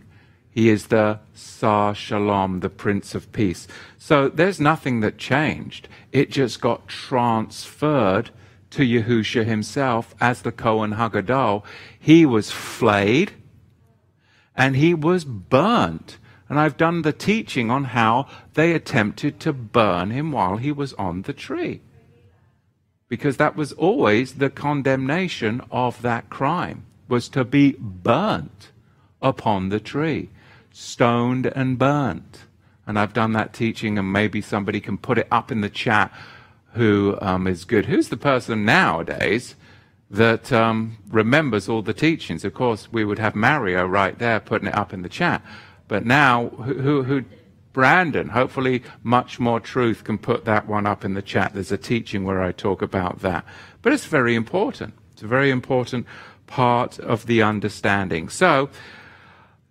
He 0.49 0.69
is 0.69 0.87
the 0.87 1.19
Sar 1.33 1.93
Shalom, 1.93 2.61
the 2.61 2.69
Prince 2.69 3.13
of 3.13 3.29
Peace. 3.33 3.67
So 3.97 4.29
there's 4.29 4.61
nothing 4.61 5.01
that 5.01 5.17
changed. 5.17 5.89
It 6.13 6.31
just 6.31 6.61
got 6.61 6.87
transferred 6.87 8.29
to 8.71 8.83
Yahusha 8.83 9.45
himself 9.45 10.15
as 10.19 10.41
the 10.41 10.51
Kohen 10.51 10.93
Hagadol. 10.93 11.63
He 11.99 12.25
was 12.25 12.51
flayed 12.51 13.33
and 14.55 14.75
he 14.75 14.93
was 14.93 15.23
burnt. 15.25 16.17
And 16.49 16.59
I've 16.59 16.75
done 16.75 17.03
the 17.03 17.13
teaching 17.13 17.71
on 17.71 17.85
how 17.85 18.27
they 18.55 18.73
attempted 18.73 19.39
to 19.41 19.53
burn 19.53 20.11
him 20.11 20.31
while 20.33 20.57
he 20.57 20.71
was 20.71 20.93
on 20.93 21.21
the 21.21 21.33
tree. 21.33 21.81
Because 23.07 23.37
that 23.37 23.55
was 23.55 23.71
always 23.73 24.33
the 24.33 24.49
condemnation 24.49 25.61
of 25.71 26.01
that 26.01 26.29
crime, 26.29 26.85
was 27.07 27.29
to 27.29 27.45
be 27.45 27.77
burnt 27.79 28.71
upon 29.21 29.69
the 29.69 29.79
tree, 29.79 30.29
stoned 30.71 31.45
and 31.45 31.77
burnt. 31.77 32.39
And 32.85 32.99
I've 32.99 33.13
done 33.13 33.31
that 33.33 33.53
teaching, 33.53 33.97
and 33.97 34.11
maybe 34.11 34.41
somebody 34.41 34.81
can 34.81 34.97
put 34.97 35.17
it 35.17 35.27
up 35.31 35.51
in 35.51 35.61
the 35.61 35.69
chat 35.69 36.11
who 36.73 37.17
um, 37.21 37.47
is 37.47 37.65
good. 37.65 37.85
Who's 37.85 38.09
the 38.09 38.17
person 38.17 38.65
nowadays 38.65 39.55
that 40.11 40.51
um, 40.51 40.97
remembers 41.07 41.69
all 41.69 41.81
the 41.81 41.93
teachings. 41.93 42.43
Of 42.43 42.53
course, 42.53 42.91
we 42.91 43.05
would 43.05 43.17
have 43.17 43.33
Mario 43.33 43.85
right 43.85 44.17
there 44.19 44.41
putting 44.41 44.67
it 44.67 44.75
up 44.75 44.93
in 44.93 45.01
the 45.01 45.09
chat. 45.09 45.41
But 45.87 46.05
now, 46.05 46.49
who, 46.49 46.73
who, 46.73 47.03
who, 47.03 47.23
Brandon, 47.71 48.27
hopefully 48.27 48.83
much 49.03 49.39
more 49.39 49.61
truth 49.61 50.03
can 50.03 50.17
put 50.17 50.43
that 50.43 50.67
one 50.67 50.85
up 50.85 51.05
in 51.05 51.13
the 51.13 51.21
chat. 51.21 51.53
There's 51.53 51.71
a 51.71 51.77
teaching 51.77 52.25
where 52.25 52.41
I 52.41 52.51
talk 52.51 52.81
about 52.81 53.19
that. 53.19 53.45
But 53.81 53.93
it's 53.93 54.05
very 54.05 54.35
important. 54.35 54.93
It's 55.13 55.23
a 55.23 55.27
very 55.27 55.49
important 55.49 56.05
part 56.45 56.99
of 56.99 57.25
the 57.25 57.41
understanding. 57.41 58.27
So, 58.27 58.69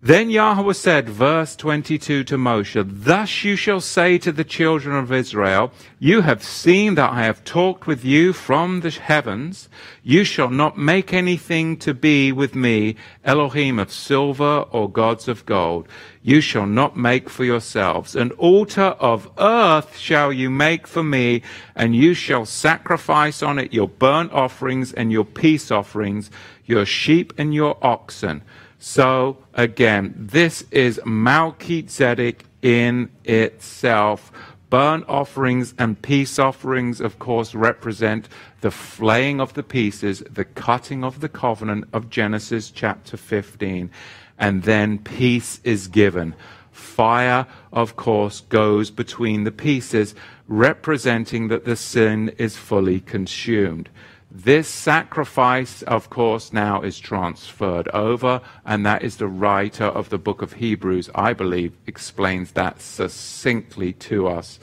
then 0.03 0.31
Yahweh 0.31 0.73
said, 0.73 1.07
verse 1.07 1.55
22 1.55 2.23
to 2.23 2.35
Moshe, 2.35 2.83
Thus 2.87 3.43
you 3.43 3.55
shall 3.55 3.79
say 3.79 4.17
to 4.17 4.31
the 4.31 4.43
children 4.43 4.95
of 4.95 5.11
Israel, 5.11 5.71
You 5.99 6.21
have 6.21 6.43
seen 6.43 6.95
that 6.95 7.11
I 7.11 7.21
have 7.25 7.43
talked 7.43 7.85
with 7.85 8.03
you 8.03 8.33
from 8.33 8.79
the 8.79 8.89
heavens. 8.89 9.69
You 10.01 10.23
shall 10.23 10.49
not 10.49 10.75
make 10.75 11.13
anything 11.13 11.77
to 11.77 11.93
be 11.93 12.31
with 12.31 12.55
me, 12.55 12.95
Elohim 13.23 13.77
of 13.77 13.91
silver 13.91 14.65
or 14.71 14.89
gods 14.89 15.27
of 15.27 15.45
gold. 15.45 15.87
You 16.23 16.41
shall 16.41 16.65
not 16.65 16.97
make 16.97 17.29
for 17.29 17.45
yourselves. 17.45 18.15
An 18.15 18.31
altar 18.31 18.95
of 18.99 19.29
earth 19.37 19.99
shall 19.99 20.33
you 20.33 20.49
make 20.49 20.87
for 20.87 21.03
me, 21.03 21.43
and 21.75 21.95
you 21.95 22.15
shall 22.15 22.47
sacrifice 22.47 23.43
on 23.43 23.59
it 23.59 23.71
your 23.71 23.87
burnt 23.87 24.31
offerings 24.31 24.93
and 24.93 25.11
your 25.11 25.25
peace 25.25 25.69
offerings, 25.69 26.31
your 26.65 26.87
sheep 26.87 27.33
and 27.37 27.53
your 27.53 27.77
oxen. 27.83 28.41
So 28.83 29.37
again, 29.53 30.15
this 30.17 30.65
is 30.71 30.99
Melchizedek 31.05 32.45
in 32.63 33.11
itself. 33.23 34.31
Burnt 34.71 35.05
offerings 35.07 35.75
and 35.77 36.01
peace 36.01 36.39
offerings, 36.39 36.99
of 36.99 37.19
course, 37.19 37.53
represent 37.53 38.27
the 38.61 38.71
flaying 38.71 39.39
of 39.39 39.53
the 39.53 39.61
pieces, 39.61 40.23
the 40.27 40.45
cutting 40.45 41.03
of 41.03 41.19
the 41.19 41.29
covenant 41.29 41.89
of 41.93 42.09
Genesis 42.09 42.71
chapter 42.71 43.17
15. 43.17 43.91
And 44.39 44.63
then 44.63 44.97
peace 44.97 45.61
is 45.63 45.87
given. 45.87 46.33
Fire, 46.71 47.45
of 47.71 47.95
course, 47.95 48.41
goes 48.41 48.89
between 48.89 49.43
the 49.43 49.51
pieces, 49.51 50.15
representing 50.47 51.49
that 51.49 51.65
the 51.65 51.75
sin 51.75 52.29
is 52.39 52.57
fully 52.57 52.99
consumed. 52.99 53.89
This 54.33 54.69
sacrifice, 54.69 55.81
of 55.81 56.09
course, 56.09 56.53
now 56.53 56.81
is 56.81 56.97
transferred 56.97 57.89
over, 57.89 58.39
and 58.65 58.85
that 58.85 59.03
is 59.03 59.17
the 59.17 59.27
writer 59.27 59.83
of 59.83 60.07
the 60.07 60.17
book 60.17 60.41
of 60.41 60.53
Hebrews, 60.53 61.09
I 61.13 61.33
believe, 61.33 61.75
explains 61.85 62.53
that 62.53 62.79
succinctly 62.79 63.91
to 63.93 64.29
us 64.29 64.57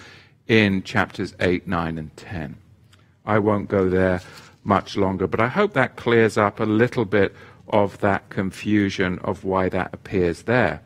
in 0.47 0.83
chapters 0.85 1.35
8, 1.39 1.69
9, 1.69 1.99
and 1.99 2.17
10. 2.17 2.57
I 3.27 3.39
won't 3.41 3.69
go 3.69 3.91
there 3.91 4.23
much 4.65 4.97
longer, 4.97 5.27
but 5.27 5.39
I 5.39 5.49
hope 5.49 5.75
that 5.75 5.97
clears 5.97 6.39
up 6.39 6.61
a 6.61 6.65
little 6.65 7.05
bit 7.05 7.37
of 7.69 7.99
that 7.99 8.31
confusion 8.31 9.19
of 9.19 9.45
why 9.45 9.69
that 9.69 9.93
appears 9.93 10.45
there. 10.45 10.81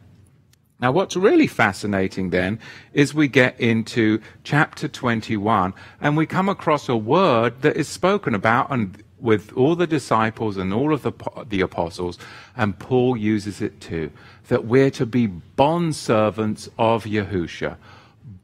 Now, 0.82 0.90
what's 0.90 1.14
really 1.14 1.46
fascinating 1.46 2.30
then 2.30 2.58
is 2.92 3.14
we 3.14 3.28
get 3.28 3.58
into 3.60 4.20
chapter 4.42 4.88
21 4.88 5.74
and 6.00 6.16
we 6.16 6.26
come 6.26 6.48
across 6.48 6.88
a 6.88 6.96
word 6.96 7.62
that 7.62 7.76
is 7.76 7.88
spoken 7.88 8.34
about 8.34 8.72
and 8.72 9.00
with 9.20 9.52
all 9.56 9.76
the 9.76 9.86
disciples 9.86 10.56
and 10.56 10.74
all 10.74 10.92
of 10.92 11.02
the, 11.02 11.12
the 11.48 11.60
apostles, 11.60 12.18
and 12.56 12.76
Paul 12.76 13.16
uses 13.16 13.60
it 13.60 13.80
too, 13.80 14.10
that 14.48 14.64
we're 14.64 14.90
to 14.90 15.06
be 15.06 15.28
bond 15.28 15.94
servants 15.94 16.68
of 16.76 17.04
Yahusha. 17.04 17.76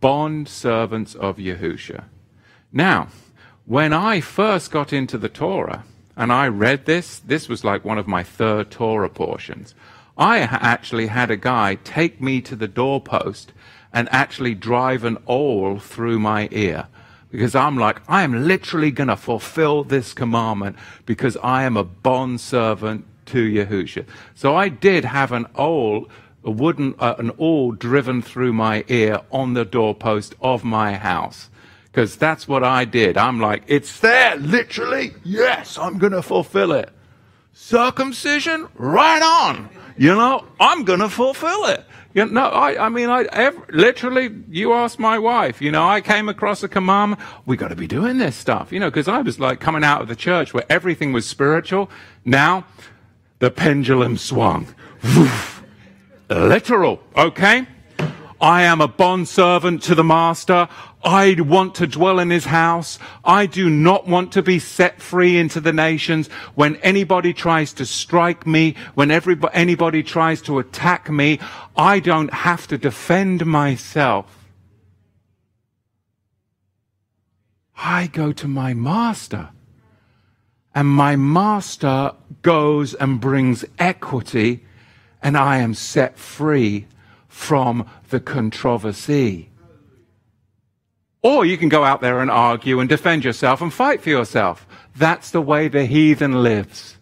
Bond 0.01 0.49
servants 0.49 1.17
of 1.17 1.39
Yahusha. 1.39 2.05
Now, 2.73 3.09
when 3.67 3.93
I 3.93 4.21
first 4.21 4.71
got 4.71 4.93
into 4.93 5.19
the 5.19 5.29
Torah 5.29 5.83
and 6.17 6.33
I 6.33 6.47
read 6.47 6.87
this, 6.87 7.19
this 7.19 7.49
was 7.49 7.65
like 7.65 7.85
one 7.85 7.99
of 7.99 8.07
my 8.07 8.23
third 8.23 8.71
Torah 8.71 9.11
portions. 9.11 9.75
I 10.19 10.41
actually 10.41 11.07
had 11.07 11.31
a 11.31 11.37
guy 11.37 11.77
take 11.85 12.21
me 12.21 12.41
to 12.43 12.57
the 12.57 12.67
doorpost 12.67 13.53
and 13.93 14.09
actually 14.11 14.55
drive 14.55 15.05
an 15.05 15.19
awl 15.27 15.79
through 15.79 16.19
my 16.19 16.49
ear. 16.51 16.89
Because 17.31 17.55
I'm 17.55 17.77
like, 17.77 18.01
I 18.09 18.23
am 18.23 18.47
literally 18.47 18.91
going 18.91 19.09
to 19.09 19.17
fulfill 19.17 19.85
this 19.85 20.13
commandment 20.13 20.77
because 21.07 21.37
I 21.43 21.63
am 21.65 21.77
a 21.77 21.85
bond 21.85 22.41
servant 22.41 23.05
to 23.27 23.39
Yahusha. 23.39 24.07
So 24.35 24.57
I 24.57 24.69
did 24.69 25.05
have 25.05 25.31
an 25.33 25.47
awl, 25.55 26.09
a 26.43 26.51
wooden, 26.51 26.95
uh, 26.99 27.15
an 27.19 27.31
awl 27.39 27.73
driven 27.73 28.23
through 28.23 28.55
my 28.55 28.85
ear 28.89 29.21
on 29.31 29.55
the 29.55 29.65
doorpost 29.65 30.35
of 30.41 30.65
my 30.65 30.95
house. 30.95 31.51
Because 31.85 32.17
that's 32.17 32.49
what 32.49 32.65
I 32.65 32.85
did. 32.85 33.17
I'm 33.17 33.41
like, 33.41 33.63
it's 33.67 34.01
there, 34.01 34.37
literally. 34.37 35.13
Yes, 35.23 35.79
I'm 35.79 35.99
going 35.99 36.13
to 36.13 36.23
fulfill 36.23 36.73
it. 36.73 36.91
Circumcision? 37.53 38.69
Right 38.75 39.23
on. 39.23 39.69
You 39.99 40.15
know, 40.15 40.45
I'm 40.61 40.85
going 40.85 41.01
to 41.01 41.09
fulfill 41.09 41.67
it. 41.67 41.85
You 42.15 42.25
know, 42.27 42.47
I, 42.47 42.87
I 42.87 42.89
mean, 42.89 43.11
I 43.11 43.25
every, 43.25 43.63
literally, 43.71 44.35
you 44.49 44.73
ask 44.73 44.99
my 44.99 45.19
wife, 45.19 45.61
you 45.61 45.71
know, 45.71 45.87
I 45.87 46.01
came 46.01 46.29
across 46.29 46.63
a 46.63 46.69
commandment, 46.69 47.21
we 47.45 47.57
got 47.57 47.69
to 47.69 47.77
be 47.77 47.87
doing 47.87 48.19
this 48.19 48.35
stuff, 48.35 48.73
you 48.73 48.81
know, 48.81 48.89
because 48.89 49.09
I 49.09 49.21
was 49.21 49.39
like 49.39 49.61
coming 49.61 49.85
out 49.85 50.01
of 50.01 50.09
the 50.09 50.17
church 50.17 50.55
where 50.55 50.65
everything 50.71 51.13
was 51.13 51.27
spiritual. 51.27 51.91
Now, 52.25 52.65
the 53.41 53.51
pendulum 53.51 54.17
swung. 54.17 54.75
Literal, 56.31 57.03
okay? 57.17 57.67
I 58.41 58.63
am 58.63 58.81
a 58.81 58.89
bond 58.89 59.29
servant 59.29 59.83
to 59.85 59.95
the 59.95 60.05
master. 60.05 60.69
I 61.05 61.37
want 61.39 61.77
to 61.77 61.87
dwell 61.87 62.19
in 62.19 62.31
his 62.31 62.47
house. 62.47 62.99
I 63.25 63.47
do 63.47 63.71
not 63.71 64.09
want 64.09 64.33
to 64.33 64.43
be 64.43 64.59
set 64.59 65.01
free 65.01 65.39
into 65.39 65.61
the 65.61 65.73
nations. 65.73 66.29
When 66.55 66.77
anybody 66.77 67.33
tries 67.33 67.73
to 67.75 67.87
strike 67.87 68.47
me, 68.47 68.75
when 68.95 69.11
everybody, 69.11 69.55
anybody 69.55 70.03
tries 70.03 70.43
to 70.43 70.59
attack 70.59 71.09
me, 71.09 71.39
I 71.77 72.01
don't 72.01 72.33
have 72.33 72.67
to 72.69 72.79
defend 72.79 73.47
myself. 73.47 74.49
I 77.77 78.09
go 78.09 78.33
to 78.33 78.49
my 78.49 78.75
master. 78.75 79.51
And 80.75 80.89
my 80.89 81.17
master 81.17 82.13
goes 82.43 82.95
and 82.95 83.21
brings 83.21 83.65
equity, 83.79 84.65
and 85.23 85.37
I 85.37 85.59
am 85.59 85.75
set 85.75 86.19
free 86.19 86.87
from 87.29 87.89
the 88.11 88.21
controversy. 88.21 89.48
Or 91.23 91.45
you 91.45 91.59
can 91.59 91.69
go 91.69 91.85
out 91.85 92.01
there 92.01 92.21
and 92.21 92.31
argue 92.31 92.81
and 92.81 92.89
defend 92.89 93.25
yourself 93.25 93.61
and 93.61 93.73
fight 93.73 94.03
for 94.03 94.11
yourself. 94.11 94.67
That's 94.97 95.31
the 95.31 95.41
way 95.41 95.69
the 95.69 95.85
heathen 95.85 96.43
lives. 96.43 96.97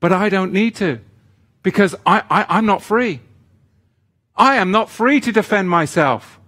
But 0.00 0.12
I 0.12 0.28
don't 0.28 0.52
need 0.52 0.74
to 0.76 1.00
because 1.62 1.94
I, 2.04 2.22
I, 2.30 2.58
am 2.58 2.66
not 2.66 2.82
free. 2.82 3.20
I 4.36 4.56
am 4.56 4.70
not 4.70 4.90
free 4.90 5.20
to 5.20 5.32
defend 5.32 5.70
myself. 5.70 6.40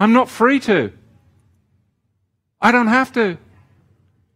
I'm 0.00 0.12
not 0.12 0.28
free 0.28 0.60
to. 0.60 0.92
I 2.60 2.72
don't 2.72 2.88
have 2.88 3.12
to. 3.12 3.38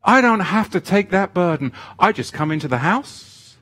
I 0.02 0.20
don't 0.20 0.40
have 0.40 0.70
to 0.70 0.80
take 0.80 1.10
that 1.10 1.34
burden. 1.34 1.72
I 1.98 2.12
just 2.12 2.32
come 2.32 2.50
into 2.50 2.68
the 2.68 2.78
house 2.78 3.56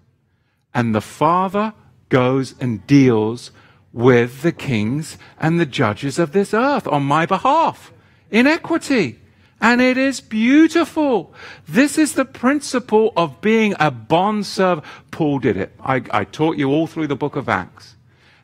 and 0.73 0.95
the 0.95 1.01
Father 1.01 1.75
goes 2.09 2.55
and 2.61 2.87
deals 2.87 3.51
with 3.93 4.43
the 4.43 4.53
kings 4.53 5.19
and 5.39 5.59
the 5.59 5.67
judges 5.67 6.19
of 6.19 6.33
this 6.33 6.55
earth 6.55 6.87
on 6.87 7.03
my 7.03 7.27
behalf 7.27 7.93
in 8.31 8.47
equity. 8.47 9.19
And 9.61 9.81
it 9.83 9.99
is 9.99 10.21
beautiful. 10.21 11.35
This 11.69 11.99
is 11.99 12.15
the 12.15 12.25
principle 12.25 13.13
of 13.17 13.41
being 13.41 13.75
a 13.79 13.91
bond 13.91 14.47
servant. 14.47 14.87
Paul 15.11 15.39
did 15.39 15.57
it. 15.57 15.73
I, 15.81 16.03
I 16.11 16.25
taught 16.25 16.57
you 16.57 16.71
all 16.71 16.87
through 16.87 17.09
the 17.09 17.17
book 17.17 17.37
of 17.37 17.49
Acts. 17.49 17.97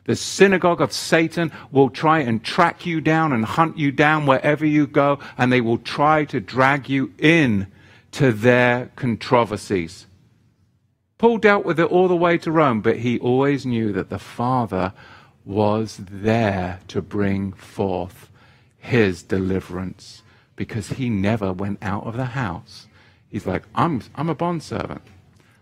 The 0.05 0.15
synagogue 0.15 0.79
of 0.79 0.93
Satan 0.93 1.51
will 1.71 1.89
try 1.89 2.19
and 2.19 2.43
track 2.43 2.85
you 2.85 3.01
down 3.01 3.33
and 3.33 3.43
hunt 3.43 3.77
you 3.77 3.91
down 3.91 4.25
wherever 4.25 4.65
you 4.65 4.87
go, 4.87 5.19
and 5.37 5.51
they 5.51 5.59
will 5.59 5.79
try 5.79 6.23
to 6.25 6.39
drag 6.39 6.87
you 6.87 7.13
in 7.17 7.67
to 8.11 8.31
their 8.31 8.91
controversies. 8.95 10.05
Paul 11.17 11.39
dealt 11.39 11.65
with 11.65 11.79
it 11.79 11.91
all 11.91 12.07
the 12.07 12.15
way 12.15 12.37
to 12.37 12.51
Rome, 12.51 12.81
but 12.81 12.99
he 12.99 13.19
always 13.19 13.65
knew 13.65 13.91
that 13.93 14.09
the 14.09 14.19
Father 14.19 14.93
was 15.47 16.01
there 16.11 16.79
to 16.89 17.01
bring 17.01 17.53
forth 17.53 18.29
his 18.77 19.23
deliverance 19.23 20.21
because 20.57 20.89
he 20.89 21.09
never 21.09 21.53
went 21.53 21.79
out 21.81 22.05
of 22.05 22.17
the 22.17 22.25
house. 22.25 22.87
He's 23.29 23.45
like, 23.45 23.63
I'm, 23.73 24.01
I'm 24.15 24.29
a 24.29 24.35
bondservant. 24.35 25.01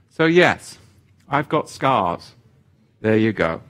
So, 0.10 0.26
yes, 0.26 0.80
I've 1.30 1.50
got 1.50 1.70
scars. 1.70 2.34
There 3.02 3.18
you 3.18 3.32
go. 3.32 3.62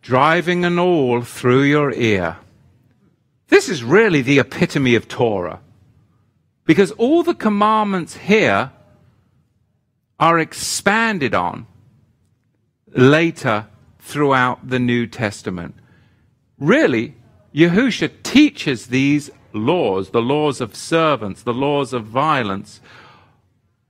Driving 0.00 0.64
an 0.64 0.78
awl 0.78 1.22
through 1.22 1.62
your 1.62 1.92
ear. 1.92 2.36
This 3.48 3.68
is 3.68 3.82
really 3.82 4.22
the 4.22 4.38
epitome 4.38 4.94
of 4.94 5.08
Torah. 5.08 5.60
Because 6.64 6.92
all 6.92 7.24
the 7.24 7.34
commandments 7.34 8.16
here 8.16 8.70
are 10.20 10.38
expanded 10.38 11.34
on 11.34 11.66
later 12.94 13.66
throughout 13.98 14.68
the 14.68 14.78
New 14.78 15.06
Testament. 15.06 15.74
Really, 16.58 17.14
Yahusha 17.54 18.10
teaches 18.22 18.86
these 18.86 19.30
laws, 19.52 20.10
the 20.10 20.22
laws 20.22 20.60
of 20.60 20.74
servants, 20.74 21.42
the 21.42 21.54
laws 21.54 21.92
of 21.92 22.04
violence, 22.04 22.80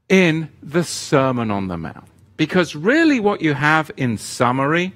in 0.08 0.50
the 0.62 0.84
Sermon 0.84 1.50
on 1.50 1.68
the 1.68 1.76
Mount. 1.76 2.08
Because 2.36 2.74
really, 2.74 3.20
what 3.20 3.40
you 3.40 3.54
have 3.54 3.90
in 3.96 4.18
summary 4.18 4.92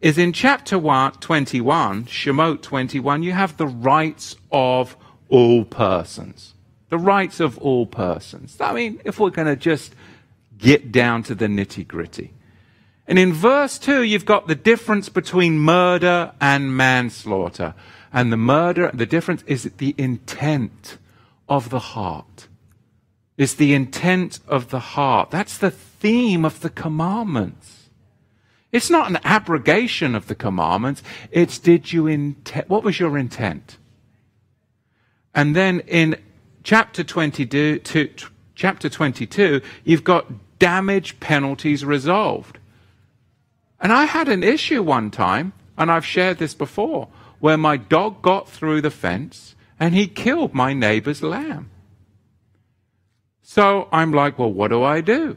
is 0.00 0.16
in 0.16 0.32
chapter 0.32 0.78
one, 0.78 1.12
21, 1.12 2.04
Shemot 2.04 2.62
21, 2.62 3.22
you 3.22 3.32
have 3.32 3.56
the 3.56 3.66
rights 3.66 4.36
of 4.50 4.96
all 5.28 5.64
persons. 5.64 6.54
The 6.88 6.98
rights 6.98 7.40
of 7.40 7.58
all 7.58 7.84
persons. 7.84 8.56
I 8.60 8.72
mean, 8.72 9.00
if 9.04 9.20
we're 9.20 9.30
going 9.30 9.48
to 9.48 9.56
just 9.56 9.94
get 10.56 10.90
down 10.90 11.22
to 11.24 11.34
the 11.34 11.46
nitty 11.46 11.86
gritty. 11.86 12.32
And 13.08 13.18
in 13.18 13.32
verse 13.32 13.78
2, 13.78 14.02
you've 14.02 14.26
got 14.26 14.46
the 14.46 14.54
difference 14.54 15.08
between 15.08 15.58
murder 15.58 16.32
and 16.42 16.76
manslaughter. 16.76 17.74
And 18.12 18.30
the 18.30 18.36
murder, 18.36 18.90
the 18.92 19.06
difference 19.06 19.42
is 19.46 19.64
the 19.78 19.94
intent 19.96 20.98
of 21.48 21.70
the 21.70 21.78
heart. 21.78 22.48
Is 23.38 23.54
the 23.54 23.72
intent 23.72 24.40
of 24.46 24.68
the 24.68 24.78
heart. 24.78 25.30
That's 25.30 25.56
the 25.56 25.70
theme 25.70 26.44
of 26.44 26.60
the 26.60 26.68
commandments. 26.68 27.88
It's 28.72 28.90
not 28.90 29.08
an 29.08 29.18
abrogation 29.24 30.14
of 30.14 30.26
the 30.26 30.34
commandments. 30.34 31.02
It's 31.30 31.58
did 31.58 31.90
you 31.90 32.06
intend, 32.06 32.68
what 32.68 32.84
was 32.84 33.00
your 33.00 33.16
intent? 33.16 33.78
And 35.34 35.56
then 35.56 35.80
in 35.80 36.16
chapter 36.62 37.02
22, 37.02 37.80
chapter 38.54 38.88
22, 38.90 39.62
you've 39.84 40.04
got 40.04 40.58
damage 40.58 41.18
penalties 41.20 41.86
resolved. 41.86 42.58
And 43.80 43.92
I 43.92 44.04
had 44.04 44.28
an 44.28 44.42
issue 44.42 44.82
one 44.82 45.10
time, 45.10 45.52
and 45.76 45.90
I've 45.90 46.04
shared 46.04 46.38
this 46.38 46.54
before, 46.54 47.08
where 47.38 47.56
my 47.56 47.76
dog 47.76 48.22
got 48.22 48.48
through 48.48 48.80
the 48.80 48.90
fence 48.90 49.54
and 49.78 49.94
he 49.94 50.06
killed 50.08 50.54
my 50.54 50.72
neighbor's 50.72 51.22
lamb. 51.22 51.70
So 53.42 53.88
I'm 53.92 54.12
like, 54.12 54.38
well, 54.38 54.52
what 54.52 54.68
do 54.68 54.82
I 54.82 55.00
do? 55.00 55.36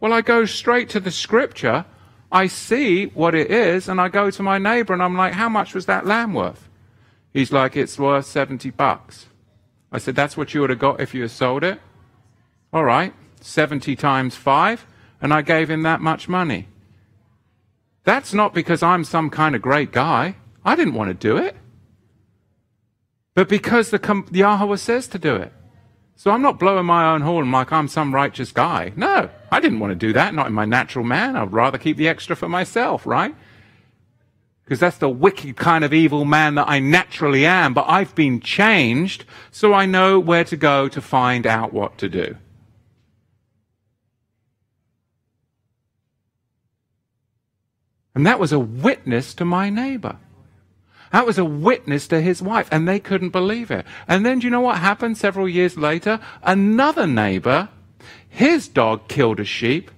Well, 0.00 0.12
I 0.12 0.22
go 0.22 0.46
straight 0.46 0.88
to 0.90 1.00
the 1.00 1.10
scripture. 1.10 1.84
I 2.30 2.46
see 2.46 3.06
what 3.06 3.34
it 3.34 3.50
is, 3.50 3.88
and 3.88 4.00
I 4.00 4.08
go 4.08 4.30
to 4.30 4.42
my 4.42 4.58
neighbor 4.58 4.94
and 4.94 5.02
I'm 5.02 5.16
like, 5.16 5.34
how 5.34 5.48
much 5.48 5.74
was 5.74 5.86
that 5.86 6.06
lamb 6.06 6.32
worth? 6.32 6.68
He's 7.32 7.52
like, 7.52 7.76
it's 7.76 7.98
worth 7.98 8.26
70 8.26 8.70
bucks. 8.70 9.26
I 9.92 9.98
said, 9.98 10.16
that's 10.16 10.36
what 10.36 10.54
you 10.54 10.62
would 10.62 10.70
have 10.70 10.78
got 10.78 11.00
if 11.00 11.14
you 11.14 11.22
had 11.22 11.30
sold 11.30 11.62
it? 11.62 11.80
All 12.72 12.84
right, 12.84 13.12
70 13.42 13.94
times 13.96 14.34
5, 14.34 14.86
and 15.20 15.32
I 15.32 15.42
gave 15.42 15.70
him 15.70 15.82
that 15.82 16.00
much 16.00 16.28
money. 16.28 16.68
That's 18.04 18.34
not 18.34 18.54
because 18.54 18.82
I'm 18.82 19.04
some 19.04 19.30
kind 19.30 19.54
of 19.54 19.62
great 19.62 19.92
guy. 19.92 20.36
I 20.64 20.76
didn't 20.76 20.94
want 20.94 21.08
to 21.08 21.14
do 21.14 21.36
it. 21.36 21.56
But 23.34 23.48
because 23.48 23.90
the, 23.90 23.98
the 24.30 24.40
Yahweh 24.40 24.76
says 24.76 25.06
to 25.08 25.18
do 25.18 25.36
it. 25.36 25.52
So 26.16 26.30
I'm 26.30 26.42
not 26.42 26.58
blowing 26.58 26.86
my 26.86 27.12
own 27.12 27.22
horn 27.22 27.50
like 27.50 27.72
I'm 27.72 27.88
some 27.88 28.14
righteous 28.14 28.52
guy. 28.52 28.92
No, 28.96 29.30
I 29.50 29.60
didn't 29.60 29.80
want 29.80 29.90
to 29.92 29.96
do 29.96 30.12
that, 30.12 30.34
not 30.34 30.46
in 30.46 30.52
my 30.52 30.64
natural 30.64 31.04
man. 31.04 31.36
I'd 31.36 31.52
rather 31.52 31.78
keep 31.78 31.96
the 31.96 32.08
extra 32.08 32.36
for 32.36 32.48
myself, 32.48 33.06
right? 33.06 33.34
Because 34.64 34.78
that's 34.78 34.98
the 34.98 35.08
wicked 35.08 35.56
kind 35.56 35.82
of 35.82 35.92
evil 35.92 36.24
man 36.24 36.54
that 36.54 36.68
I 36.68 36.78
naturally 36.78 37.44
am. 37.44 37.74
But 37.74 37.86
I've 37.88 38.14
been 38.14 38.40
changed, 38.40 39.24
so 39.50 39.72
I 39.72 39.86
know 39.86 40.20
where 40.20 40.44
to 40.44 40.56
go 40.56 40.88
to 40.88 41.00
find 41.00 41.46
out 41.46 41.72
what 41.72 41.98
to 41.98 42.08
do. 42.08 42.36
And 48.14 48.26
that 48.26 48.38
was 48.38 48.52
a 48.52 48.58
witness 48.58 49.34
to 49.34 49.44
my 49.44 49.70
neighbor. 49.70 50.16
That 51.12 51.26
was 51.26 51.38
a 51.38 51.44
witness 51.44 52.08
to 52.08 52.20
his 52.20 52.40
wife, 52.40 52.68
and 52.72 52.88
they 52.88 52.98
couldn't 52.98 53.30
believe 53.30 53.70
it. 53.70 53.84
And 54.08 54.24
then 54.24 54.38
do 54.38 54.46
you 54.46 54.50
know 54.50 54.60
what 54.60 54.78
happened 54.78 55.18
several 55.18 55.48
years 55.48 55.76
later? 55.76 56.20
Another 56.42 57.06
neighbor, 57.06 57.68
his 58.28 58.66
dog 58.66 59.08
killed 59.08 59.38
a 59.38 59.44
sheep. 59.44 59.90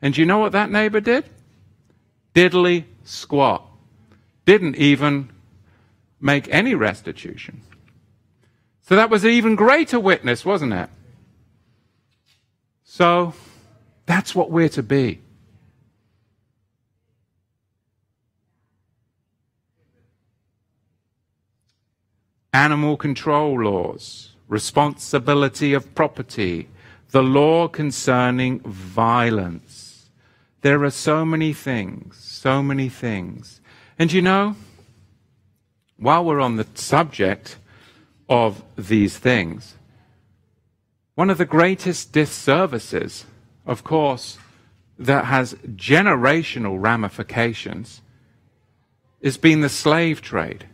And 0.00 0.14
do 0.14 0.20
you 0.20 0.26
know 0.26 0.38
what 0.38 0.52
that 0.52 0.70
neighbor 0.70 1.00
did? 1.00 1.24
Diddly 2.34 2.84
squat. 3.02 3.66
Didn't 4.44 4.76
even 4.76 5.30
make 6.20 6.48
any 6.50 6.74
restitution. 6.74 7.62
So 8.82 8.96
that 8.96 9.10
was 9.10 9.24
an 9.24 9.30
even 9.30 9.56
greater 9.56 9.98
witness, 9.98 10.44
wasn't 10.44 10.72
it? 10.72 10.88
So 12.84 13.34
that's 14.06 14.34
what 14.34 14.50
we're 14.50 14.70
to 14.70 14.82
be. 14.82 15.20
Animal 22.52 22.96
control 22.96 23.62
laws, 23.62 24.34
responsibility 24.48 25.74
of 25.74 25.94
property, 25.94 26.68
the 27.10 27.22
law 27.22 27.68
concerning 27.68 28.60
violence. 28.60 30.10
There 30.62 30.82
are 30.84 30.90
so 30.90 31.24
many 31.24 31.52
things, 31.52 32.16
so 32.16 32.62
many 32.62 32.88
things. 32.88 33.60
And 33.98 34.12
you 34.12 34.22
know, 34.22 34.56
while 35.96 36.24
we're 36.24 36.40
on 36.40 36.56
the 36.56 36.66
subject 36.74 37.58
of 38.28 38.62
these 38.76 39.18
things, 39.18 39.74
one 41.14 41.30
of 41.30 41.38
the 41.38 41.44
greatest 41.44 42.12
disservices, 42.12 43.24
of 43.66 43.82
course, 43.82 44.38
that 44.98 45.26
has 45.26 45.54
generational 45.74 46.80
ramifications, 46.80 48.02
has 49.22 49.36
been 49.36 49.60
the 49.60 49.68
slave 49.68 50.20
trade. 50.20 50.66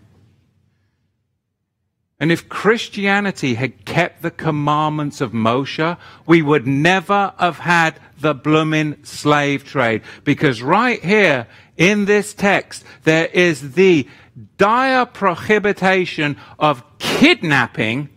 And 2.20 2.30
if 2.30 2.48
Christianity 2.48 3.54
had 3.54 3.84
kept 3.84 4.22
the 4.22 4.30
commandments 4.30 5.20
of 5.20 5.32
Moshe, 5.32 5.98
we 6.26 6.42
would 6.42 6.66
never 6.66 7.32
have 7.38 7.58
had 7.58 7.98
the 8.20 8.34
blooming 8.34 9.04
slave 9.04 9.64
trade. 9.64 10.02
Because 10.22 10.62
right 10.62 11.02
here 11.02 11.48
in 11.76 12.04
this 12.04 12.32
text, 12.32 12.84
there 13.02 13.26
is 13.26 13.72
the 13.72 14.08
dire 14.56 15.06
prohibition 15.06 16.36
of 16.58 16.82
kidnapping 16.98 18.08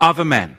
other 0.00 0.24
men. 0.24 0.56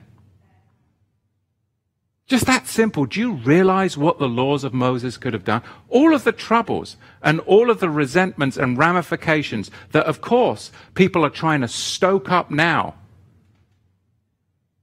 Just 2.30 2.45
that 2.45 2.67
simple. 2.67 3.07
Do 3.07 3.19
you 3.19 3.34
realize 3.34 3.97
what 3.97 4.19
the 4.19 4.30
laws 4.30 4.63
of 4.63 4.71
Moses 4.71 5.17
could 5.17 5.34
have 5.34 5.43
done? 5.43 5.63
All 5.89 6.13
of 6.13 6.23
the 6.23 6.32
troubles 6.32 6.95
and 7.23 7.39
all 7.39 7.71
of 7.71 7.80
the 7.80 7.89
resentments 7.89 8.55
and 8.55 8.77
ramifications 8.77 9.71
that, 9.93 10.05
of 10.05 10.21
course, 10.21 10.71
people 10.93 11.25
are 11.25 11.32
trying 11.32 11.61
to 11.61 11.67
stoke 11.67 12.30
up 12.30 12.51
now. 12.51 12.93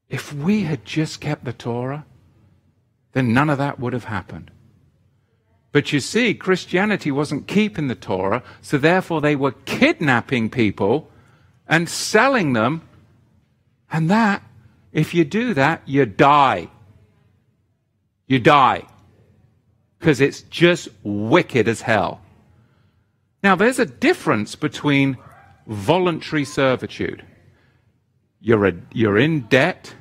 If 0.09 0.33
we 0.33 0.65
had 0.65 0.85
just 0.85 1.21
kept 1.21 1.45
the 1.45 1.53
Torah, 1.53 2.05
then 3.13 3.33
none 3.33 3.49
of 3.49 3.59
that 3.59 3.79
would 3.79 3.93
have 3.93 4.05
happened. 4.05 4.51
But 5.71 5.93
you 5.93 6.01
see, 6.01 6.35
Christianity 6.35 7.13
wasn't 7.13 7.47
keeping 7.47 7.87
the 7.87 7.95
Torah, 7.95 8.43
so 8.61 8.77
therefore 8.77 9.21
they 9.21 9.37
were 9.37 9.53
kidnapping 9.53 10.51
people 10.51 11.09
and 11.69 11.89
selling 11.89 12.55
them. 12.55 12.83
And 13.93 14.11
that, 14.11 14.43
if 14.93 15.15
you 15.15 15.25
do 15.25 15.55
that, 15.55 15.83
you 15.87 16.07
die 16.07 16.71
you 18.27 18.39
die. 18.39 18.85
Because 19.99 20.21
it's 20.21 20.43
just 20.43 20.89
wicked 21.03 21.69
as 21.69 21.81
hell. 21.81 22.21
Now, 23.43 23.55
there's 23.55 23.79
a 23.79 23.87
difference 23.87 24.55
between 24.55 25.17
voluntary 25.67 26.45
servitude. 26.45 27.25
You're, 28.41 28.67
a, 28.67 28.75
you're 28.93 29.19
in 29.19 29.43
debt, 29.43 29.95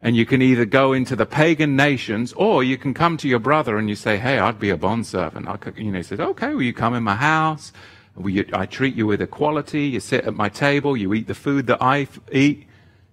and 0.00 0.16
you 0.16 0.26
can 0.26 0.42
either 0.42 0.64
go 0.64 0.92
into 0.92 1.16
the 1.16 1.24
pagan 1.26 1.76
nations, 1.76 2.32
or 2.34 2.62
you 2.62 2.76
can 2.76 2.94
come 2.94 3.16
to 3.18 3.28
your 3.28 3.38
brother 3.38 3.78
and 3.78 3.88
you 3.88 3.96
say, 3.96 4.18
"Hey, 4.18 4.38
I'd 4.38 4.60
be 4.60 4.70
a 4.70 4.76
bondservant." 4.76 5.48
I 5.48 5.58
you 5.76 5.90
know, 5.90 5.98
he 5.98 6.02
says, 6.02 6.20
"Okay, 6.20 6.48
well, 6.48 6.62
you 6.62 6.74
come 6.74 6.94
in 6.94 7.02
my 7.02 7.16
house. 7.16 7.72
You, 8.22 8.44
I 8.52 8.66
treat 8.66 8.94
you 8.94 9.06
with 9.06 9.22
equality. 9.22 9.86
You 9.86 10.00
sit 10.00 10.24
at 10.24 10.34
my 10.34 10.48
table. 10.48 10.96
You 10.96 11.14
eat 11.14 11.26
the 11.26 11.34
food 11.34 11.66
that 11.68 11.82
I 11.82 12.06
eat. 12.30 12.66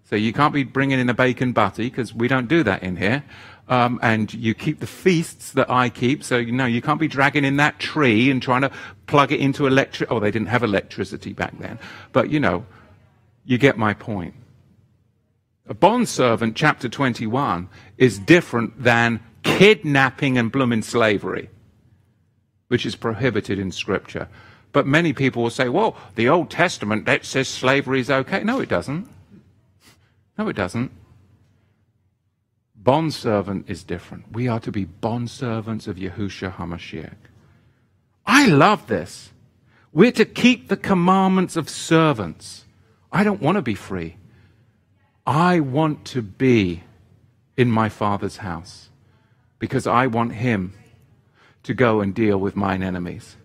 So 0.03 0.15
you 0.15 0.33
can't 0.33 0.53
be 0.53 0.63
bringing 0.63 0.99
in 0.99 1.09
a 1.09 1.13
bacon 1.13 1.53
butty 1.53 1.89
because 1.89 2.13
we 2.13 2.27
don't 2.27 2.47
do 2.49 2.61
that 2.63 2.83
in 2.83 2.97
here 2.97 3.23
um, 3.67 3.99
and 4.01 4.33
you 4.33 4.53
keep 4.53 4.79
the 4.79 4.87
feasts 4.87 5.51
that 5.53 5.69
I 5.69 5.89
keep. 5.89 6.23
So, 6.23 6.37
you 6.37 6.51
know, 6.51 6.65
you 6.65 6.81
can't 6.81 6.99
be 6.99 7.07
dragging 7.07 7.45
in 7.45 7.57
that 7.57 7.79
tree 7.79 8.29
and 8.29 8.41
trying 8.41 8.61
to 8.61 8.71
plug 9.07 9.31
it 9.31 9.39
into 9.39 9.67
electric. 9.67 10.11
Oh, 10.11 10.19
they 10.19 10.31
didn't 10.31 10.49
have 10.49 10.63
electricity 10.63 11.33
back 11.33 11.57
then. 11.59 11.79
But, 12.11 12.29
you 12.29 12.39
know, 12.39 12.65
you 13.45 13.57
get 13.57 13.77
my 13.77 13.93
point. 13.93 14.33
A 15.67 15.73
bondservant, 15.73 16.55
chapter 16.55 16.89
21, 16.89 17.69
is 17.97 18.19
different 18.19 18.83
than 18.83 19.21
kidnapping 19.43 20.37
and 20.37 20.51
blooming 20.51 20.81
slavery, 20.81 21.49
which 22.67 22.85
is 22.85 22.95
prohibited 22.95 23.57
in 23.57 23.71
Scripture. 23.71 24.27
But 24.73 24.87
many 24.87 25.13
people 25.13 25.43
will 25.43 25.49
say, 25.49 25.69
well, 25.69 25.97
the 26.15 26.29
Old 26.29 26.49
Testament, 26.49 27.05
that 27.05 27.25
says 27.25 27.47
slavery 27.47 27.99
is 27.99 28.09
okay. 28.09 28.43
No, 28.43 28.59
it 28.59 28.69
doesn't. 28.69 29.07
No, 30.37 30.47
it 30.47 30.55
doesn't. 30.55 30.91
Bondservant 32.83 33.69
is 33.69 33.83
different. 33.83 34.31
We 34.31 34.47
are 34.47 34.59
to 34.61 34.71
be 34.71 34.85
bondservants 34.85 35.87
of 35.87 35.97
Yahushua 35.97 36.55
HaMashiach. 36.55 37.15
I 38.25 38.47
love 38.47 38.87
this. 38.87 39.31
We're 39.93 40.11
to 40.13 40.25
keep 40.25 40.67
the 40.67 40.77
commandments 40.77 41.55
of 41.55 41.69
servants. 41.69 42.65
I 43.11 43.23
don't 43.23 43.41
want 43.41 43.57
to 43.57 43.61
be 43.61 43.75
free. 43.75 44.17
I 45.27 45.59
want 45.59 46.05
to 46.05 46.21
be 46.21 46.83
in 47.55 47.69
my 47.69 47.89
Father's 47.89 48.37
house 48.37 48.89
because 49.59 49.85
I 49.85 50.07
want 50.07 50.33
Him 50.33 50.73
to 51.63 51.75
go 51.75 52.01
and 52.01 52.15
deal 52.15 52.39
with 52.39 52.55
mine 52.55 52.81
enemies. 52.81 53.35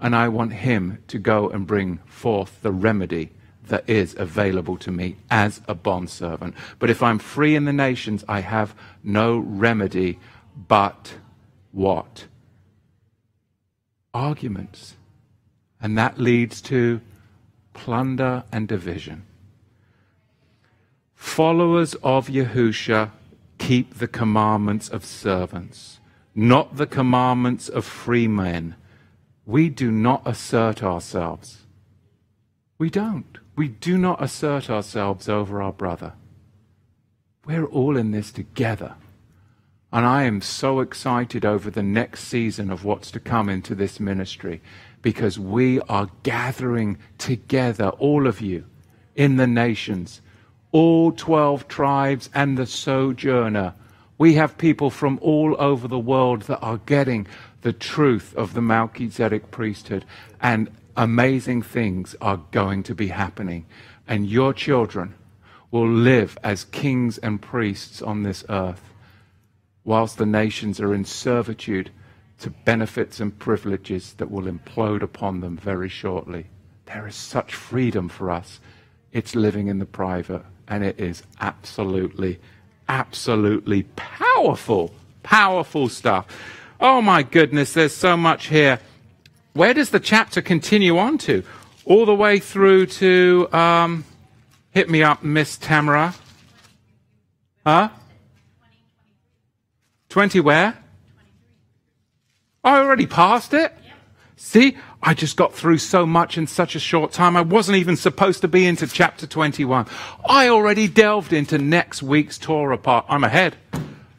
And 0.00 0.16
I 0.16 0.28
want 0.28 0.52
Him 0.52 1.02
to 1.08 1.18
go 1.18 1.48
and 1.50 1.66
bring 1.66 1.98
forth 2.06 2.62
the 2.62 2.72
remedy 2.72 3.30
that 3.70 3.88
is 3.88 4.14
available 4.18 4.76
to 4.76 4.90
me 4.90 5.16
as 5.30 5.60
a 5.66 5.74
bondservant. 5.74 6.54
But 6.78 6.90
if 6.90 7.02
I'm 7.02 7.18
free 7.18 7.54
in 7.54 7.64
the 7.64 7.72
nations, 7.72 8.24
I 8.28 8.40
have 8.40 8.74
no 9.02 9.38
remedy 9.38 10.18
but 10.68 11.14
what? 11.72 12.26
Arguments. 14.12 14.96
And 15.80 15.96
that 15.96 16.18
leads 16.18 16.60
to 16.62 17.00
plunder 17.72 18.42
and 18.52 18.66
division. 18.66 19.24
Followers 21.14 21.94
of 22.02 22.26
Yahusha 22.26 23.10
keep 23.58 23.98
the 23.98 24.08
commandments 24.08 24.88
of 24.88 25.04
servants, 25.04 26.00
not 26.34 26.76
the 26.76 26.86
commandments 26.86 27.68
of 27.68 27.84
free 27.84 28.26
men. 28.26 28.74
We 29.46 29.68
do 29.68 29.92
not 29.92 30.22
assert 30.26 30.82
ourselves. 30.82 31.58
We 32.78 32.90
don't. 32.90 33.38
We 33.60 33.68
do 33.68 33.98
not 33.98 34.24
assert 34.24 34.70
ourselves 34.70 35.28
over 35.28 35.60
our 35.60 35.74
brother. 35.74 36.14
We're 37.44 37.66
all 37.66 37.98
in 37.98 38.10
this 38.10 38.32
together. 38.32 38.94
And 39.92 40.06
I 40.06 40.22
am 40.22 40.40
so 40.40 40.80
excited 40.80 41.44
over 41.44 41.70
the 41.70 41.82
next 41.82 42.24
season 42.24 42.70
of 42.70 42.86
what's 42.86 43.10
to 43.10 43.20
come 43.20 43.50
into 43.50 43.74
this 43.74 44.00
ministry 44.00 44.62
because 45.02 45.38
we 45.38 45.78
are 45.82 46.08
gathering 46.22 46.96
together, 47.18 47.90
all 47.98 48.26
of 48.26 48.40
you, 48.40 48.64
in 49.14 49.36
the 49.36 49.46
nations, 49.46 50.22
all 50.72 51.12
12 51.12 51.68
tribes 51.68 52.30
and 52.32 52.56
the 52.56 52.64
sojourner. 52.64 53.74
We 54.16 54.36
have 54.36 54.56
people 54.56 54.88
from 54.88 55.18
all 55.20 55.54
over 55.58 55.86
the 55.86 55.98
world 55.98 56.44
that 56.44 56.60
are 56.60 56.78
getting 56.86 57.26
the 57.60 57.74
truth 57.74 58.34
of 58.36 58.54
the 58.54 58.62
Melchizedek 58.62 59.50
priesthood. 59.50 60.06
And 60.40 60.70
amazing 60.96 61.62
things 61.62 62.14
are 62.20 62.42
going 62.50 62.82
to 62.84 62.94
be 62.94 63.08
happening. 63.08 63.66
And 64.08 64.26
your 64.26 64.52
children 64.52 65.14
will 65.70 65.88
live 65.88 66.36
as 66.42 66.64
kings 66.64 67.18
and 67.18 67.40
priests 67.40 68.02
on 68.02 68.22
this 68.22 68.44
earth, 68.48 68.82
whilst 69.84 70.18
the 70.18 70.26
nations 70.26 70.80
are 70.80 70.92
in 70.92 71.04
servitude 71.04 71.90
to 72.38 72.50
benefits 72.50 73.20
and 73.20 73.38
privileges 73.38 74.14
that 74.14 74.30
will 74.30 74.44
implode 74.44 75.02
upon 75.02 75.40
them 75.40 75.56
very 75.56 75.88
shortly. 75.88 76.46
There 76.86 77.06
is 77.06 77.14
such 77.14 77.54
freedom 77.54 78.08
for 78.08 78.30
us. 78.30 78.60
It's 79.12 79.36
living 79.36 79.68
in 79.68 79.78
the 79.78 79.86
private, 79.86 80.42
and 80.66 80.82
it 80.82 80.98
is 80.98 81.22
absolutely, 81.40 82.40
absolutely 82.88 83.84
powerful, 83.94 84.92
powerful 85.22 85.88
stuff. 85.88 86.26
Oh 86.80 87.02
my 87.02 87.22
goodness, 87.22 87.74
there's 87.74 87.94
so 87.94 88.16
much 88.16 88.46
here. 88.46 88.80
Where 89.52 89.74
does 89.74 89.90
the 89.90 90.00
chapter 90.00 90.40
continue 90.40 90.98
on 90.98 91.18
to? 91.18 91.42
All 91.84 92.06
the 92.06 92.14
way 92.14 92.38
through 92.38 92.86
to, 92.86 93.48
um, 93.52 94.04
hit 94.70 94.88
me 94.88 95.02
up, 95.02 95.24
Miss 95.24 95.56
Tamara. 95.56 96.14
Huh? 97.66 97.88
20 100.08 100.40
where? 100.40 100.78
I 102.62 102.78
already 102.78 103.06
passed 103.06 103.54
it? 103.54 103.74
See, 104.36 104.76
I 105.02 105.14
just 105.14 105.36
got 105.36 105.54
through 105.54 105.78
so 105.78 106.06
much 106.06 106.38
in 106.38 106.46
such 106.46 106.74
a 106.74 106.80
short 106.80 107.12
time. 107.12 107.36
I 107.36 107.40
wasn't 107.42 107.78
even 107.78 107.96
supposed 107.96 108.40
to 108.42 108.48
be 108.48 108.66
into 108.66 108.86
chapter 108.86 109.26
21. 109.26 109.86
I 110.28 110.48
already 110.48 110.88
delved 110.88 111.32
into 111.32 111.58
next 111.58 112.02
week's 112.02 112.38
Torah 112.38 112.78
part. 112.78 113.06
I'm 113.08 113.24
ahead. 113.24 113.56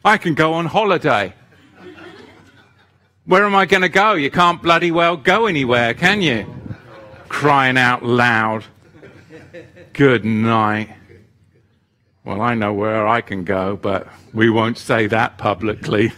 I 0.04 0.18
can 0.18 0.34
go 0.34 0.54
on 0.54 0.66
holiday. 0.66 1.34
Where 3.24 3.44
am 3.44 3.54
I 3.54 3.66
going 3.66 3.82
to 3.82 3.88
go? 3.88 4.14
You 4.14 4.30
can't 4.30 4.60
bloody 4.60 4.90
well 4.90 5.16
go 5.16 5.46
anywhere, 5.46 5.94
can 5.94 6.22
you? 6.22 6.46
Crying 7.28 7.78
out 7.78 8.04
loud. 8.04 8.64
Good 9.92 10.24
night. 10.24 10.90
Well, 12.24 12.40
I 12.40 12.54
know 12.54 12.72
where 12.72 13.06
I 13.06 13.20
can 13.20 13.44
go, 13.44 13.76
but 13.76 14.08
we 14.32 14.48
won't 14.48 14.78
say 14.78 15.06
that 15.08 15.38
publicly. 15.38 16.12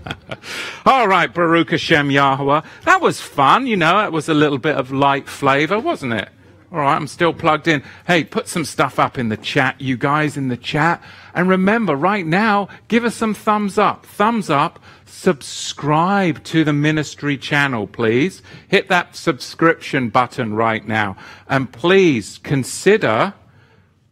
All 0.86 1.08
right, 1.08 1.32
Baruch 1.32 1.70
Hashem 1.70 2.10
Yahweh. 2.10 2.62
That 2.84 3.00
was 3.00 3.20
fun, 3.20 3.66
you 3.66 3.76
know. 3.76 4.04
It 4.04 4.12
was 4.12 4.28
a 4.28 4.34
little 4.34 4.58
bit 4.58 4.76
of 4.76 4.90
light 4.90 5.28
flavor, 5.28 5.78
wasn't 5.78 6.14
it? 6.14 6.28
All 6.72 6.78
right, 6.78 6.96
I'm 6.96 7.06
still 7.06 7.34
plugged 7.34 7.68
in. 7.68 7.82
Hey, 8.06 8.24
put 8.24 8.48
some 8.48 8.64
stuff 8.64 8.98
up 8.98 9.18
in 9.18 9.28
the 9.28 9.36
chat, 9.36 9.78
you 9.78 9.98
guys 9.98 10.38
in 10.38 10.48
the 10.48 10.56
chat. 10.56 11.02
And 11.34 11.48
remember, 11.48 11.94
right 11.94 12.26
now, 12.26 12.68
give 12.88 13.04
us 13.04 13.14
some 13.14 13.34
thumbs 13.34 13.76
up. 13.76 14.06
Thumbs 14.06 14.48
up 14.48 14.80
subscribe 15.22 16.42
to 16.42 16.64
the 16.64 16.72
ministry 16.72 17.36
channel, 17.36 17.86
please. 17.86 18.42
Hit 18.66 18.88
that 18.88 19.14
subscription 19.14 20.08
button 20.08 20.54
right 20.54 20.88
now. 20.88 21.16
And 21.48 21.70
please 21.70 22.38
consider 22.38 23.34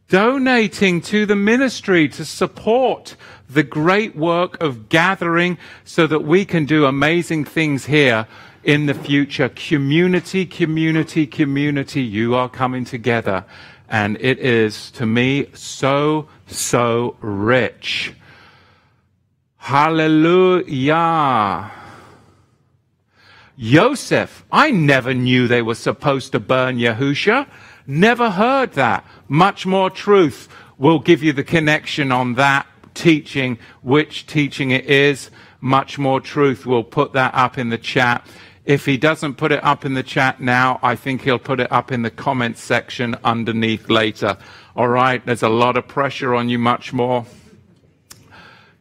donating 0.09 1.01
to 1.01 1.25
the 1.27 1.35
ministry 1.35 2.09
to 2.11 2.25
support 2.25 3.17
the 3.49 3.63
great 3.63 4.15
work 4.15 4.63
of 4.63 4.89
gathering 4.89 5.59
so 5.85 6.07
that 6.07 6.21
we 6.21 6.45
can 6.45 6.65
do 6.65 6.85
amazing 6.85 7.45
things 7.45 7.87
here 7.87 8.27
in 8.65 8.87
the 8.87 8.95
future. 8.95 9.49
Community, 9.49 10.47
community, 10.47 11.27
community, 11.27 12.03
you 12.03 12.35
are 12.35 12.49
coming 12.49 12.85
together. 12.85 13.45
And 13.89 14.17
it 14.21 14.39
is, 14.39 14.91
to 14.93 15.07
me, 15.07 15.47
so, 15.55 16.29
so 16.47 17.17
rich. 17.21 18.15
Hallelujah. 19.57 20.91
Yosef, 23.57 24.45
I 24.51 24.71
never 24.71 25.13
knew 25.13 25.47
they 25.47 25.61
were 25.61 25.75
supposed 25.75 26.33
to 26.33 26.41
burn 26.41 26.79
Yahusha. 26.79 27.47
Never 27.87 28.31
heard 28.31 28.73
that. 28.73 29.05
Much 29.29 29.67
more 29.67 29.91
truth. 29.91 30.49
We'll 30.79 30.99
give 31.01 31.23
you 31.23 31.35
the 31.35 31.45
connection 31.45 32.11
on 32.11 32.35
that 32.35 32.67
teaching, 32.95 33.59
which 33.83 34.27
teaching 34.27 34.71
it 34.71 34.87
is. 34.87 35.31
Much 35.61 35.99
more 35.99 36.21
truth. 36.23 36.65
We'll 36.65 36.85
put 36.85 37.13
that 37.13 37.35
up 37.35 37.59
in 37.59 37.69
the 37.69 37.77
chat. 37.77 38.27
If 38.65 38.85
he 38.85 38.97
doesn't 38.99 39.35
put 39.35 39.53
it 39.53 39.65
up 39.65 39.85
in 39.85 39.95
the 39.95 40.03
chat 40.03 40.41
now, 40.41 40.79
I 40.83 40.95
think 40.95 41.23
he'll 41.23 41.39
put 41.39 41.61
it 41.61 41.73
up 41.73 41.91
in 41.91 42.03
the 42.03 42.11
comments 42.11 42.63
section 42.63 43.17
underneath 43.25 43.89
later. 43.89 44.37
All 44.77 44.89
right, 44.89 45.25
there's 45.25 45.43
a 45.43 45.49
lot 45.49 45.77
of 45.77 45.89
pressure 45.89 46.35
on 46.35 46.49
you, 46.49 46.59
much 46.59 46.93
more. 46.93 47.27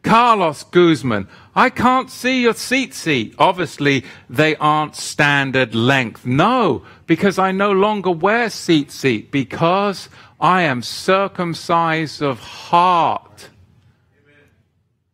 Carlos 0.02 0.62
Guzman, 0.64 1.28
I 1.54 1.68
can't 1.68 2.10
see 2.10 2.42
your 2.42 2.54
tzitzit. 2.54 3.34
Obviously, 3.38 4.04
they 4.30 4.56
aren't 4.56 4.96
standard 4.96 5.74
length. 5.74 6.24
No, 6.24 6.84
because 7.06 7.38
I 7.38 7.52
no 7.52 7.72
longer 7.72 8.10
wear 8.10 8.46
tzitzit 8.46 9.30
because 9.30 10.08
I 10.40 10.62
am 10.62 10.82
circumcised 10.82 12.22
of 12.22 12.40
heart. 12.40 13.50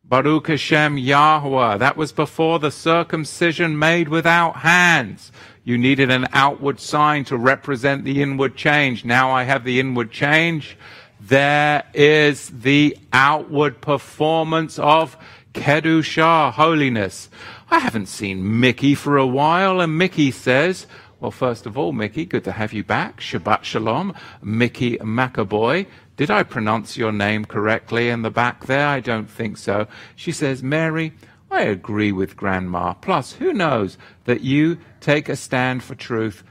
Baruch 0.08 0.48
Hashem 0.48 0.98
Yahweh. 0.98 1.78
That 1.78 1.96
was 1.96 2.12
before 2.12 2.58
the 2.58 2.70
circumcision 2.70 3.78
made 3.78 4.08
without 4.08 4.56
hands. 4.56 5.32
You 5.64 5.76
needed 5.76 6.10
an 6.10 6.26
outward 6.32 6.78
sign 6.78 7.24
to 7.24 7.36
represent 7.36 8.04
the 8.04 8.22
inward 8.22 8.56
change. 8.56 9.04
Now 9.04 9.30
I 9.30 9.42
have 9.44 9.64
the 9.64 9.80
inward 9.80 10.12
change 10.12 10.76
there 11.20 11.84
is 11.94 12.48
the 12.50 12.96
outward 13.12 13.80
performance 13.80 14.78
of 14.78 15.16
Kedushah, 15.54 16.52
holiness. 16.52 17.28
I 17.70 17.78
haven't 17.78 18.06
seen 18.06 18.60
Mickey 18.60 18.94
for 18.94 19.16
a 19.16 19.26
while, 19.26 19.80
and 19.80 19.96
Mickey 19.96 20.30
says, 20.30 20.86
well, 21.18 21.30
first 21.30 21.64
of 21.64 21.78
all, 21.78 21.92
Mickey, 21.92 22.26
good 22.26 22.44
to 22.44 22.52
have 22.52 22.72
you 22.72 22.84
back. 22.84 23.20
Shabbat 23.20 23.64
Shalom. 23.64 24.14
Mickey 24.42 24.98
McAboy. 24.98 25.86
Did 26.16 26.30
I 26.30 26.42
pronounce 26.42 26.96
your 26.96 27.12
name 27.12 27.44
correctly 27.44 28.08
in 28.08 28.22
the 28.22 28.30
back 28.30 28.66
there? 28.66 28.86
I 28.86 29.00
don't 29.00 29.28
think 29.28 29.58
so. 29.58 29.86
She 30.14 30.32
says, 30.32 30.62
Mary, 30.62 31.12
I 31.50 31.62
agree 31.62 32.10
with 32.10 32.36
Grandma. 32.36 32.94
Plus, 32.94 33.34
who 33.34 33.52
knows 33.52 33.98
that 34.24 34.40
you 34.40 34.78
take 35.00 35.28
a 35.28 35.36
stand 35.36 35.82
for 35.82 35.94
truth, 35.94 36.42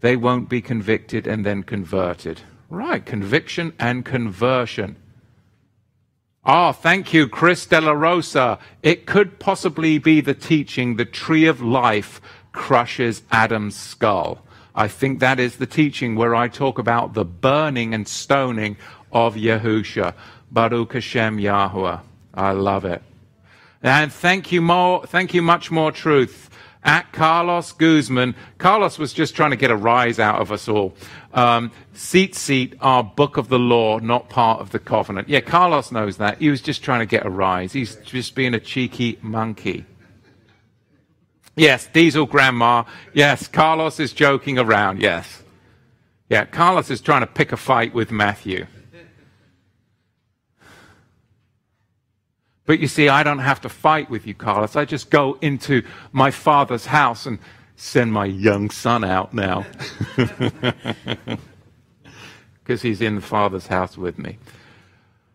they 0.00 0.16
won't 0.16 0.48
be 0.48 0.60
convicted 0.60 1.26
and 1.26 1.46
then 1.46 1.62
converted. 1.62 2.40
Right, 2.68 3.04
conviction 3.04 3.72
and 3.78 4.04
conversion. 4.04 4.96
Ah, 6.44 6.68
oh, 6.68 6.72
thank 6.72 7.14
you, 7.14 7.26
Chris 7.26 7.64
De 7.64 7.80
La 7.80 7.92
Rosa. 7.92 8.58
It 8.82 9.06
could 9.06 9.38
possibly 9.38 9.98
be 9.98 10.20
the 10.20 10.34
teaching 10.34 10.96
the 10.96 11.06
tree 11.06 11.46
of 11.46 11.62
life 11.62 12.20
crushes 12.52 13.22
Adam's 13.30 13.76
skull. 13.76 14.44
I 14.74 14.88
think 14.88 15.20
that 15.20 15.38
is 15.38 15.56
the 15.56 15.66
teaching 15.66 16.16
where 16.16 16.34
I 16.34 16.48
talk 16.48 16.78
about 16.78 17.14
the 17.14 17.24
burning 17.24 17.94
and 17.94 18.08
stoning 18.08 18.76
of 19.14 19.36
Yahusha. 19.36 20.14
Baruch 20.50 20.92
Hashem 20.92 21.38
Yahweh. 21.38 21.98
I 22.34 22.52
love 22.52 22.84
it. 22.84 23.02
And 23.82 24.12
thank 24.12 24.52
you 24.52 24.60
more, 24.60 25.06
thank 25.06 25.34
you 25.34 25.42
much 25.42 25.70
more 25.70 25.92
truth 25.92 26.50
at 26.82 27.12
Carlos 27.12 27.72
Guzman. 27.72 28.34
Carlos 28.58 28.98
was 28.98 29.12
just 29.12 29.34
trying 29.34 29.50
to 29.50 29.56
get 29.56 29.70
a 29.70 29.76
rise 29.76 30.18
out 30.18 30.40
of 30.40 30.52
us 30.52 30.68
all. 30.68 30.94
Um, 31.32 31.70
tzitzit 31.94 32.76
our 32.80 33.02
book 33.02 33.36
of 33.36 33.48
the 33.48 33.58
law, 33.58 33.98
not 33.98 34.28
part 34.28 34.60
of 34.60 34.70
the 34.70 34.78
covenant. 34.78 35.28
Yeah, 35.28 35.40
Carlos 35.40 35.90
knows 35.92 36.18
that. 36.18 36.38
He 36.38 36.50
was 36.50 36.60
just 36.60 36.82
trying 36.82 37.00
to 37.00 37.06
get 37.06 37.24
a 37.24 37.30
rise. 37.30 37.72
He's 37.72 37.96
just 37.96 38.34
being 38.34 38.54
a 38.54 38.60
cheeky 38.60 39.18
monkey. 39.22 39.86
Yes, 41.56 41.86
Diesel 41.86 42.26
Grandma. 42.26 42.84
Yes, 43.12 43.46
Carlos 43.48 44.00
is 44.00 44.12
joking 44.12 44.58
around. 44.58 45.00
Yes. 45.00 45.42
Yeah, 46.28 46.44
Carlos 46.46 46.90
is 46.90 47.00
trying 47.00 47.20
to 47.20 47.26
pick 47.26 47.52
a 47.52 47.56
fight 47.56 47.94
with 47.94 48.10
Matthew. 48.10 48.66
But 52.66 52.80
you 52.80 52.88
see, 52.88 53.08
I 53.08 53.22
don't 53.22 53.40
have 53.40 53.60
to 53.62 53.68
fight 53.68 54.08
with 54.08 54.26
you, 54.26 54.34
Carlos. 54.34 54.74
I 54.74 54.84
just 54.84 55.10
go 55.10 55.38
into 55.42 55.82
my 56.12 56.30
father's 56.30 56.86
house 56.86 57.26
and 57.26 57.38
send 57.76 58.12
my 58.12 58.24
young 58.24 58.70
son 58.70 59.04
out 59.04 59.34
now. 59.34 59.66
Because 62.64 62.80
he's 62.80 63.02
in 63.02 63.16
the 63.16 63.20
father's 63.20 63.66
house 63.66 63.98
with 63.98 64.18
me. 64.18 64.38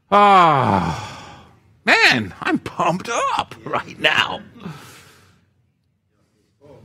Ah, 0.10 1.46
oh, 1.46 1.52
man, 1.86 2.34
I'm 2.42 2.58
pumped 2.58 3.08
up 3.38 3.54
right 3.66 4.00
now. 4.00 4.42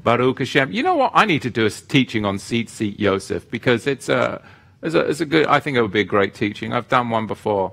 Baruch 0.02 0.40
Hashem. 0.40 0.70
You 0.70 0.82
know 0.82 0.96
what? 0.96 1.12
I 1.14 1.24
need 1.24 1.40
to 1.42 1.50
do 1.50 1.64
a 1.64 1.70
teaching 1.70 2.26
on 2.26 2.36
tzitzit 2.36 2.98
Yosef 2.98 3.50
because 3.50 3.86
it's 3.86 4.10
a, 4.10 4.42
it's 4.82 4.94
a, 4.94 5.00
it's 5.00 5.20
a 5.20 5.24
good, 5.24 5.46
I 5.46 5.60
think 5.60 5.78
it 5.78 5.82
would 5.82 5.92
be 5.92 6.00
a 6.00 6.04
great 6.04 6.34
teaching. 6.34 6.74
I've 6.74 6.88
done 6.88 7.08
one 7.08 7.26
before. 7.26 7.72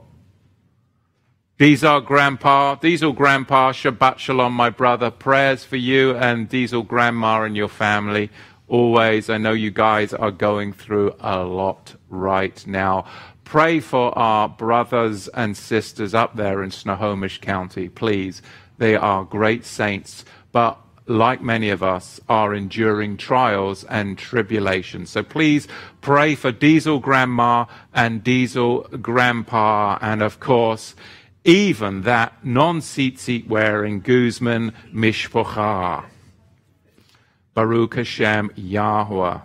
Diesel 1.57 2.01
Grandpa, 2.01 2.75
Diesel 2.75 3.13
Grandpa, 3.13 3.71
Shabbat 3.71 4.17
Shalom, 4.17 4.53
my 4.53 4.71
brother. 4.71 5.11
Prayers 5.11 5.63
for 5.63 5.75
you 5.75 6.15
and 6.15 6.49
Diesel 6.49 6.81
Grandma 6.81 7.43
and 7.43 7.55
your 7.55 7.67
family. 7.67 8.31
Always, 8.67 9.29
I 9.29 9.37
know 9.37 9.51
you 9.53 9.69
guys 9.69 10.11
are 10.11 10.31
going 10.31 10.73
through 10.73 11.13
a 11.19 11.43
lot 11.43 11.95
right 12.09 12.65
now. 12.65 13.05
Pray 13.43 13.79
for 13.79 14.17
our 14.17 14.49
brothers 14.49 15.27
and 15.27 15.55
sisters 15.55 16.15
up 16.15 16.35
there 16.35 16.63
in 16.63 16.71
Snohomish 16.71 17.39
County, 17.41 17.89
please. 17.89 18.41
They 18.79 18.95
are 18.95 19.23
great 19.23 19.63
saints, 19.63 20.25
but 20.51 20.79
like 21.05 21.41
many 21.41 21.69
of 21.69 21.83
us, 21.83 22.19
are 22.29 22.55
enduring 22.55 23.17
trials 23.17 23.83
and 23.83 24.17
tribulations. 24.17 25.09
So 25.09 25.21
please 25.23 25.67
pray 25.99 26.35
for 26.35 26.51
Diesel 26.51 26.99
Grandma 26.99 27.65
and 27.93 28.23
Diesel 28.23 28.83
Grandpa, 29.01 29.99
and 30.01 30.21
of 30.21 30.39
course, 30.39 30.95
even 31.43 32.03
that 32.03 32.45
non-seat 32.45 33.47
wearing 33.47 34.01
Guzman 34.01 34.73
Mishpocha. 34.93 36.05
Baruch 37.53 37.95
Hashem 37.95 38.51
Yahweh. 38.55 39.39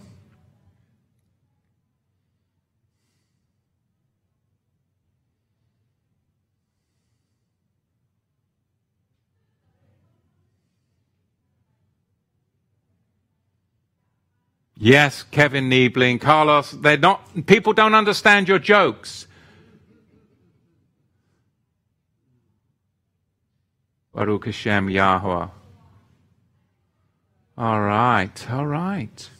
Yes, 14.79 15.23
Kevin 15.23 15.71
Niebling, 15.71 16.21
Carlos, 16.21 16.73
they're 16.73 16.99
not, 16.99 17.47
people 17.47 17.73
don't 17.73 17.95
understand 17.95 18.47
your 18.47 18.59
jokes. 18.59 19.27
Baruch 24.17 24.47
Hashem 24.47 24.89
Yahweh. 24.89 25.49
All 27.59 27.81
right, 27.83 28.51
all 28.51 28.67
right. 28.67 29.31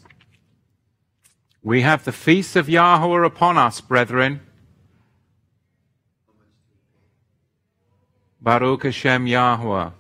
We 1.63 1.81
have 1.81 2.05
the 2.05 2.13
feast 2.13 2.57
of 2.57 2.69
Yahweh 2.69 3.25
upon 3.25 3.57
us, 3.57 3.81
brethren. 3.81 4.43
Baruch 8.39 8.83
Hashem 8.83 9.27
Yahweh. 9.27 9.93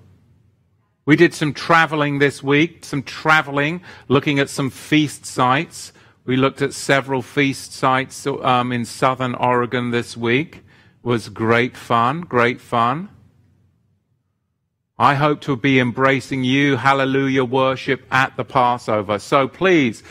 We 1.06 1.16
did 1.16 1.32
some 1.32 1.54
traveling 1.54 2.18
this 2.18 2.42
week, 2.42 2.84
some 2.84 3.02
traveling, 3.02 3.80
looking 4.08 4.38
at 4.38 4.50
some 4.50 4.68
feast 4.68 5.24
sites. 5.24 5.94
We 6.26 6.36
looked 6.36 6.60
at 6.60 6.74
several 6.74 7.22
feast 7.22 7.72
sites 7.72 8.26
um, 8.26 8.72
in 8.72 8.84
southern 8.84 9.36
Oregon 9.36 9.90
this 9.90 10.18
week. 10.18 10.62
Was 11.02 11.30
great 11.30 11.78
fun, 11.78 12.20
great 12.20 12.60
fun. 12.60 13.08
I 14.98 15.14
hope 15.14 15.42
to 15.42 15.56
be 15.56 15.78
embracing 15.78 16.42
you, 16.42 16.76
hallelujah 16.76 17.44
worship 17.44 18.06
at 18.10 18.34
the 18.38 18.44
Passover. 18.44 19.18
So 19.18 19.46
please 19.46 20.02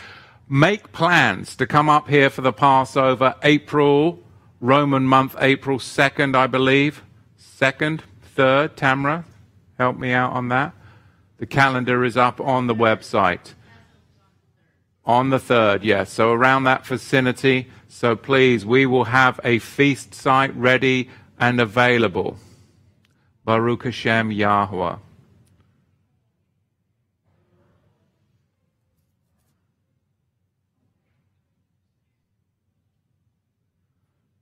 make 0.48 0.92
plans 0.92 1.56
to 1.56 1.66
come 1.66 1.88
up 1.88 2.08
here 2.08 2.30
for 2.30 2.42
the 2.42 2.52
Passover, 2.52 3.34
April, 3.42 4.22
Roman 4.60 5.02
month, 5.02 5.34
April 5.40 5.78
2nd, 5.78 6.36
I 6.36 6.46
believe. 6.46 7.02
2nd, 7.40 8.02
3rd, 8.36 8.76
Tamra, 8.76 9.24
help 9.76 9.98
me 9.98 10.12
out 10.12 10.32
on 10.32 10.50
that. 10.50 10.72
The 11.38 11.46
calendar 11.46 12.04
is 12.04 12.16
up 12.16 12.40
on 12.40 12.68
the 12.68 12.74
website. 12.74 13.54
On 15.04 15.30
the 15.30 15.38
3rd, 15.38 15.80
yes. 15.82 16.12
So 16.12 16.32
around 16.32 16.62
that 16.64 16.86
vicinity. 16.86 17.68
So 17.88 18.14
please, 18.14 18.64
we 18.64 18.86
will 18.86 19.04
have 19.04 19.40
a 19.42 19.58
feast 19.58 20.14
site 20.14 20.54
ready 20.54 21.10
and 21.40 21.60
available. 21.60 22.36
Baruch 23.46 23.84
Hashem 23.84 24.32
Yahweh. 24.32 24.96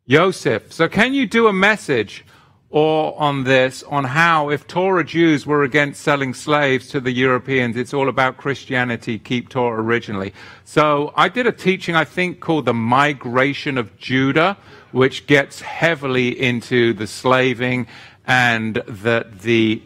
Yosef. 0.06 0.72
So, 0.72 0.88
can 0.88 1.12
you 1.12 1.26
do 1.26 1.48
a 1.48 1.52
message 1.52 2.24
or 2.70 3.18
on 3.20 3.44
this 3.44 3.82
on 3.82 4.04
how, 4.04 4.48
if 4.48 4.66
Torah 4.66 5.04
Jews 5.04 5.44
were 5.44 5.64
against 5.64 6.00
selling 6.00 6.32
slaves 6.32 6.88
to 6.88 6.98
the 6.98 7.12
Europeans, 7.12 7.76
it's 7.76 7.92
all 7.92 8.08
about 8.08 8.38
Christianity, 8.38 9.18
keep 9.18 9.50
Torah 9.50 9.82
originally? 9.82 10.32
So, 10.64 11.12
I 11.14 11.28
did 11.28 11.46
a 11.46 11.52
teaching, 11.52 11.94
I 11.94 12.04
think, 12.06 12.40
called 12.40 12.64
The 12.64 12.72
Migration 12.72 13.76
of 13.76 13.98
Judah, 13.98 14.56
which 14.92 15.26
gets 15.26 15.60
heavily 15.60 16.40
into 16.40 16.94
the 16.94 17.06
slaving 17.06 17.86
and 18.26 18.76
that 18.86 19.40
the 19.40 19.82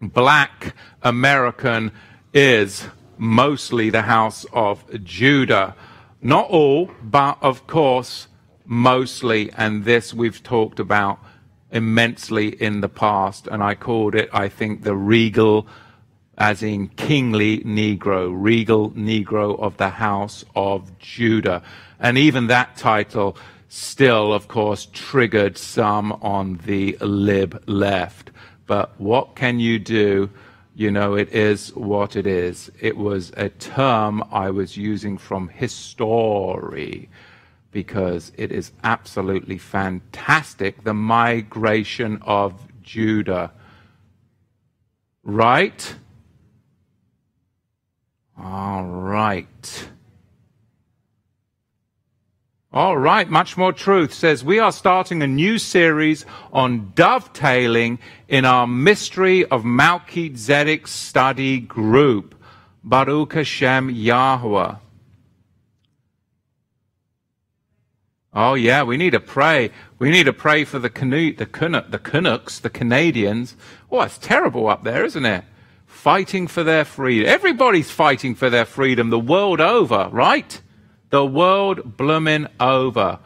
black 0.00 0.74
American 1.02 1.92
is 2.32 2.86
mostly 3.16 3.90
the 3.90 4.02
house 4.02 4.44
of 4.52 4.84
Judah. 5.04 5.74
Not 6.20 6.48
all, 6.50 6.90
but 7.02 7.38
of 7.40 7.66
course, 7.66 8.28
mostly. 8.64 9.52
And 9.52 9.84
this 9.84 10.12
we've 10.12 10.42
talked 10.42 10.80
about 10.80 11.18
immensely 11.70 12.48
in 12.48 12.80
the 12.80 12.88
past. 12.88 13.46
And 13.46 13.62
I 13.62 13.74
called 13.74 14.14
it, 14.14 14.28
I 14.32 14.48
think, 14.48 14.82
the 14.82 14.96
regal, 14.96 15.66
as 16.36 16.62
in 16.62 16.88
kingly 16.88 17.58
Negro, 17.60 18.32
regal 18.34 18.90
Negro 18.92 19.58
of 19.60 19.76
the 19.76 19.90
house 19.90 20.44
of 20.56 20.98
Judah. 20.98 21.62
And 22.00 22.18
even 22.18 22.48
that 22.48 22.76
title 22.76 23.36
still, 23.74 24.32
of 24.32 24.46
course, 24.46 24.86
triggered 24.92 25.58
some 25.58 26.12
on 26.22 26.60
the 26.64 26.96
lib 27.00 27.60
left. 27.66 28.30
But 28.66 28.98
what 29.00 29.34
can 29.34 29.58
you 29.58 29.80
do? 29.80 30.30
You 30.76 30.92
know, 30.92 31.14
it 31.14 31.32
is 31.34 31.74
what 31.74 32.14
it 32.14 32.24
is. 32.26 32.70
It 32.80 32.96
was 32.96 33.32
a 33.36 33.48
term 33.48 34.22
I 34.30 34.50
was 34.50 34.76
using 34.76 35.18
from 35.18 35.48
history 35.48 37.08
because 37.72 38.30
it 38.36 38.52
is 38.52 38.70
absolutely 38.84 39.58
fantastic. 39.58 40.84
The 40.84 40.94
migration 40.94 42.20
of 42.22 42.54
Judah. 42.80 43.50
Right? 45.24 45.96
All 48.38 48.84
right. 48.84 49.88
All 52.74 52.98
right, 52.98 53.30
much 53.30 53.56
more 53.56 53.72
truth 53.72 54.12
says 54.12 54.42
we 54.42 54.58
are 54.58 54.72
starting 54.72 55.22
a 55.22 55.28
new 55.28 55.60
series 55.60 56.26
on 56.52 56.90
dovetailing 56.96 58.00
in 58.26 58.44
our 58.44 58.66
mystery 58.66 59.44
of 59.44 59.64
Melchizedek 59.64 60.88
study 60.88 61.60
group. 61.60 62.34
Baruch 62.82 63.34
Hashem 63.34 63.90
Yahweh. 63.90 64.74
Oh 68.34 68.54
yeah, 68.54 68.82
we 68.82 68.96
need 68.96 69.10
to 69.10 69.20
pray. 69.20 69.70
We 70.00 70.10
need 70.10 70.24
to 70.24 70.32
pray 70.32 70.64
for 70.64 70.80
the 70.80 70.90
canoe, 70.90 71.32
the 71.32 71.46
Canuck, 71.46 71.92
the 71.92 72.00
Canucks, 72.00 72.58
the 72.58 72.70
Canadians. 72.70 73.54
Oh, 73.88 74.00
it's 74.00 74.18
terrible 74.18 74.66
up 74.66 74.82
there, 74.82 75.04
isn't 75.04 75.24
it? 75.24 75.44
Fighting 75.86 76.48
for 76.48 76.64
their 76.64 76.84
freedom. 76.84 77.28
Everybody's 77.28 77.92
fighting 77.92 78.34
for 78.34 78.50
their 78.50 78.64
freedom 78.64 79.10
the 79.10 79.18
world 79.20 79.60
over, 79.60 80.08
right? 80.10 80.60
The 81.10 81.24
world 81.24 81.96
blooming 81.96 82.48
over. 82.58 83.18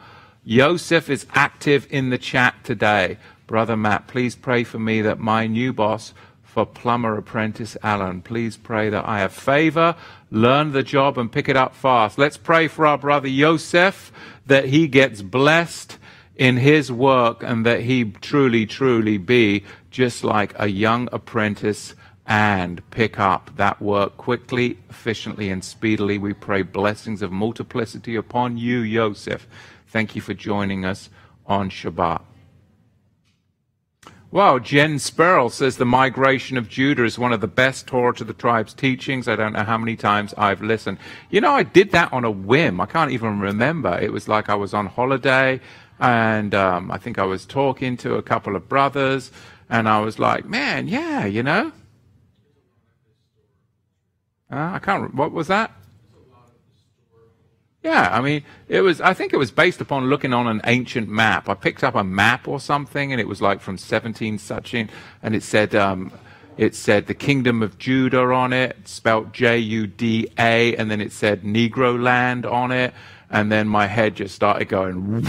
Joseph 0.45 1.09
is 1.09 1.25
active 1.33 1.87
in 1.89 2.09
the 2.09 2.17
chat 2.17 2.55
today. 2.63 3.17
Brother 3.47 3.77
Matt, 3.77 4.07
please 4.07 4.35
pray 4.35 4.63
for 4.63 4.79
me 4.79 5.01
that 5.01 5.19
my 5.19 5.47
new 5.47 5.73
boss 5.73 6.13
for 6.43 6.65
plumber 6.65 7.15
apprentice 7.17 7.77
Alan, 7.83 8.21
please 8.21 8.57
pray 8.57 8.89
that 8.89 9.07
I 9.07 9.19
have 9.19 9.31
favor, 9.31 9.95
learn 10.31 10.71
the 10.71 10.83
job, 10.83 11.17
and 11.17 11.31
pick 11.31 11.47
it 11.47 11.55
up 11.55 11.75
fast. 11.75 12.17
Let's 12.17 12.37
pray 12.37 12.67
for 12.67 12.87
our 12.87 12.97
brother 12.97 13.29
Joseph 13.29 14.11
that 14.47 14.65
he 14.65 14.87
gets 14.87 15.21
blessed 15.21 15.97
in 16.35 16.57
his 16.57 16.91
work 16.91 17.43
and 17.43 17.65
that 17.65 17.81
he 17.81 18.03
truly, 18.05 18.65
truly 18.65 19.17
be 19.17 19.63
just 19.91 20.23
like 20.23 20.53
a 20.57 20.67
young 20.67 21.07
apprentice 21.11 21.93
and 22.29 22.87
pick 22.91 23.19
up 23.19 23.49
that 23.57 23.81
work 23.81 24.15
quickly, 24.15 24.77
efficiently, 24.87 25.49
and 25.49 25.63
speedily. 25.63 26.19
We 26.19 26.33
pray 26.33 26.61
blessings 26.61 27.23
of 27.23 27.31
multiplicity 27.31 28.15
upon 28.15 28.55
you, 28.55 28.87
Joseph. 28.87 29.47
Thank 29.87 30.15
you 30.15 30.21
for 30.21 30.35
joining 30.35 30.85
us 30.85 31.09
on 31.47 31.71
Shabbat. 31.71 32.21
Well, 34.31 34.59
Jen 34.59 34.97
Sperl 34.97 35.51
says 35.51 35.77
the 35.77 35.85
migration 35.85 36.55
of 36.55 36.69
Judah 36.69 37.03
is 37.03 37.17
one 37.17 37.33
of 37.33 37.41
the 37.41 37.47
best 37.47 37.87
Torah 37.87 38.13
to 38.13 38.23
the 38.23 38.33
tribes 38.33 38.75
teachings. 38.75 39.27
I 39.27 39.35
don't 39.35 39.53
know 39.53 39.63
how 39.63 39.79
many 39.79 39.95
times 39.95 40.35
I've 40.37 40.61
listened. 40.61 40.99
You 41.31 41.41
know, 41.41 41.51
I 41.51 41.63
did 41.63 41.91
that 41.93 42.13
on 42.13 42.25
a 42.25 42.29
whim. 42.29 42.79
I 42.79 42.85
can't 42.85 43.09
even 43.09 43.39
remember. 43.39 43.97
It 43.99 44.13
was 44.13 44.27
like 44.27 44.47
I 44.47 44.53
was 44.53 44.75
on 44.75 44.85
holiday 44.85 45.59
and 45.99 46.53
um, 46.53 46.91
I 46.91 46.99
think 46.99 47.17
I 47.17 47.23
was 47.23 47.47
talking 47.47 47.97
to 47.97 48.17
a 48.17 48.21
couple 48.21 48.55
of 48.55 48.69
brothers 48.69 49.31
and 49.67 49.89
I 49.89 49.99
was 50.01 50.19
like, 50.19 50.45
man, 50.45 50.87
yeah, 50.87 51.25
you 51.25 51.41
know, 51.41 51.71
uh, 54.51 54.71
I 54.73 54.79
can't. 54.79 55.13
What 55.13 55.31
was 55.31 55.47
that? 55.47 55.71
Yeah, 57.83 58.09
I 58.11 58.19
mean, 58.19 58.43
it 58.67 58.81
was. 58.81 58.99
I 58.99 59.13
think 59.13 59.31
it 59.31 59.37
was 59.37 59.51
based 59.51 59.79
upon 59.79 60.09
looking 60.09 60.33
on 60.33 60.47
an 60.47 60.61
ancient 60.65 61.07
map. 61.07 61.47
I 61.47 61.53
picked 61.53 61.83
up 61.83 61.95
a 61.95 62.03
map 62.03 62.47
or 62.47 62.59
something, 62.59 63.11
and 63.11 63.21
it 63.21 63.27
was 63.27 63.41
like 63.41 63.61
from 63.61 63.77
17 63.77 64.37
such 64.37 64.73
in, 64.73 64.89
and 65.23 65.33
it 65.33 65.43
said 65.43 65.75
um, 65.75 66.11
it 66.57 66.75
said 66.75 67.07
the 67.07 67.13
kingdom 67.13 67.61
of 67.63 67.77
Judah 67.77 68.33
on 68.33 68.51
it, 68.51 68.75
spelt 68.85 69.31
J-U-D-A, 69.31 70.75
and 70.75 70.91
then 70.91 70.99
it 70.99 71.13
said 71.13 71.43
Negro 71.43 72.01
land 72.01 72.45
on 72.45 72.71
it, 72.71 72.93
and 73.29 73.49
then 73.49 73.65
my 73.65 73.87
head 73.87 74.15
just 74.15 74.35
started 74.35 74.67
going, 74.67 75.25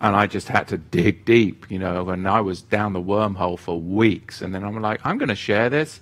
and 0.00 0.14
I 0.14 0.28
just 0.28 0.46
had 0.46 0.68
to 0.68 0.78
dig 0.78 1.24
deep, 1.24 1.68
you 1.68 1.80
know, 1.80 2.10
and 2.10 2.28
I 2.28 2.42
was 2.42 2.62
down 2.62 2.92
the 2.92 3.02
wormhole 3.02 3.58
for 3.58 3.80
weeks, 3.80 4.40
and 4.40 4.54
then 4.54 4.62
I'm 4.62 4.80
like, 4.80 5.00
I'm 5.02 5.18
going 5.18 5.30
to 5.30 5.34
share 5.34 5.68
this 5.68 5.98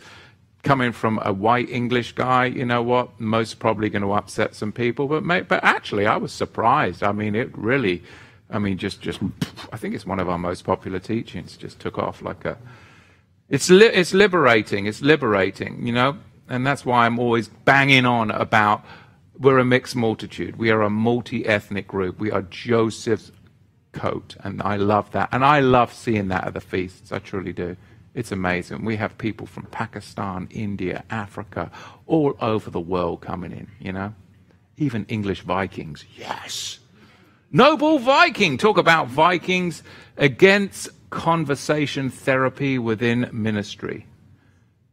coming 0.64 0.92
from 0.92 1.20
a 1.22 1.32
white 1.32 1.68
English 1.70 2.12
guy, 2.12 2.46
you 2.46 2.64
know 2.64 2.82
what? 2.82 3.20
Most 3.20 3.60
probably 3.60 3.88
going 3.90 4.02
to 4.02 4.12
upset 4.12 4.54
some 4.54 4.72
people, 4.72 5.06
but 5.06 5.22
may, 5.22 5.42
but 5.42 5.62
actually, 5.62 6.06
I 6.06 6.16
was 6.16 6.32
surprised. 6.32 7.02
I 7.02 7.12
mean, 7.12 7.34
it 7.36 7.56
really, 7.56 8.02
I 8.50 8.58
mean, 8.58 8.78
just 8.78 9.00
just 9.00 9.20
I 9.72 9.76
think 9.76 9.94
it's 9.94 10.06
one 10.06 10.18
of 10.18 10.28
our 10.28 10.38
most 10.38 10.64
popular 10.64 10.98
teachings. 10.98 11.56
Just 11.56 11.78
took 11.78 11.98
off 11.98 12.22
like 12.22 12.44
a. 12.44 12.58
It's 13.48 13.70
li- 13.70 13.86
it's 13.86 14.14
liberating. 14.14 14.86
It's 14.86 15.02
liberating, 15.02 15.86
you 15.86 15.92
know, 15.92 16.16
and 16.48 16.66
that's 16.66 16.84
why 16.84 17.06
I'm 17.06 17.18
always 17.18 17.48
banging 17.48 18.06
on 18.06 18.30
about 18.30 18.84
we're 19.38 19.58
a 19.58 19.64
mixed 19.64 19.96
multitude. 19.96 20.56
We 20.56 20.70
are 20.70 20.82
a 20.82 20.90
multi-ethnic 20.90 21.86
group. 21.86 22.18
We 22.18 22.30
are 22.30 22.42
Joseph's 22.42 23.32
coat, 23.92 24.36
and 24.40 24.62
I 24.62 24.76
love 24.76 25.10
that, 25.12 25.28
and 25.32 25.44
I 25.44 25.60
love 25.60 25.92
seeing 25.92 26.28
that 26.28 26.46
at 26.46 26.54
the 26.54 26.60
feasts. 26.60 27.12
I 27.12 27.18
truly 27.18 27.52
do. 27.52 27.76
It's 28.14 28.30
amazing. 28.32 28.84
We 28.84 28.96
have 28.96 29.18
people 29.18 29.46
from 29.46 29.64
Pakistan, 29.66 30.48
India, 30.50 31.04
Africa, 31.10 31.70
all 32.06 32.36
over 32.40 32.70
the 32.70 32.80
world 32.80 33.20
coming 33.20 33.52
in, 33.52 33.68
you 33.80 33.92
know? 33.92 34.14
Even 34.76 35.04
English 35.06 35.42
Vikings. 35.42 36.04
Yes. 36.16 36.78
Noble 37.50 37.98
Viking. 37.98 38.56
Talk 38.56 38.78
about 38.78 39.08
Vikings 39.08 39.82
against 40.16 40.88
conversation 41.10 42.10
therapy 42.10 42.78
within 42.78 43.28
ministry. 43.32 44.06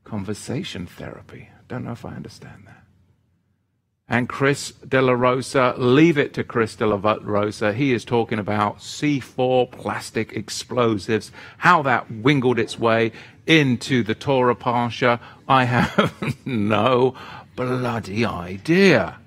Conversation 0.04 0.86
therapy. 0.86 1.50
Don't 1.68 1.86
know 1.86 1.92
if 1.92 2.06
I 2.06 2.16
understand 2.16 2.64
that 2.66 2.81
and 4.12 4.28
Chris 4.28 4.74
De 4.86 5.02
La 5.02 5.14
Rosa. 5.14 5.74
Leave 5.78 6.18
it 6.18 6.34
to 6.34 6.44
Chris 6.44 6.76
De 6.76 6.86
La 6.86 7.18
Rosa. 7.22 7.72
He 7.72 7.94
is 7.94 8.04
talking 8.04 8.40
about 8.40 8.80
C4 8.80 9.72
plastic 9.72 10.34
explosives, 10.34 11.32
how 11.60 11.82
that 11.84 12.12
wingled 12.12 12.60
its 12.60 12.78
way 12.78 13.14
into 13.48 14.04
the 14.04 14.14
Torah 14.14 14.54
Parsha. 14.54 15.22
I 15.48 15.64
have 15.64 16.36
no 16.46 17.16
bloody 17.56 18.26
idea. 18.26 19.18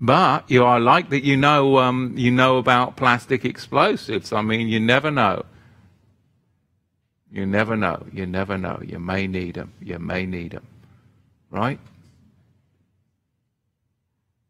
But 0.00 0.50
you 0.50 0.64
are 0.64 0.80
like 0.80 1.10
that 1.10 1.22
you 1.22 1.36
know 1.36 1.78
um, 1.78 2.14
you 2.16 2.32
know 2.32 2.58
about 2.58 2.96
plastic 2.96 3.44
explosives. 3.44 4.32
I 4.32 4.42
mean, 4.42 4.66
you 4.66 4.80
never 4.80 5.12
know. 5.12 5.44
You 7.30 7.46
never 7.46 7.76
know. 7.76 8.04
You 8.12 8.26
never 8.26 8.58
know. 8.58 8.82
You 8.84 8.98
may 8.98 9.28
need 9.28 9.54
them. 9.54 9.74
You 9.80 10.00
may 10.00 10.26
need 10.26 10.50
them. 10.50 10.66
Right? 11.52 11.78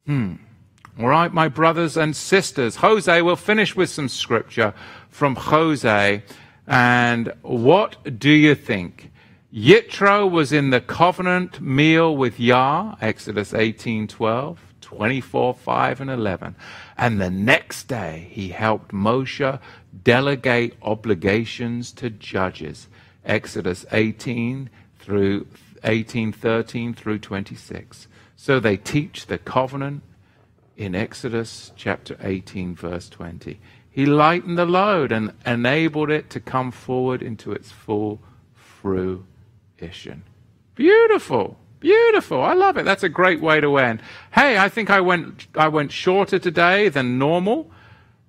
Hmm. 0.07 0.35
All 0.99 1.09
right, 1.09 1.33
my 1.33 1.49
brothers 1.49 1.97
and 1.97 2.15
sisters. 2.15 2.77
Jose, 2.77 3.23
we'll 3.23 3.37
finish 3.37 3.75
with 3.75 3.89
some 3.89 4.09
scripture 4.09 4.75
from 5.09 5.35
Jose. 5.35 6.23
And 6.67 7.33
what 7.43 8.19
do 8.19 8.31
you 8.31 8.55
think? 8.55 9.11
Yitro 9.53 10.31
was 10.31 10.53
in 10.53 10.71
the 10.71 10.81
covenant 10.81 11.61
meal 11.61 12.15
with 12.17 12.39
Yah, 12.39 12.97
Exodus 13.01 13.55
18 13.55 14.07
12, 14.07 14.61
24 14.83 15.55
5 15.55 16.01
and 16.03 16.11
11. 16.11 16.55
And 16.99 17.21
the 17.21 17.31
next 17.31 17.85
day 17.85 18.29
he 18.31 18.49
helped 18.49 18.93
Moshe 18.93 19.59
delegate 20.03 20.75
obligations 20.83 21.93
to 21.93 22.11
judges, 22.11 22.89
Exodus 23.25 23.87
18 23.91 24.69
through 24.99 25.47
18 25.83 26.33
13 26.33 26.93
through 26.93 27.19
26. 27.21 28.09
So 28.45 28.61
they 28.61 28.77
teach 28.77 29.25
the 29.25 29.39
covenant 29.39 30.03
in 30.77 30.95
Exodus 30.95 31.73
chapter 31.77 32.19
18, 32.21 32.75
verse 32.75 33.09
20. 33.09 33.59
He 33.91 34.05
lightened 34.05 34.59
the 34.59 34.67
load 34.67 35.13
and 35.13 35.33
enabled 35.47 36.11
it 36.11 36.29
to 36.29 36.41
come 36.41 36.71
forward 36.71 37.23
into 37.23 37.53
its 37.53 37.71
full 37.71 38.21
fruition. 38.53 40.25
Beautiful. 40.75 41.57
Beautiful. 41.81 42.43
I 42.43 42.53
love 42.53 42.77
it. 42.77 42.85
That's 42.85 43.03
a 43.03 43.09
great 43.09 43.41
way 43.41 43.63
to 43.63 43.79
end. 43.79 44.03
Hey, 44.33 44.59
I 44.59 44.69
think 44.69 44.91
I 44.91 45.01
went 45.01 45.47
I 45.55 45.69
went 45.69 45.91
shorter 45.91 46.39
today 46.39 46.91
than 46.91 47.19
normal, 47.19 47.71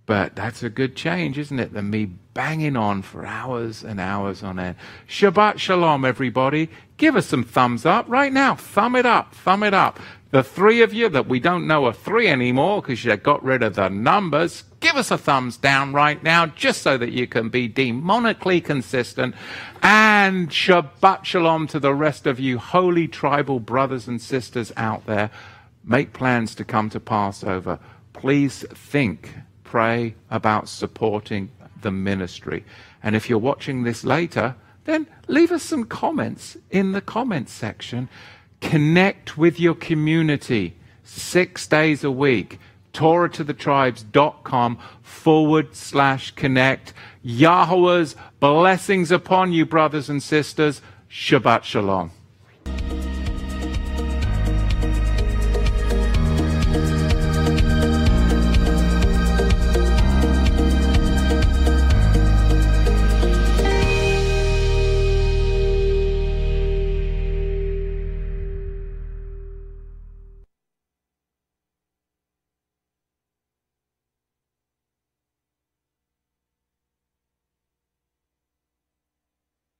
but 0.05 0.33
that's 0.33 0.63
a 0.63 0.69
good 0.69 0.95
change, 0.95 1.37
isn't 1.37 1.59
it? 1.59 1.73
Than 1.73 1.89
me 1.89 2.05
banging 2.33 2.77
on 2.77 3.01
for 3.01 3.25
hours 3.25 3.83
and 3.83 3.99
hours 3.99 4.43
on 4.43 4.59
end. 4.59 4.77
Shabbat 5.09 5.57
shalom, 5.57 6.05
everybody. 6.05 6.69
Give 6.97 7.15
us 7.15 7.27
some 7.27 7.43
thumbs 7.43 7.85
up 7.85 8.05
right 8.07 8.31
now. 8.31 8.55
Thumb 8.55 8.95
it 8.95 9.05
up. 9.05 9.35
Thumb 9.35 9.63
it 9.63 9.73
up. 9.73 9.99
The 10.31 10.43
three 10.43 10.81
of 10.81 10.93
you 10.93 11.07
that 11.09 11.27
we 11.27 11.39
don't 11.39 11.67
know 11.67 11.85
are 11.85 11.93
three 11.93 12.27
anymore 12.27 12.81
because 12.81 13.05
you 13.05 13.15
got 13.15 13.43
rid 13.43 13.63
of 13.63 13.75
the 13.75 13.89
numbers, 13.89 14.65
give 14.81 14.95
us 14.95 15.09
a 15.09 15.17
thumbs 15.17 15.55
down 15.55 15.93
right 15.93 16.21
now 16.21 16.45
just 16.45 16.81
so 16.81 16.97
that 16.97 17.11
you 17.11 17.25
can 17.25 17.47
be 17.47 17.69
demonically 17.69 18.61
consistent. 18.61 19.33
And 19.81 20.49
Shabbat 20.49 21.23
Shalom 21.23 21.67
to 21.67 21.79
the 21.79 21.93
rest 21.93 22.27
of 22.27 22.39
you 22.39 22.57
holy 22.57 23.07
tribal 23.07 23.61
brothers 23.61 24.09
and 24.09 24.21
sisters 24.21 24.73
out 24.75 25.05
there. 25.05 25.31
Make 25.85 26.11
plans 26.11 26.53
to 26.55 26.65
come 26.65 26.89
to 26.89 26.99
Passover. 26.99 27.79
Please 28.11 28.65
think, 28.73 29.35
pray 29.63 30.15
about 30.29 30.67
supporting 30.67 31.49
the 31.81 31.91
ministry. 31.91 32.65
And 33.03 33.15
if 33.15 33.29
you're 33.29 33.39
watching 33.39 33.83
this 33.83 34.03
later, 34.03 34.55
then 34.85 35.07
leave 35.27 35.51
us 35.51 35.63
some 35.63 35.83
comments 35.83 36.57
in 36.71 36.93
the 36.93 37.01
comments 37.01 37.51
section 37.51 38.09
Connect 38.61 39.37
with 39.37 39.59
your 39.59 39.75
community 39.75 40.75
six 41.03 41.67
days 41.67 42.03
a 42.03 42.09
week. 42.09 42.59
TorahToTheTribes.com 42.93 44.79
forward 45.03 45.75
slash 45.75 46.31
connect. 46.31 46.93
Yahweh's 47.23 48.15
blessings 48.39 49.11
upon 49.11 49.51
you, 49.51 49.67
brothers 49.67 50.09
and 50.09 50.23
sisters. 50.23 50.81
Shabbat 51.09 51.63
Shalom. 51.63 52.11